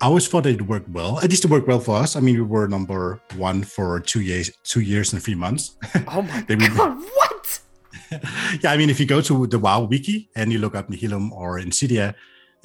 I 0.00 0.06
always 0.06 0.28
thought 0.28 0.46
it 0.46 0.62
worked 0.62 0.88
well. 0.90 1.18
At 1.20 1.30
least 1.30 1.44
it 1.44 1.50
worked 1.50 1.66
well 1.66 1.80
for 1.80 1.96
us. 1.96 2.16
I 2.16 2.20
mean, 2.20 2.36
we 2.36 2.42
were 2.42 2.68
number 2.68 3.20
one 3.36 3.62
for 3.62 4.00
two 4.00 4.20
years, 4.20 4.50
two 4.62 4.80
years 4.80 5.12
and 5.12 5.22
three 5.22 5.34
months. 5.34 5.76
Oh 6.08 6.22
my 6.22 6.42
god! 6.42 6.98
What? 6.98 7.60
yeah, 8.62 8.70
I 8.70 8.76
mean, 8.76 8.90
if 8.90 9.00
you 9.00 9.06
go 9.06 9.20
to 9.22 9.46
the 9.46 9.58
WoW 9.58 9.84
wiki 9.84 10.28
and 10.36 10.52
you 10.52 10.58
look 10.58 10.74
up 10.74 10.88
Nihilum 10.88 11.32
or 11.32 11.58
Insidia 11.58 12.14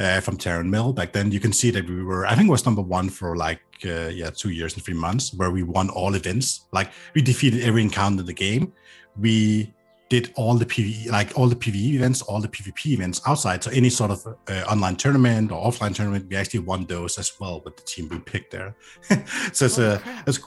uh, 0.01 0.19
from 0.19 0.37
Tarren 0.37 0.69
Mill 0.69 0.93
back 0.93 1.13
then, 1.13 1.31
you 1.31 1.39
can 1.39 1.53
see 1.53 1.71
that 1.71 1.87
we 1.87 2.03
were. 2.03 2.25
I 2.25 2.35
think 2.35 2.49
was 2.49 2.65
number 2.65 2.81
one 2.81 3.09
for 3.09 3.35
like 3.35 3.61
uh, 3.85 4.09
yeah 4.09 4.31
two 4.31 4.49
years 4.49 4.73
and 4.73 4.83
three 4.83 4.95
months, 4.95 5.33
where 5.33 5.51
we 5.51 5.63
won 5.63 5.89
all 5.89 6.15
events. 6.15 6.67
Like 6.71 6.91
we 7.13 7.21
defeated 7.21 7.61
every 7.63 7.83
encounter 7.83 8.21
in 8.21 8.25
the 8.25 8.33
game. 8.33 8.73
We 9.19 9.73
did 10.09 10.33
all 10.35 10.55
the 10.55 10.65
PvE, 10.65 11.09
like 11.09 11.37
all 11.37 11.47
the 11.47 11.55
PvE 11.55 11.93
events, 11.93 12.21
all 12.23 12.41
the 12.41 12.47
PvP 12.47 12.87
events 12.87 13.21
outside. 13.25 13.63
So 13.63 13.71
any 13.71 13.89
sort 13.89 14.11
of 14.11 14.27
uh, 14.27 14.63
online 14.69 14.97
tournament 14.97 15.51
or 15.53 15.65
offline 15.71 15.95
tournament, 15.95 16.25
we 16.29 16.35
actually 16.35 16.59
won 16.61 16.85
those 16.85 17.17
as 17.17 17.31
well 17.39 17.61
with 17.63 17.77
the 17.77 17.83
team 17.83 18.09
we 18.09 18.19
picked 18.19 18.51
there. 18.51 18.75
so 19.53 19.65
it's 19.65 19.79
Oh, 19.79 19.93
a, 19.93 20.23
it's, 20.27 20.39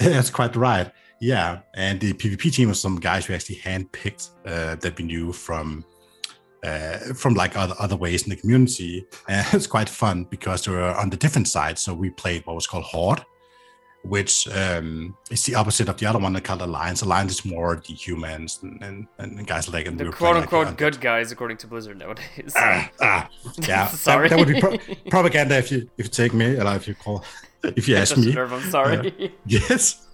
that's 0.00 0.30
quite 0.30 0.56
right. 0.56 0.90
Yeah, 1.20 1.60
and 1.74 2.00
the 2.00 2.12
PvP 2.12 2.52
team 2.52 2.68
was 2.68 2.80
some 2.80 2.96
guys 2.98 3.28
we 3.28 3.36
actually 3.36 3.56
handpicked 3.56 4.30
uh, 4.46 4.74
that 4.76 4.98
we 4.98 5.04
knew 5.04 5.32
from 5.32 5.84
uh, 6.64 6.98
from 7.14 7.34
like 7.34 7.56
other 7.56 7.74
other 7.78 7.96
ways 7.96 8.22
in 8.24 8.30
the 8.30 8.36
community. 8.36 9.06
It's 9.52 9.66
quite 9.66 9.88
fun 9.88 10.24
because 10.24 10.64
they 10.64 10.72
were 10.72 10.94
on 10.94 11.10
the 11.10 11.16
different 11.16 11.48
sides. 11.48 11.82
So 11.82 11.94
we 11.94 12.10
played 12.10 12.44
what 12.46 12.54
was 12.54 12.66
called 12.66 12.84
Horde, 12.84 13.24
which 14.02 14.48
um, 14.48 15.16
is 15.30 15.44
the 15.44 15.54
opposite 15.54 15.88
of 15.88 15.96
the 15.96 16.06
other 16.06 16.18
one 16.18 16.32
they 16.32 16.40
called 16.40 16.62
Alliance. 16.62 17.02
Alliance 17.02 17.32
is 17.32 17.44
more 17.44 17.82
the 17.86 17.94
humans 17.94 18.60
and, 18.62 18.82
and, 18.82 19.06
and 19.18 19.46
guys 19.46 19.68
like 19.68 19.86
and 19.88 19.98
The 19.98 20.04
we 20.04 20.10
quote 20.10 20.18
playing, 20.18 20.34
like, 20.34 20.52
unquote 20.52 20.76
good 20.76 21.00
guys, 21.00 21.32
according 21.32 21.58
to 21.58 21.66
Blizzard 21.66 21.98
nowadays. 21.98 22.52
Ah, 22.56 23.28
yeah, 23.68 23.86
Sorry. 23.88 24.28
That, 24.28 24.36
that 24.36 24.46
would 24.46 24.54
be 24.54 24.60
pro- 24.60 24.78
propaganda 25.10 25.56
if 25.58 25.70
you 25.70 25.88
if 25.98 26.06
you 26.06 26.10
take 26.10 26.34
me, 26.34 26.56
or 26.56 26.76
if 26.76 26.88
you 26.88 26.94
call, 26.94 27.24
if 27.76 27.88
you 27.88 27.96
ask 27.96 28.16
me. 28.16 28.32
Nerve, 28.32 28.52
I'm 28.52 28.70
sorry. 28.70 29.34
Yes, 29.46 30.06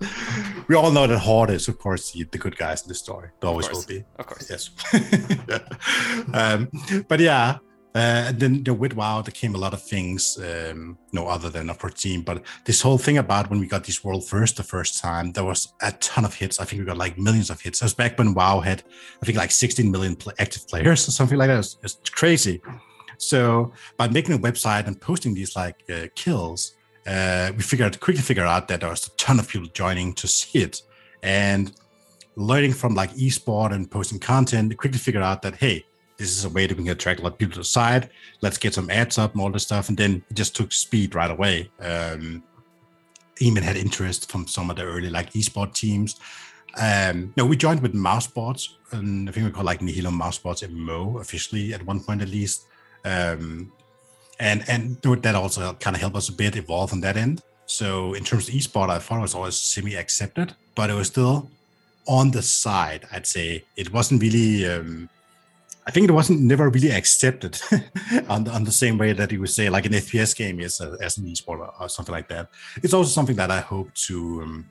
we 0.69 0.75
all 0.75 0.91
know 0.91 1.07
that 1.07 1.19
Horde 1.19 1.51
is, 1.51 1.69
of 1.69 1.79
course, 1.79 2.13
the, 2.13 2.25
the 2.25 2.39
good 2.39 2.57
guys 2.57 2.83
in 2.83 2.89
the 2.89 2.95
story. 2.95 3.31
They 3.41 3.49
always 3.49 3.71
will 3.71 3.85
be. 3.87 4.05
of 4.19 4.27
course. 4.27 4.51
Yes. 4.51 4.71
um, 6.35 6.69
but 7.09 7.21
yeah, 7.21 7.59
uh, 7.93 8.27
and 8.29 8.39
then 8.39 8.63
the 8.63 8.73
with 8.73 8.95
WoW, 8.95 9.21
there 9.21 9.33
came 9.33 9.57
a 9.57 9.59
lot 9.59 9.75
of 9.75 9.83
things, 9.83 10.39
um, 10.39 10.97
no 11.13 11.27
other 11.27 11.51
than 11.51 11.69
of 11.69 11.79
course 11.79 12.01
team. 12.01 12.23
But 12.23 12.45
this 12.65 12.81
whole 12.81 12.99
thing 12.99 13.19
about 13.19 13.51
when 13.51 13.59
we 13.59 13.67
got 13.67 13.85
this 13.85 14.05
world 14.05 14.29
first 14.29 14.57
the 14.57 14.63
first 14.63 15.03
time, 15.03 15.33
there 15.33 15.45
was 15.45 15.73
a 15.83 15.91
ton 15.93 16.25
of 16.25 16.35
hits. 16.35 16.61
I 16.61 16.65
think 16.65 16.81
we 16.81 16.87
got 16.87 16.97
like 16.97 17.19
millions 17.19 17.51
of 17.51 17.61
hits. 17.61 17.83
It 17.83 17.85
was 17.85 17.95
back 17.95 18.17
when 18.17 18.33
WoW 18.33 18.61
had, 18.61 18.85
I 19.21 19.27
think, 19.27 19.37
like 19.37 19.51
16 19.51 19.91
million 19.91 20.15
pl- 20.15 20.35
active 20.39 20.69
players 20.69 21.09
or 21.09 21.11
something 21.11 21.37
like 21.37 21.49
that. 21.49 21.59
It's 21.59 21.79
it's 21.83 22.11
crazy. 22.11 22.63
So 23.19 23.73
by 23.97 24.09
making 24.09 24.35
a 24.37 24.39
website 24.39 24.87
and 24.87 24.99
posting 25.01 25.35
these 25.35 25.57
like 25.57 25.83
uh, 25.93 26.07
kills, 26.15 26.75
uh, 27.07 27.53
we 27.57 27.63
figured 27.63 27.99
quickly 28.01 28.23
figured 28.23 28.47
out 28.47 28.69
that 28.69 28.81
there 28.81 28.91
was 28.91 29.07
a 29.07 29.11
ton 29.17 29.39
of 29.39 29.49
people 29.49 29.69
joining 29.73 30.13
to 30.15 30.29
see 30.29 30.61
it, 30.61 30.83
and 31.23 31.73
learning 32.37 32.73
from 32.73 32.95
like 32.95 33.13
esport 33.15 33.73
and 33.73 33.91
posting 33.91 34.19
content, 34.19 34.77
quickly 34.77 34.99
figured 34.99 35.25
out 35.25 35.43
that 35.43 35.55
hey, 35.57 35.85
this 36.17 36.31
is 36.31 36.45
a 36.45 36.51
way 36.51 36.67
that 36.67 36.77
we 36.77 36.85
can 36.85 36.93
attract 36.93 37.21
a 37.21 37.23
lot 37.23 37.33
of 37.33 37.39
people 37.39 37.55
to 37.55 37.61
the 37.61 37.65
site. 37.65 38.11
Let's 38.43 38.59
get 38.59 38.75
some 38.75 38.91
ads 38.91 39.19
up 39.19 39.33
and 39.33 39.41
all 39.41 39.51
this 39.51 39.63
stuff, 39.63 39.89
and 39.89 39.97
then 39.97 40.23
it 40.31 40.35
just 40.35 40.55
took 40.55 40.73
speed 40.73 41.15
right 41.15 41.31
away. 41.31 41.71
Um, 41.81 42.43
even 43.39 43.63
had 43.63 43.77
interest 43.77 44.31
from 44.31 44.47
some 44.47 44.69
of 44.71 44.77
the 44.77 44.83
early 44.83 45.09
like 45.09 45.33
esport 45.33 45.75
teams. 45.75 46.21
Um, 46.79 47.33
no, 47.37 47.47
we 47.47 47.57
joined 47.57 47.81
with 47.81 47.95
Mousesports, 47.95 48.75
and 48.93 49.29
I 49.29 49.33
think 49.33 49.47
we 49.47 49.53
call 49.53 49.65
like 49.65 49.81
Nihilum 49.81 50.21
Mousesports 50.21 50.69
MMO 50.69 51.21
officially 51.21 51.75
at 51.75 51.85
one 51.85 52.01
point 52.01 52.23
at 52.23 52.29
least. 52.29 52.67
Um, 53.05 53.73
and 54.41 54.65
and 54.69 55.01
that 55.03 55.35
also 55.35 55.75
kind 55.75 55.95
of 55.95 56.01
helped 56.01 56.17
us 56.17 56.29
a 56.29 56.33
bit 56.33 56.57
evolve 56.57 56.93
on 56.93 57.01
that 57.03 57.17
end. 57.17 57.43
So 57.67 58.15
in 58.15 58.25
terms 58.25 58.49
of 58.49 58.55
esport, 58.55 58.91
I 58.91 58.99
thought 58.99 59.19
it 59.19 59.23
was 59.23 59.35
always 59.35 59.57
semi 59.57 59.95
accepted, 59.95 60.55
but 60.75 60.91
it 60.91 60.95
was 60.95 61.07
still 61.07 61.49
on 62.09 62.31
the 62.33 62.43
side. 62.43 63.07
I'd 63.13 63.27
say 63.27 63.65
it 63.77 63.93
wasn't 63.93 64.23
really. 64.23 64.69
Um, 64.69 65.09
I 65.87 65.93
think 65.93 66.09
it 66.09 66.13
wasn't 66.13 66.43
never 66.43 66.69
really 66.69 66.93
accepted 66.93 67.61
on 68.29 68.45
the, 68.45 68.53
on 68.53 68.65
the 68.65 68.71
same 68.71 68.99
way 68.99 69.13
that 69.13 69.33
you 69.33 69.41
would 69.41 69.51
say 69.51 69.71
like 69.71 69.87
an 69.87 69.93
FPS 69.93 70.37
game 70.37 70.61
is 70.61 70.81
uh, 70.81 70.97
as 71.01 71.19
an 71.19 71.25
esport 71.25 71.59
or, 71.59 71.73
or 71.81 71.89
something 71.89 72.13
like 72.13 72.29
that. 72.29 72.49
It's 72.83 72.95
also 72.95 73.11
something 73.11 73.37
that 73.37 73.51
I 73.51 73.61
hope 73.61 73.93
to 74.07 74.43
um, 74.43 74.67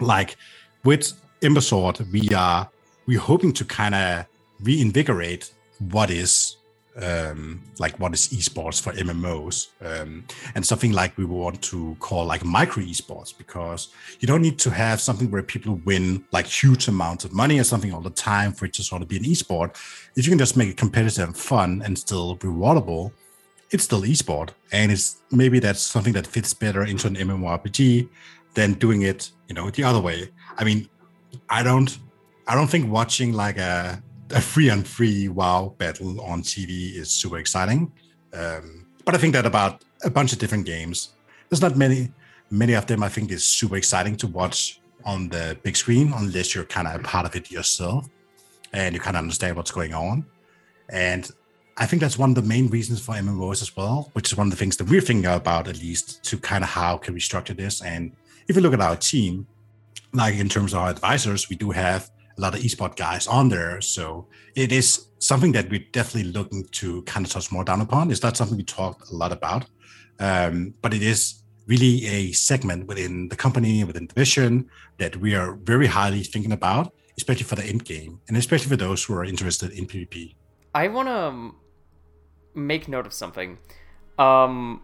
like 0.00 0.36
with 0.84 1.12
Ember 1.42 1.60
Sword. 1.60 2.00
We 2.12 2.28
are 2.34 2.68
we're 3.06 3.20
hoping 3.20 3.52
to 3.54 3.64
kind 3.64 3.94
of 3.94 4.26
reinvigorate 4.60 5.52
what 5.90 6.10
is 6.10 6.57
um, 7.02 7.62
like 7.78 7.98
what 8.00 8.12
is 8.12 8.28
esports 8.28 8.80
for 8.80 8.92
MMOs, 8.92 9.68
um, 9.82 10.24
and 10.54 10.66
something 10.66 10.92
like 10.92 11.16
we 11.16 11.24
want 11.24 11.62
to 11.62 11.96
call 12.00 12.24
like 12.24 12.44
micro 12.44 12.82
esports 12.82 13.36
because 13.36 13.88
you 14.20 14.26
don't 14.26 14.42
need 14.42 14.58
to 14.60 14.70
have 14.70 15.00
something 15.00 15.30
where 15.30 15.42
people 15.42 15.80
win 15.84 16.24
like 16.32 16.46
huge 16.46 16.88
amounts 16.88 17.24
of 17.24 17.32
money 17.32 17.58
or 17.58 17.64
something 17.64 17.92
all 17.92 18.00
the 18.00 18.10
time 18.10 18.52
for 18.52 18.64
it 18.64 18.72
to 18.74 18.82
sort 18.82 19.02
of 19.02 19.08
be 19.08 19.16
an 19.16 19.24
esport. 19.24 19.76
If 20.16 20.26
you 20.26 20.30
can 20.30 20.38
just 20.38 20.56
make 20.56 20.68
it 20.68 20.76
competitive 20.76 21.24
and 21.24 21.36
fun 21.36 21.82
and 21.84 21.98
still 21.98 22.36
rewardable, 22.38 23.12
it's 23.70 23.84
still 23.84 24.02
esport, 24.02 24.50
and 24.72 24.90
it's 24.90 25.18
maybe 25.30 25.58
that's 25.58 25.80
something 25.80 26.14
that 26.14 26.26
fits 26.26 26.54
better 26.54 26.84
into 26.84 27.06
an 27.06 27.16
MMORPG 27.16 28.08
than 28.54 28.72
doing 28.74 29.02
it, 29.02 29.30
you 29.46 29.54
know, 29.54 29.70
the 29.70 29.84
other 29.84 30.00
way. 30.00 30.30
I 30.56 30.64
mean, 30.64 30.88
I 31.48 31.62
don't, 31.62 31.96
I 32.46 32.54
don't 32.54 32.68
think 32.68 32.90
watching 32.90 33.32
like 33.34 33.58
a 33.58 34.02
a 34.32 34.40
free 34.40 34.70
on 34.70 34.82
free 34.82 35.28
WoW 35.28 35.74
battle 35.78 36.20
on 36.20 36.42
TV 36.42 36.94
is 36.96 37.10
super 37.10 37.38
exciting. 37.38 37.92
Um, 38.32 38.86
but 39.04 39.14
I 39.14 39.18
think 39.18 39.32
that 39.34 39.46
about 39.46 39.84
a 40.04 40.10
bunch 40.10 40.32
of 40.32 40.38
different 40.38 40.66
games, 40.66 41.10
there's 41.48 41.62
not 41.62 41.76
many, 41.76 42.12
many 42.50 42.74
of 42.74 42.86
them 42.86 43.02
I 43.02 43.08
think 43.08 43.30
is 43.30 43.44
super 43.44 43.76
exciting 43.76 44.16
to 44.18 44.26
watch 44.26 44.80
on 45.04 45.28
the 45.28 45.56
big 45.62 45.76
screen 45.76 46.12
unless 46.14 46.54
you're 46.54 46.64
kind 46.64 46.86
of 46.86 47.00
a 47.00 47.02
part 47.02 47.24
of 47.24 47.34
it 47.34 47.50
yourself 47.50 48.08
and 48.72 48.94
you 48.94 49.00
kind 49.00 49.16
of 49.16 49.22
understand 49.22 49.56
what's 49.56 49.70
going 49.70 49.94
on. 49.94 50.26
And 50.90 51.30
I 51.76 51.86
think 51.86 52.02
that's 52.02 52.18
one 52.18 52.30
of 52.30 52.36
the 52.36 52.42
main 52.42 52.68
reasons 52.68 53.00
for 53.00 53.14
MMOs 53.14 53.62
as 53.62 53.76
well, 53.76 54.10
which 54.12 54.30
is 54.30 54.36
one 54.36 54.48
of 54.48 54.50
the 54.50 54.56
things 54.56 54.76
that 54.78 54.88
we're 54.88 55.00
thinking 55.00 55.30
about 55.30 55.68
at 55.68 55.80
least 55.80 56.22
to 56.24 56.38
kind 56.38 56.64
of 56.64 56.70
how 56.70 56.98
can 56.98 57.14
we 57.14 57.20
structure 57.20 57.54
this. 57.54 57.82
And 57.82 58.12
if 58.48 58.56
you 58.56 58.62
look 58.62 58.74
at 58.74 58.80
our 58.80 58.96
team, 58.96 59.46
like 60.12 60.34
in 60.34 60.48
terms 60.48 60.74
of 60.74 60.80
our 60.80 60.90
advisors, 60.90 61.48
we 61.48 61.56
do 61.56 61.70
have 61.70 62.10
a 62.38 62.40
lot 62.40 62.54
of 62.54 62.60
esport 62.60 62.96
guys 62.96 63.26
on 63.26 63.48
there. 63.48 63.80
So 63.80 64.28
it 64.54 64.72
is 64.72 65.08
something 65.18 65.52
that 65.52 65.68
we're 65.68 65.84
definitely 65.92 66.30
looking 66.30 66.64
to 66.72 67.02
kind 67.02 67.26
of 67.26 67.32
touch 67.32 67.50
more 67.50 67.64
down 67.64 67.80
upon. 67.80 68.10
It's 68.10 68.22
not 68.22 68.36
something 68.36 68.56
we 68.56 68.64
talked 68.64 69.10
a 69.10 69.14
lot 69.14 69.32
about, 69.32 69.66
um, 70.20 70.74
but 70.80 70.94
it 70.94 71.02
is 71.02 71.42
really 71.66 72.06
a 72.06 72.32
segment 72.32 72.86
within 72.86 73.28
the 73.28 73.36
company, 73.36 73.84
within 73.84 74.06
the 74.06 74.14
vision 74.14 74.70
that 74.98 75.16
we 75.16 75.34
are 75.34 75.54
very 75.54 75.86
highly 75.86 76.22
thinking 76.22 76.52
about, 76.52 76.94
especially 77.16 77.44
for 77.44 77.56
the 77.56 77.64
end 77.64 77.84
game 77.84 78.20
and 78.28 78.36
especially 78.36 78.68
for 78.68 78.76
those 78.76 79.04
who 79.04 79.14
are 79.14 79.24
interested 79.24 79.72
in 79.72 79.86
PvP. 79.86 80.34
I 80.74 80.88
want 80.88 81.08
to 81.08 81.54
make 82.54 82.88
note 82.88 83.06
of 83.06 83.12
something. 83.12 83.58
Um, 84.18 84.82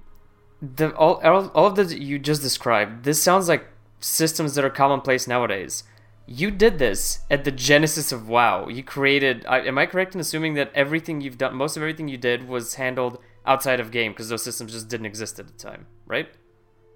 the 0.61 0.95
all, 0.95 1.21
all 1.25 1.49
all 1.49 1.67
of 1.67 1.77
the 1.77 1.99
you 1.99 2.19
just 2.19 2.43
described. 2.43 3.05
This 3.05 3.23
sounds 3.23 3.49
like 3.49 3.67
systems 4.01 4.55
that 4.55 4.65
are 4.65 4.71
commonplace 4.71 5.27
nowadays. 5.27 5.85
You 6.27 6.51
did 6.51 6.79
this 6.79 7.21
at 7.31 7.45
the 7.45 7.51
genesis 7.51 8.11
of 8.11 8.29
WoW. 8.29 8.69
You 8.69 8.83
created. 8.83 9.45
I, 9.47 9.61
am 9.61 9.77
I 9.77 9.87
correct 9.87 10.15
in 10.15 10.21
assuming 10.21 10.55
that 10.55 10.73
everything 10.75 11.21
you've 11.21 11.37
done, 11.37 11.55
most 11.55 11.77
of 11.77 11.83
everything 11.83 12.09
you 12.09 12.17
did, 12.17 12.49
was 12.49 12.75
handled 12.75 13.19
outside 13.47 13.79
of 13.79 13.91
game 13.91 14.13
because 14.13 14.31
those 14.31 14.43
systems 14.43 14.73
just 14.73 14.89
didn't 14.89 15.07
exist 15.07 15.39
at 15.39 15.47
the 15.47 15.53
time, 15.53 15.87
right? 16.07 16.29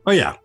Oh 0.06 0.12
yeah. 0.12 0.36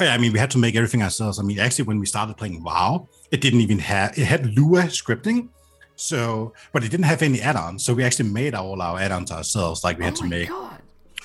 Oh, 0.00 0.04
yeah, 0.04 0.14
I 0.14 0.18
mean, 0.18 0.32
we 0.32 0.38
had 0.38 0.50
to 0.52 0.58
make 0.58 0.74
everything 0.74 1.02
ourselves. 1.02 1.38
I 1.38 1.42
mean, 1.42 1.58
actually, 1.58 1.84
when 1.84 1.98
we 1.98 2.06
started 2.06 2.38
playing 2.38 2.62
WoW, 2.62 3.08
it 3.30 3.42
didn't 3.42 3.60
even 3.60 3.78
have 3.80 4.16
it 4.16 4.24
had 4.24 4.56
Lua 4.56 4.84
scripting, 4.84 5.50
so 5.96 6.54
but 6.72 6.82
it 6.82 6.90
didn't 6.90 7.04
have 7.04 7.20
any 7.20 7.42
add-ons. 7.42 7.84
So 7.84 7.92
we 7.92 8.02
actually 8.02 8.30
made 8.30 8.54
all 8.54 8.80
our 8.80 8.98
add-ons 8.98 9.30
ourselves. 9.30 9.84
Like 9.84 9.98
we 9.98 10.04
had 10.04 10.14
oh 10.14 10.22
to 10.22 10.26
make 10.26 10.48
god! 10.48 10.80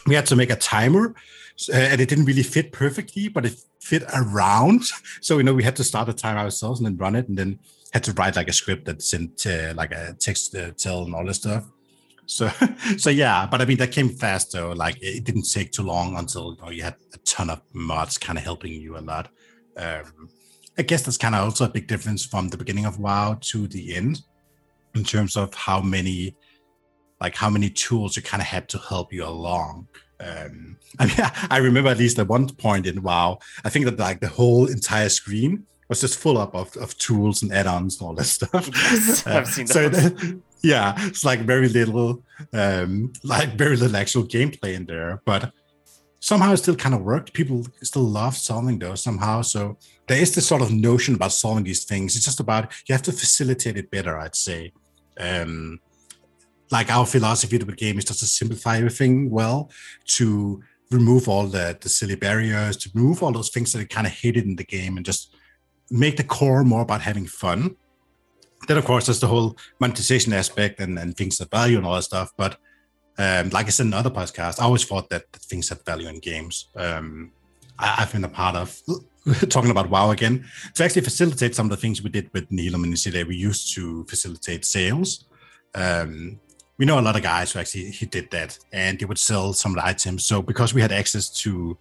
we 0.06 0.16
had 0.16 0.26
to 0.26 0.36
make 0.36 0.50
a 0.50 0.58
timer, 0.58 1.16
uh, 1.70 1.78
and 1.78 2.02
it 2.02 2.10
didn't 2.10 2.26
really 2.26 2.44
fit 2.44 2.74
perfectly, 2.74 3.30
but 3.30 3.46
it 3.46 3.56
fit 3.88 4.04
around. 4.14 4.84
So 5.22 5.38
you 5.38 5.44
know, 5.44 5.54
we 5.54 5.64
had 5.64 5.76
to 5.78 5.84
start 5.84 6.10
a 6.10 6.14
timer 6.14 6.42
ourselves 6.42 6.80
and 6.80 6.88
then 6.88 6.98
run 6.98 7.16
it, 7.16 7.28
and 7.30 7.38
then 7.38 7.60
had 7.94 8.04
to 8.04 8.14
write 8.14 8.36
like 8.36 8.50
a 8.50 8.54
script 8.54 8.86
that 8.86 9.02
sent 9.02 9.46
uh, 9.48 9.74
like 9.76 9.92
a 9.92 10.16
text 10.20 10.56
uh, 10.56 10.72
tell 10.78 11.04
and 11.04 11.16
all 11.16 11.26
this 11.26 11.38
stuff. 11.38 11.66
So, 12.26 12.50
so 12.98 13.10
yeah, 13.10 13.48
but 13.50 13.62
I 13.62 13.66
mean 13.66 13.78
that 13.78 13.92
came 13.92 14.10
fast 14.10 14.52
though. 14.52 14.72
Like 14.72 14.98
it 15.02 15.24
didn't 15.24 15.50
take 15.52 15.72
too 15.72 15.84
long 15.84 16.18
until 16.18 16.54
you, 16.54 16.62
know, 16.62 16.70
you 16.70 16.84
had 16.84 16.96
a 17.14 17.18
ton 17.20 17.50
of 17.50 17.62
mods 17.74 18.18
kind 18.18 18.38
of 18.38 18.44
helping 18.44 18.74
you 18.74 18.98
a 18.98 19.00
lot. 19.00 19.30
Um, 19.78 20.30
I 20.78 20.84
guess 20.84 21.02
that's 21.02 21.18
kind 21.18 21.34
of 21.34 21.44
also 21.44 21.66
a 21.66 21.70
big 21.70 21.88
difference 21.88 22.26
from 22.26 22.50
the 22.50 22.58
beginning 22.58 22.86
of 22.86 23.00
WoW 23.00 23.38
to 23.42 23.68
the 23.68 23.96
end, 23.96 24.22
in 24.94 25.04
terms 25.04 25.36
of 25.36 25.54
how 25.54 25.82
many, 25.82 26.36
like 27.20 27.36
how 27.36 27.50
many 27.50 27.70
tools 27.70 28.16
you 28.16 28.22
kind 28.22 28.42
of 28.42 28.48
had 28.48 28.70
to 28.70 28.78
help 28.78 29.12
you 29.12 29.26
along. 29.26 29.88
Um, 30.20 30.78
I 31.00 31.06
mean, 31.06 31.16
I 31.50 31.58
remember 31.58 31.90
at 31.90 31.98
least 31.98 32.18
at 32.20 32.28
one 32.28 32.48
point 32.50 32.88
in 32.88 33.02
WoW, 33.04 33.40
I 33.64 33.70
think 33.70 33.86
that 33.86 34.00
like 34.00 34.20
the 34.20 34.28
whole 34.30 34.68
entire 34.68 35.10
screen 35.10 35.66
was 35.90 36.02
just 36.02 36.18
full 36.20 36.38
up 36.38 36.54
of, 36.56 36.76
of 36.78 36.98
tools 36.98 37.44
and 37.44 37.54
add-ons 37.54 38.00
and 38.00 38.08
all 38.08 38.14
that 38.16 38.24
stuff. 38.38 38.70
Uh, 39.28 39.38
I've 39.40 39.48
seen 39.48 39.68
so 39.68 39.90
those. 39.90 40.14
the- 40.14 40.42
yeah, 40.64 40.96
it's 41.06 41.24
like 41.24 41.42
very 41.42 41.70
little, 41.70 42.24
um, 42.52 43.14
like 43.24 43.54
very 43.54 43.78
little 43.78 43.96
actual 43.96 44.24
gameplay 44.24 44.74
in 44.74 44.86
there, 44.86 45.22
but 45.24 45.52
somehow 46.20 46.52
it 46.52 46.58
still 46.58 46.76
kind 46.76 46.96
of 46.96 47.02
worked. 47.02 47.32
People 47.34 47.66
still 47.84 48.02
love 48.04 48.36
solving 48.36 48.80
those 48.80 49.04
somehow. 49.04 49.44
So 49.44 49.78
there 50.08 50.20
is 50.20 50.34
this 50.34 50.48
sort 50.48 50.64
of 50.64 50.72
notion 50.72 51.14
about 51.14 51.32
solving 51.32 51.64
these 51.64 51.86
things. 51.86 52.16
It's 52.16 52.26
just 52.26 52.40
about 52.40 52.74
you 52.88 52.94
have 52.94 53.04
to 53.04 53.12
facilitate 53.12 53.78
it 53.78 53.92
better, 53.92 54.18
I'd 54.18 54.36
say. 54.36 54.74
Um, 55.20 55.80
like 56.72 56.90
our 56.90 57.06
philosophy 57.06 57.56
of 57.56 57.66
the 57.66 57.74
game 57.74 57.98
is 57.98 58.06
just 58.06 58.20
to 58.20 58.26
simplify 58.26 58.78
everything 58.78 59.30
well, 59.30 59.70
to 60.06 60.62
remove 60.92 61.28
all 61.28 61.48
the, 61.48 61.78
the 61.80 61.90
silly 61.90 62.16
barriers, 62.16 62.78
to 62.78 62.90
remove 62.94 63.22
all 63.22 63.32
those 63.32 63.50
things 63.50 63.74
that 63.74 63.82
are 63.82 63.86
kind 63.86 64.08
of 64.08 64.14
hidden 64.14 64.44
in 64.50 64.56
the 64.56 64.64
game 64.64 64.98
and 64.98 65.06
just 65.06 65.36
make 65.90 66.18
the 66.18 66.24
core 66.24 66.64
more 66.64 66.82
about 66.82 67.02
having 67.02 67.26
fun 67.26 67.76
then 68.68 68.78
of 68.78 68.86
course 68.86 69.06
there's 69.06 69.20
the 69.20 69.28
whole 69.28 69.56
monetization 69.80 70.34
aspect 70.34 70.80
and, 70.80 70.98
and 70.98 71.16
things 71.16 71.38
that 71.38 71.52
value 71.52 71.78
and 71.78 71.86
all 71.86 71.96
that 71.96 72.04
stuff. 72.04 72.32
But 72.38 72.58
um, 73.18 73.50
like 73.50 73.68
I 73.68 73.70
said 73.70 73.86
in 73.86 73.94
other 73.94 74.10
podcasts, 74.10 74.60
I 74.60 74.64
always 74.64 74.86
thought 74.86 75.10
that 75.10 75.32
things 75.34 75.70
had 75.70 75.84
value 75.86 76.08
in 76.08 76.20
games. 76.20 76.70
Um, 76.76 77.32
I, 77.80 77.88
have 77.88 78.12
been 78.12 78.24
a 78.24 78.30
part 78.30 78.56
of 78.56 78.80
talking 79.50 79.72
about 79.72 79.90
WoW 79.90 80.12
again 80.12 80.46
to 80.74 80.84
actually 80.84 81.02
facilitate 81.04 81.56
some 81.56 81.68
of 81.68 81.72
the 81.72 81.78
things 81.78 82.02
we 82.02 82.10
did 82.10 82.30
with 82.34 82.50
Nihilum 82.50 82.84
and 82.84 82.98
City. 82.98 83.24
We 83.24 83.36
used 83.36 83.74
to 83.76 84.06
facilitate 84.06 84.66
sales. 84.66 85.26
Um, 85.76 86.40
we 86.78 86.86
know 86.86 87.00
a 87.00 87.02
lot 87.02 87.16
of 87.16 87.24
guys 87.24 87.52
who 87.52 87.60
actually 87.60 87.92
he 87.92 88.06
did 88.06 88.30
that, 88.32 88.58
and 88.72 89.00
they 89.00 89.06
would 89.06 89.20
sell 89.20 89.54
some 89.54 89.72
of 89.72 89.78
the 89.78 89.86
items. 89.86 90.26
So 90.26 90.42
because 90.42 90.74
we 90.74 90.82
had 90.82 90.92
access 90.92 91.30
to 91.42 91.78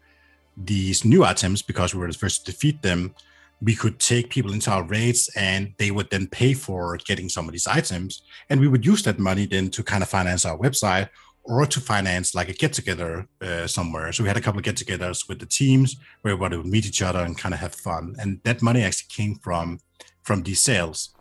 these 0.57 1.05
new 1.05 1.25
items, 1.25 1.63
because 1.63 1.95
we 1.95 2.01
were 2.01 2.11
the 2.11 2.19
first 2.19 2.47
to 2.47 2.53
defeat 2.53 2.83
them, 2.83 3.15
we 3.63 3.75
could 3.75 3.99
take 3.99 4.31
people 4.31 4.53
into 4.53 4.71
our 4.71 4.83
raids 4.83 5.31
and 5.37 5.73
they 5.79 5.91
would 5.91 6.11
then 6.11 6.27
pay 6.27 6.53
for 6.53 6.97
getting 6.99 7.29
some 7.29 7.47
of 7.47 7.53
these 7.53 7.67
items. 7.67 8.23
And 8.51 8.61
we 8.61 8.69
would 8.69 8.85
use 8.85 9.03
that 9.05 9.19
money 9.19 9.47
then 9.47 9.71
to 9.71 9.83
kind 9.83 10.03
of 10.03 10.09
finance 10.09 10.45
our 10.45 10.59
website 10.59 11.09
or 11.45 11.65
to 11.65 11.81
finance 11.81 12.35
like 12.35 12.49
a 12.49 12.53
get 12.53 12.73
together 12.73 13.27
uh, 13.41 13.67
somewhere. 13.67 14.13
So 14.13 14.23
we 14.23 14.29
had 14.29 14.37
a 14.37 14.41
couple 14.41 14.59
of 14.59 14.65
get 14.65 14.77
togethers 14.77 15.29
with 15.29 15.39
the 15.39 15.47
teams 15.47 15.97
where 16.21 16.33
everybody 16.33 16.57
would 16.57 16.67
meet 16.67 16.87
each 16.87 17.03
other 17.03 17.21
and 17.21 17.39
kind 17.39 17.55
of 17.55 17.61
have 17.61 17.75
fun. 17.75 18.17
And 18.19 18.41
that 18.45 18.63
money 18.63 18.83
actually 18.83 19.09
came 19.09 19.37
from 19.37 19.81
from 20.23 20.43
these 20.43 20.61
sales. 20.61 21.15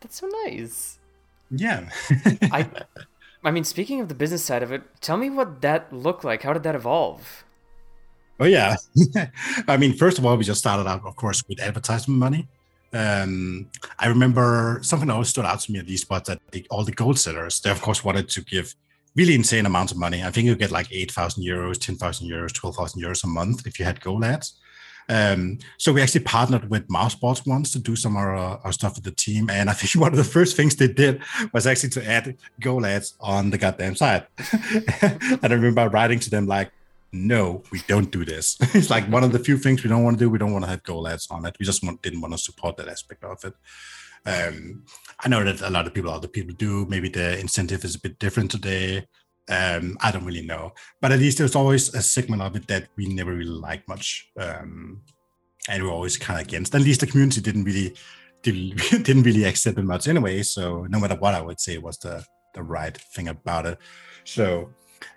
That's 0.00 0.20
so 0.20 0.28
nice. 0.44 0.98
Yeah. 1.50 1.88
I 2.52 2.68
I 3.44 3.50
mean, 3.50 3.64
speaking 3.64 4.00
of 4.00 4.08
the 4.08 4.14
business 4.14 4.42
side 4.42 4.62
of 4.62 4.72
it, 4.72 4.82
tell 5.00 5.18
me 5.18 5.28
what 5.28 5.60
that 5.60 5.92
looked 5.92 6.24
like. 6.24 6.42
How 6.42 6.54
did 6.54 6.62
that 6.62 6.74
evolve? 6.74 7.44
Oh 8.40 8.46
yeah. 8.46 8.76
I 9.68 9.76
mean, 9.76 9.92
first 9.92 10.18
of 10.18 10.24
all, 10.24 10.36
we 10.36 10.44
just 10.44 10.60
started 10.60 10.88
out, 10.88 11.04
of 11.04 11.14
course, 11.16 11.42
with 11.46 11.60
advertisement 11.60 12.18
money. 12.18 12.48
Um, 12.92 13.68
I 13.98 14.08
remember 14.08 14.78
something 14.82 15.10
always 15.10 15.28
stood 15.28 15.44
out 15.44 15.60
to 15.60 15.72
me 15.72 15.78
at 15.80 15.86
these 15.86 16.02
spots 16.02 16.28
that 16.28 16.40
the, 16.52 16.66
all 16.70 16.84
the 16.84 16.92
gold 16.92 17.18
sellers, 17.18 17.60
they 17.60 17.70
of 17.70 17.82
course 17.82 18.04
wanted 18.04 18.28
to 18.30 18.40
give 18.42 18.74
really 19.16 19.34
insane 19.34 19.66
amounts 19.66 19.92
of 19.92 19.98
money. 19.98 20.22
I 20.22 20.30
think 20.30 20.46
you 20.46 20.54
get 20.54 20.70
like 20.70 20.88
8,000 20.90 21.44
euros, 21.44 21.78
10,000 21.78 22.28
euros, 22.28 22.52
12,000 22.52 23.02
euros 23.02 23.24
a 23.24 23.26
month 23.26 23.66
if 23.66 23.78
you 23.78 23.84
had 23.84 24.00
gold 24.00 24.24
ads. 24.24 24.54
Um, 25.08 25.58
so 25.78 25.92
we 25.92 26.00
actually 26.00 26.24
partnered 26.24 26.70
with 26.70 26.88
Mousesports 26.88 27.46
once 27.46 27.72
to 27.72 27.78
do 27.78 27.94
some 27.96 28.16
of 28.16 28.22
our, 28.22 28.34
our, 28.64 28.72
stuff 28.72 28.94
with 28.94 29.04
the 29.04 29.10
team. 29.10 29.50
And 29.50 29.68
I 29.68 29.72
think 29.74 30.00
one 30.00 30.12
of 30.12 30.16
the 30.16 30.24
first 30.24 30.56
things 30.56 30.76
they 30.76 30.88
did 30.88 31.22
was 31.52 31.66
actually 31.66 31.90
to 31.90 32.08
add 32.08 32.36
goal 32.60 32.86
ads 32.86 33.14
on 33.20 33.50
the 33.50 33.58
goddamn 33.58 33.96
site. 33.96 34.26
and 35.02 35.40
I 35.42 35.48
remember 35.48 35.88
writing 35.88 36.20
to 36.20 36.30
them 36.30 36.46
like, 36.46 36.70
no, 37.12 37.62
we 37.70 37.80
don't 37.86 38.10
do 38.10 38.24
this. 38.24 38.56
it's 38.74 38.90
like 38.90 39.06
one 39.06 39.24
of 39.24 39.32
the 39.32 39.38
few 39.38 39.56
things 39.56 39.84
we 39.84 39.90
don't 39.90 40.02
want 40.02 40.18
to 40.18 40.24
do. 40.24 40.30
We 40.30 40.38
don't 40.38 40.52
want 40.52 40.64
to 40.64 40.70
have 40.70 40.82
goal 40.82 41.06
ads 41.06 41.28
on 41.30 41.46
it. 41.46 41.56
We 41.60 41.66
just 41.66 41.84
want, 41.84 42.02
didn't 42.02 42.20
want 42.20 42.34
to 42.34 42.38
support 42.38 42.76
that 42.78 42.88
aspect 42.88 43.22
of 43.24 43.44
it. 43.44 43.54
Um, 44.26 44.84
I 45.20 45.28
know 45.28 45.44
that 45.44 45.60
a 45.60 45.70
lot 45.70 45.86
of 45.86 45.94
people, 45.94 46.10
other 46.10 46.28
people 46.28 46.54
do. 46.54 46.86
Maybe 46.86 47.08
the 47.08 47.38
incentive 47.38 47.84
is 47.84 47.94
a 47.94 48.00
bit 48.00 48.18
different 48.18 48.50
today. 48.50 49.06
Um, 49.48 49.98
I 50.00 50.10
don't 50.10 50.24
really 50.24 50.46
know, 50.46 50.72
but 51.00 51.12
at 51.12 51.18
least 51.18 51.38
there's 51.38 51.54
always 51.54 51.94
a 51.94 52.00
segment 52.00 52.40
of 52.40 52.56
it 52.56 52.66
that 52.68 52.88
we 52.96 53.06
never 53.06 53.34
really 53.34 53.50
liked 53.50 53.86
much, 53.88 54.30
um, 54.38 55.02
and 55.68 55.82
we 55.82 55.88
are 55.88 55.92
always 55.92 56.16
kind 56.16 56.40
of 56.40 56.46
against. 56.46 56.74
At 56.74 56.80
least 56.80 57.00
the 57.00 57.06
community 57.06 57.42
didn't 57.42 57.64
really 57.64 57.94
didn't 58.42 59.22
really 59.22 59.44
accept 59.44 59.78
it 59.78 59.84
much 59.84 60.08
anyway. 60.08 60.42
So 60.42 60.84
no 60.88 60.98
matter 60.98 61.16
what, 61.16 61.34
I 61.34 61.42
would 61.42 61.60
say 61.60 61.78
was 61.78 61.98
the 61.98 62.24
the 62.54 62.62
right 62.62 62.96
thing 62.96 63.28
about 63.28 63.66
it. 63.66 63.78
So 64.24 64.70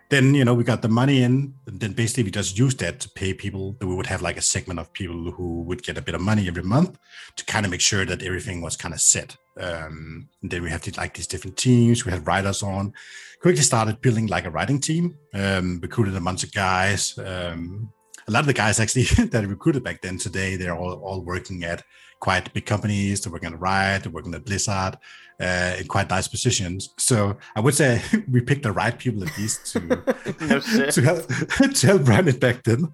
then 0.10 0.34
you 0.34 0.46
know 0.46 0.54
we 0.54 0.64
got 0.64 0.82
the 0.82 0.88
money 0.88 1.22
in 1.22 1.54
and 1.66 1.80
then 1.80 1.94
basically 1.94 2.24
we 2.24 2.32
just 2.32 2.58
used 2.58 2.80
that 2.80 3.00
to 3.00 3.10
pay 3.10 3.34
people 3.34 3.76
we 3.82 3.94
would 3.94 4.06
have 4.06 4.22
like 4.22 4.38
a 4.38 4.42
segment 4.42 4.80
of 4.80 4.92
people 4.94 5.32
who 5.32 5.62
would 5.64 5.84
get 5.84 5.98
a 5.98 6.02
bit 6.02 6.16
of 6.16 6.22
money 6.22 6.48
every 6.48 6.64
month 6.64 6.98
to 7.36 7.44
kind 7.46 7.66
of 7.66 7.72
make 7.72 7.82
sure 7.82 8.06
that 8.06 8.24
everything 8.24 8.62
was 8.62 8.78
kind 8.78 8.94
of 8.94 9.02
set 9.02 9.36
um, 9.60 10.30
then 10.44 10.64
we 10.64 10.70
have 10.70 10.86
like 10.98 11.14
these 11.14 11.28
different 11.28 11.58
teams 11.58 12.06
we 12.06 12.12
had 12.12 12.26
writers 12.28 12.64
on 12.64 12.94
quickly 13.42 13.62
started 13.62 14.02
building 14.02 14.28
like 14.28 14.46
a 14.46 14.52
writing 14.52 14.80
team 14.80 15.16
um, 15.34 15.80
recruited 15.82 16.16
a 16.16 16.22
bunch 16.22 16.44
of 16.44 16.54
guys 16.54 17.18
um, 17.20 17.92
a 18.28 18.32
lot 18.32 18.42
of 18.42 18.48
the 18.48 18.54
guys 18.54 18.80
actually 18.80 19.04
that 19.26 19.44
I 19.44 19.48
recruited 19.48 19.84
back 19.84 20.02
then 20.02 20.18
today 20.18 20.56
they're 20.56 20.78
all, 20.78 20.94
all 20.94 21.22
working 21.22 21.64
at 21.64 21.84
quite 22.20 22.52
big 22.54 22.66
companies 22.66 23.22
they're 23.22 23.34
working 23.34 23.54
at 23.54 23.60
riot 23.60 24.04
they're 24.04 24.12
working 24.12 24.34
at 24.34 24.46
blizzard 24.46 24.98
uh, 25.40 25.76
in 25.80 25.88
quite 25.88 26.10
nice 26.10 26.28
positions. 26.28 26.94
So 26.98 27.38
I 27.56 27.60
would 27.60 27.76
say 27.76 28.02
we 28.32 28.42
picked 28.42 28.64
the 28.64 28.72
right 28.72 28.98
people 28.98 29.24
at 29.24 29.38
least 29.38 29.72
to 29.74 29.80
to, 30.92 31.02
help, 31.02 31.28
to 31.74 31.88
help 31.88 32.08
run 32.08 32.28
it 32.28 32.40
back 32.40 32.64
then. 32.64 32.94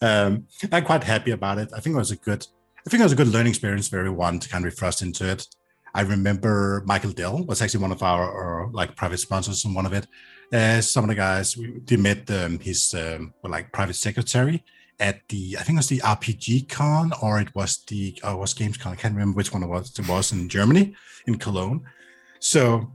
Um, 0.00 0.46
I'm 0.70 0.84
quite 0.84 1.04
happy 1.04 1.32
about 1.32 1.58
it. 1.58 1.70
I 1.74 1.80
think 1.80 1.94
it 1.94 1.98
was 1.98 2.10
a 2.10 2.16
good, 2.16 2.46
I 2.86 2.90
think 2.90 3.00
it 3.00 3.04
was 3.04 3.12
a 3.12 3.16
good 3.16 3.28
learning 3.28 3.50
experience 3.50 3.88
for 3.88 3.98
everyone 3.98 4.38
to 4.40 4.48
kind 4.48 4.64
of 4.64 4.70
be 4.70 4.76
thrust 4.76 5.02
into 5.02 5.30
it. 5.30 5.46
I 5.94 6.02
remember 6.02 6.82
Michael 6.86 7.12
Dell 7.12 7.44
was 7.44 7.62
actually 7.62 7.82
one 7.82 7.92
of 7.92 8.02
our, 8.02 8.22
our 8.22 8.70
like 8.72 8.96
private 8.96 9.18
sponsors 9.18 9.64
on 9.64 9.74
one 9.74 9.86
of 9.86 9.92
it. 9.92 10.06
Uh, 10.52 10.80
some 10.80 11.04
of 11.04 11.08
the 11.08 11.14
guys 11.14 11.56
we, 11.56 11.80
they 11.84 11.96
met 11.96 12.28
um, 12.30 12.58
his 12.58 12.94
um, 12.94 13.32
like 13.42 13.72
private 13.72 13.94
secretary 13.94 14.64
at 15.00 15.20
the 15.28 15.56
I 15.58 15.62
think 15.62 15.76
it 15.76 15.80
was 15.80 15.88
the 15.88 16.00
RPG 16.00 16.68
Con 16.68 17.12
or 17.22 17.40
it 17.40 17.54
was 17.54 17.78
the 17.86 18.18
oh, 18.22 18.34
it 18.34 18.38
was 18.38 18.54
Gamescom. 18.54 18.92
I 18.92 18.96
can't 18.96 19.14
remember 19.14 19.36
which 19.36 19.52
one 19.52 19.62
it 19.62 19.68
was. 19.68 19.96
It 19.98 20.08
was 20.08 20.32
in 20.32 20.48
Germany, 20.48 20.94
in 21.26 21.38
Cologne. 21.38 21.84
So, 22.40 22.92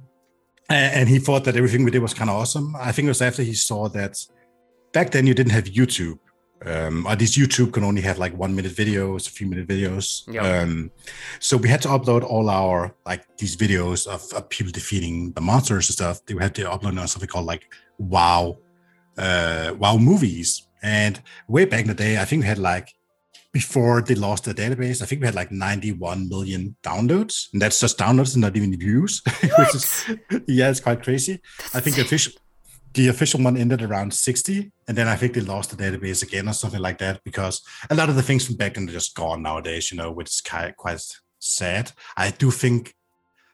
and 0.69 1.09
he 1.09 1.19
thought 1.19 1.45
that 1.45 1.55
everything 1.55 1.83
we 1.83 1.91
did 1.91 2.01
was 2.01 2.13
kind 2.13 2.29
of 2.29 2.35
awesome. 2.35 2.75
I 2.77 2.91
think 2.91 3.05
it 3.05 3.09
was 3.09 3.21
after 3.21 3.43
he 3.43 3.53
saw 3.53 3.89
that 3.89 4.17
back 4.93 5.11
then 5.11 5.25
you 5.25 5.33
didn't 5.33 5.51
have 5.51 5.65
YouTube. 5.65 6.19
Um, 6.65 7.07
or 7.07 7.15
this 7.15 7.37
YouTube 7.37 7.71
can 7.73 7.83
only 7.83 8.01
have 8.01 8.17
like 8.17 8.37
one 8.37 8.55
minute 8.55 8.73
videos, 8.73 9.27
a 9.27 9.31
few 9.31 9.47
minute 9.47 9.67
videos. 9.67 10.27
Yep. 10.33 10.43
Um, 10.43 10.91
so 11.39 11.55
we 11.55 11.69
had 11.69 11.81
to 11.83 11.87
upload 11.89 12.23
all 12.23 12.49
our 12.49 12.93
like 13.05 13.25
these 13.37 13.55
videos 13.55 14.07
of, 14.07 14.31
of 14.33 14.49
people 14.49 14.71
defeating 14.71 15.31
the 15.31 15.41
monsters 15.41 15.89
and 15.89 15.95
stuff. 15.95 16.21
We 16.27 16.41
had 16.41 16.55
to 16.55 16.63
upload 16.63 16.99
on 16.99 17.07
something 17.07 17.29
called 17.29 17.45
like 17.45 17.71
Wow, 17.97 18.57
uh, 19.17 19.73
Wow 19.77 19.97
movies 19.97 20.67
and 20.81 21.21
way 21.47 21.65
back 21.65 21.81
in 21.81 21.87
the 21.87 21.93
day, 21.93 22.17
I 22.19 22.25
think 22.25 22.41
we 22.43 22.47
had 22.47 22.57
like 22.57 22.93
before 23.51 24.01
they 24.01 24.15
lost 24.15 24.45
the 24.45 24.53
database, 24.53 25.01
I 25.01 25.05
think 25.05 25.21
we 25.21 25.25
had 25.25 25.35
like 25.35 25.51
91 25.51 26.29
million 26.29 26.75
downloads, 26.83 27.51
and 27.51 27.61
that's 27.61 27.79
just 27.79 27.97
downloads, 27.97 28.35
and 28.35 28.41
not 28.41 28.55
even 28.55 28.77
views. 28.77 29.21
which 29.41 29.75
is 29.75 30.05
yeah, 30.47 30.69
it's 30.69 30.79
quite 30.79 31.03
crazy. 31.03 31.41
I 31.73 31.79
think 31.79 31.97
official 31.97 32.33
the 32.93 33.07
official 33.07 33.41
one 33.41 33.57
ended 33.57 33.81
around 33.81 34.13
60, 34.13 34.71
and 34.87 34.97
then 34.97 35.07
I 35.07 35.15
think 35.15 35.33
they 35.33 35.41
lost 35.41 35.75
the 35.75 35.83
database 35.83 36.23
again 36.23 36.47
or 36.47 36.53
something 36.53 36.81
like 36.81 36.97
that 36.99 37.23
because 37.23 37.61
a 37.89 37.95
lot 37.95 38.09
of 38.09 38.15
the 38.15 38.23
things 38.23 38.45
from 38.45 38.55
back 38.55 38.73
then 38.73 38.89
are 38.89 38.91
just 38.91 39.15
gone 39.15 39.43
nowadays, 39.43 39.91
you 39.91 39.97
know, 39.97 40.11
which 40.11 40.29
is 40.29 40.41
quite 40.41 40.75
quite 40.75 41.01
sad. 41.39 41.91
I 42.17 42.31
do 42.31 42.51
think 42.51 42.95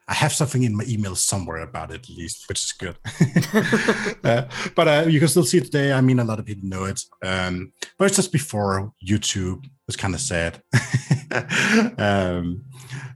I 0.08 0.14
have 0.14 0.32
something 0.32 0.62
in 0.62 0.76
my 0.76 0.84
email 0.86 1.16
somewhere 1.16 1.62
about 1.62 1.90
it, 1.90 2.08
at 2.08 2.16
least, 2.16 2.48
which 2.48 2.62
is 2.62 2.72
good. 2.72 2.96
uh, 4.24 4.44
but 4.76 4.88
uh, 4.88 5.04
you 5.08 5.18
can 5.18 5.28
still 5.28 5.44
see 5.44 5.58
it 5.58 5.64
today. 5.64 5.92
I 5.92 6.00
mean, 6.00 6.20
a 6.20 6.24
lot 6.24 6.38
of 6.38 6.46
people 6.46 6.68
know 6.68 6.84
it. 6.84 7.00
Um, 7.24 7.72
but 7.98 8.06
it's 8.06 8.16
just 8.16 8.30
before 8.30 8.92
YouTube. 9.04 9.64
It's 9.88 9.96
kind 9.96 10.14
of 10.14 10.20
sad. 10.20 10.62
um, 11.98 12.64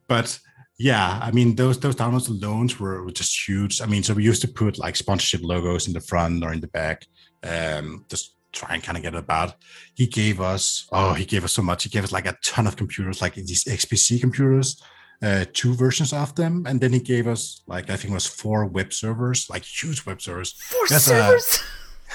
but 0.09 0.39
yeah, 0.81 1.19
I 1.23 1.31
mean, 1.31 1.55
those 1.57 1.79
those 1.79 1.97
downloads 1.97 2.29
alone 2.29 2.71
were, 2.79 3.05
were 3.05 3.11
just 3.11 3.47
huge. 3.47 3.83
I 3.83 3.87
mean, 3.87 4.03
so 4.03 4.15
we 4.15 4.25
used 4.25 4.43
to 4.43 4.49
put 4.49 4.79
like 4.79 4.97
sponsorship 4.97 5.43
logos 5.43 5.87
in 5.87 5.93
the 5.93 6.01
front 6.01 6.43
or 6.43 6.53
in 6.53 6.61
the 6.61 6.69
back, 6.69 7.07
um, 7.43 8.07
just 8.09 8.37
try 8.53 8.75
and 8.75 8.83
kind 8.83 8.97
of 8.97 9.03
get 9.03 9.15
it 9.15 9.19
about. 9.19 9.55
He 9.95 10.07
gave 10.07 10.41
us, 10.41 10.89
oh, 10.91 11.13
he 11.13 11.25
gave 11.25 11.45
us 11.45 11.53
so 11.53 11.63
much. 11.63 11.85
He 11.85 11.91
gave 11.91 12.05
us 12.05 12.13
like 12.13 12.27
a 12.27 12.37
ton 12.43 12.67
of 12.67 12.77
computers, 12.77 13.21
like 13.21 13.35
these 13.35 13.65
XPC 13.65 14.21
computers 14.21 14.83
uh, 15.23 15.45
two 15.53 15.75
versions 15.75 16.13
of 16.13 16.35
them, 16.35 16.65
and 16.67 16.81
then 16.81 16.93
he 16.93 17.01
gave 17.01 17.27
us 17.27 17.63
like 17.67 17.91
I 17.91 17.97
think 17.97 18.13
it 18.13 18.15
was 18.15 18.27
four 18.27 18.65
web 18.67 18.93
servers, 18.93 19.51
like 19.51 19.65
huge 19.65 20.07
web 20.07 20.23
servers. 20.23 20.53
Four 20.53 20.87
That's 20.89 21.05
servers. 21.05 21.63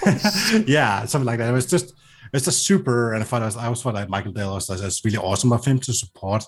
A, 0.05 0.63
yeah, 0.68 1.05
something 1.05 1.26
like 1.26 1.38
that. 1.38 1.49
It 1.49 1.53
was 1.53 1.68
just 1.68 1.93
it's 2.34 2.45
just 2.45 2.66
super, 2.66 3.13
and 3.13 3.22
I 3.22 3.26
thought 3.26 3.43
I, 3.43 3.45
was, 3.45 3.57
I 3.57 3.70
was 3.70 3.82
thought 3.82 3.93
like 3.93 4.09
Michael 4.09 4.32
Dell 4.32 4.55
was, 4.55 4.70
was 4.70 5.01
really 5.05 5.18
awesome 5.18 5.53
of 5.53 5.63
him 5.63 5.80
to 5.80 5.93
support 5.93 6.43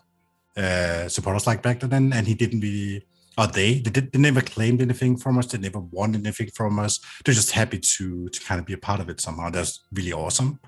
uh, 0.58 1.08
support 1.08 1.36
us 1.36 1.48
like 1.48 1.62
back 1.62 1.80
then, 1.80 2.12
and 2.14 2.28
he 2.28 2.34
didn't 2.34 2.62
really. 2.62 3.06
Or 3.40 3.46
they 3.46 3.76
they, 3.76 3.92
did, 3.92 4.12
they 4.12 4.18
never 4.18 4.42
claimed 4.42 4.82
anything 4.82 5.16
from 5.16 5.38
us. 5.38 5.46
They 5.46 5.60
never 5.60 5.80
wanted 5.80 6.26
anything 6.26 6.50
from 6.56 6.80
us. 6.80 7.00
They're 7.24 7.36
just 7.36 7.52
happy 7.52 7.78
to 7.78 8.30
to 8.30 8.40
kind 8.42 8.60
of 8.60 8.66
be 8.66 8.74
a 8.74 8.80
part 8.80 9.00
of 9.00 9.10
it 9.10 9.22
somehow. 9.22 9.52
That's 9.52 9.86
really 9.94 10.14
awesome. 10.14 10.60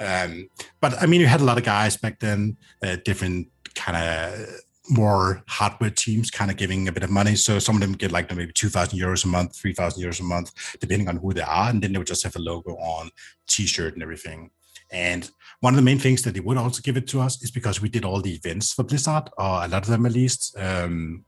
Um, 0.00 0.48
but 0.80 1.00
I 1.00 1.06
mean, 1.06 1.20
you 1.20 1.28
had 1.28 1.42
a 1.42 1.44
lot 1.44 1.58
of 1.58 1.64
guys 1.64 1.96
back 1.96 2.18
then, 2.18 2.56
uh, 2.82 2.96
different 3.04 3.48
kind 3.74 3.96
of 3.96 4.48
more 4.88 5.42
hardware 5.46 5.90
teams 5.90 6.30
kind 6.30 6.50
of 6.50 6.56
giving 6.56 6.88
a 6.88 6.92
bit 6.92 7.04
of 7.04 7.10
money. 7.10 7.36
So 7.36 7.58
some 7.58 7.76
of 7.76 7.80
them 7.80 7.92
get 7.92 8.10
like 8.10 8.34
maybe 8.34 8.52
2,000 8.52 8.98
euros 8.98 9.24
a 9.24 9.28
month, 9.28 9.56
3,000 9.56 10.02
euros 10.02 10.20
a 10.20 10.24
month, 10.24 10.52
depending 10.80 11.08
on 11.08 11.16
who 11.16 11.32
they 11.32 11.42
are. 11.42 11.70
And 11.70 11.80
then 11.80 11.92
they 11.92 11.98
would 11.98 12.06
just 12.06 12.24
have 12.24 12.34
a 12.36 12.40
logo 12.40 12.72
on 12.72 13.10
t-shirt 13.46 13.94
and 13.94 14.02
everything. 14.02 14.50
And 14.90 15.30
one 15.60 15.74
of 15.74 15.76
the 15.76 15.82
main 15.82 15.98
things 15.98 16.22
that 16.22 16.34
they 16.34 16.40
would 16.40 16.56
also 16.56 16.80
give 16.82 16.96
it 16.96 17.06
to 17.08 17.20
us 17.20 17.42
is 17.42 17.50
because 17.50 17.80
we 17.80 17.88
did 17.88 18.04
all 18.04 18.20
the 18.20 18.34
events 18.34 18.72
for 18.72 18.82
Blizzard, 18.82 19.30
or 19.38 19.64
a 19.64 19.68
lot 19.68 19.82
of 19.82 19.88
them 19.88 20.06
at 20.06 20.12
least, 20.12 20.56
um, 20.58 21.24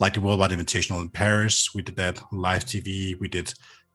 like 0.00 0.14
the 0.14 0.20
Worldwide 0.20 0.50
Invitational 0.50 1.00
in 1.00 1.08
Paris. 1.08 1.72
We 1.74 1.82
did 1.82 1.96
that 1.96 2.20
live 2.32 2.64
TV. 2.64 3.18
We 3.18 3.28
did 3.28 3.54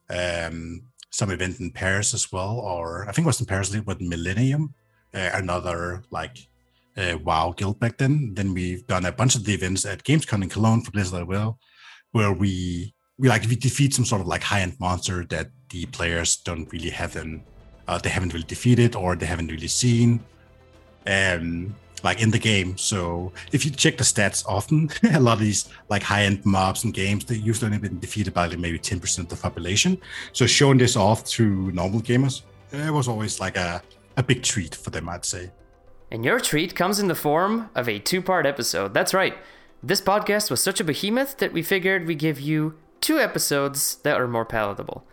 um, 0.09 0.83
some 1.09 1.29
event 1.29 1.59
in 1.59 1.71
Paris 1.71 2.13
as 2.13 2.31
well, 2.31 2.59
or 2.59 3.07
I 3.07 3.11
think 3.11 3.25
it 3.25 3.27
was 3.27 3.41
in 3.41 3.47
Paris 3.47 3.75
with 3.75 4.01
Millennium, 4.01 4.73
uh, 5.13 5.31
another 5.33 6.03
like 6.09 6.37
uh, 6.95 7.17
WoW 7.21 7.53
Guild 7.55 7.79
back 7.79 7.97
then. 7.97 8.33
Then 8.33 8.53
we've 8.53 8.87
done 8.87 9.05
a 9.05 9.11
bunch 9.11 9.35
of 9.35 9.43
the 9.43 9.53
events 9.53 9.85
at 9.85 10.03
Gamescom 10.03 10.43
in 10.43 10.49
Cologne 10.49 10.81
for 10.83 10.91
Blizzard 10.91 11.21
as 11.21 11.27
well, 11.27 11.59
where 12.11 12.31
we 12.31 12.93
we 13.17 13.27
like 13.27 13.43
we 13.43 13.57
defeat 13.57 13.93
some 13.93 14.05
sort 14.05 14.21
of 14.21 14.27
like 14.27 14.43
high 14.43 14.61
end 14.61 14.79
monster 14.79 15.25
that 15.25 15.47
the 15.69 15.85
players 15.87 16.37
don't 16.37 16.71
really 16.71 16.91
have 16.91 17.17
an 17.17 17.43
uh, 17.87 17.97
they 17.97 18.09
haven't 18.09 18.33
really 18.33 18.45
defeated 18.45 18.95
or 18.95 19.15
they 19.15 19.25
haven't 19.25 19.47
really 19.47 19.67
seen. 19.67 20.23
Um, 21.07 21.75
like 22.05 22.21
in 22.21 22.29
the 22.29 22.39
game. 22.39 22.77
So 22.77 23.33
if 23.51 23.65
you 23.65 23.71
check 23.71 23.97
the 23.97 24.03
stats 24.03 24.45
often, 24.47 24.89
a 25.13 25.19
lot 25.19 25.33
of 25.33 25.39
these 25.39 25.69
like 25.89 26.03
high-end 26.03 26.45
mobs 26.45 26.83
and 26.83 26.93
games, 26.93 27.25
they 27.25 27.35
usually 27.35 27.65
only 27.67 27.79
been 27.79 27.99
defeated 27.99 28.33
by 28.33 28.47
like 28.47 28.59
maybe 28.59 28.79
10% 28.79 29.19
of 29.19 29.27
the 29.27 29.35
population. 29.35 29.97
So 30.31 30.45
showing 30.45 30.77
this 30.77 30.95
off 30.95 31.25
to 31.35 31.71
normal 31.71 32.01
gamers, 32.01 32.43
it 32.71 32.91
was 32.91 33.07
always 33.07 33.39
like 33.39 33.57
a, 33.57 33.81
a 34.17 34.23
big 34.23 34.43
treat 34.43 34.75
for 34.75 34.91
them, 34.91 35.09
I'd 35.09 35.25
say. 35.25 35.51
And 36.11 36.23
your 36.23 36.39
treat 36.39 36.75
comes 36.75 36.99
in 36.99 37.07
the 37.07 37.15
form 37.15 37.69
of 37.73 37.89
a 37.89 37.99
two-part 37.99 38.45
episode. 38.45 38.93
That's 38.93 39.13
right. 39.13 39.35
This 39.81 39.99
podcast 39.99 40.51
was 40.51 40.61
such 40.61 40.79
a 40.79 40.83
behemoth 40.83 41.37
that 41.37 41.53
we 41.53 41.63
figured 41.63 42.05
we'd 42.05 42.19
give 42.19 42.39
you 42.39 42.75
two 43.01 43.19
episodes 43.19 43.97
that 44.03 44.19
are 44.21 44.27
more 44.27 44.45
palatable. 44.45 45.05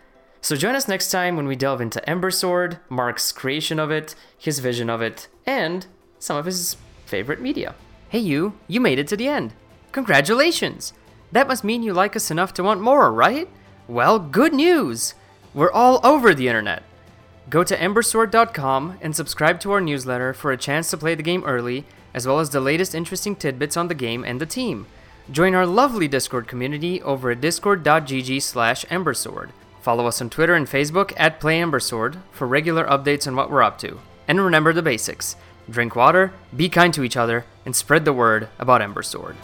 So 0.44 0.56
join 0.56 0.74
us 0.74 0.88
next 0.88 1.12
time 1.12 1.36
when 1.36 1.46
we 1.46 1.54
delve 1.54 1.80
into 1.80 2.06
Ember 2.10 2.32
Sword, 2.32 2.80
Mark's 2.88 3.30
creation 3.30 3.78
of 3.78 3.92
it, 3.92 4.16
his 4.36 4.58
vision 4.58 4.90
of 4.90 5.00
it, 5.00 5.28
and 5.46 5.86
some 6.18 6.36
of 6.36 6.46
his 6.46 6.76
favorite 7.06 7.40
media. 7.40 7.76
Hey, 8.08 8.18
you, 8.18 8.58
you 8.66 8.80
made 8.80 8.98
it 8.98 9.06
to 9.08 9.16
the 9.16 9.28
end. 9.28 9.52
Congratulations! 9.92 10.94
That 11.30 11.46
must 11.46 11.62
mean 11.62 11.84
you 11.84 11.92
like 11.92 12.16
us 12.16 12.28
enough 12.28 12.52
to 12.54 12.64
want 12.64 12.80
more, 12.80 13.12
right? 13.12 13.48
Well, 13.86 14.18
good 14.18 14.52
news! 14.52 15.14
We're 15.54 15.70
all 15.70 16.00
over 16.02 16.34
the 16.34 16.48
internet. 16.48 16.82
Go 17.48 17.62
to 17.62 17.76
embersword.com 17.76 18.98
and 19.00 19.14
subscribe 19.14 19.60
to 19.60 19.70
our 19.70 19.80
newsletter 19.80 20.34
for 20.34 20.50
a 20.50 20.56
chance 20.56 20.90
to 20.90 20.96
play 20.96 21.14
the 21.14 21.22
game 21.22 21.44
early, 21.44 21.84
as 22.14 22.26
well 22.26 22.40
as 22.40 22.50
the 22.50 22.60
latest 22.60 22.96
interesting 22.96 23.36
tidbits 23.36 23.76
on 23.76 23.86
the 23.86 23.94
game 23.94 24.24
and 24.24 24.40
the 24.40 24.46
team. 24.46 24.86
Join 25.30 25.54
our 25.54 25.66
lovely 25.66 26.08
Discord 26.08 26.48
community 26.48 27.00
over 27.02 27.30
at 27.30 27.40
discord.gg 27.40 28.42
slash 28.42 28.84
embersword. 28.86 29.50
Follow 29.82 30.06
us 30.06 30.22
on 30.22 30.30
Twitter 30.30 30.54
and 30.54 30.68
Facebook 30.68 31.12
at 31.16 31.40
PlayEmbersword 31.40 32.18
for 32.30 32.46
regular 32.46 32.86
updates 32.86 33.26
on 33.26 33.34
what 33.34 33.50
we're 33.50 33.64
up 33.64 33.78
to. 33.78 33.98
And 34.28 34.40
remember 34.40 34.72
the 34.72 34.80
basics 34.80 35.36
drink 35.68 35.96
water, 35.96 36.32
be 36.56 36.68
kind 36.68 36.94
to 36.94 37.02
each 37.02 37.16
other, 37.16 37.44
and 37.64 37.74
spread 37.74 38.04
the 38.04 38.12
word 38.12 38.48
about 38.58 38.82
Ember 38.82 39.02
Sword. 39.02 39.36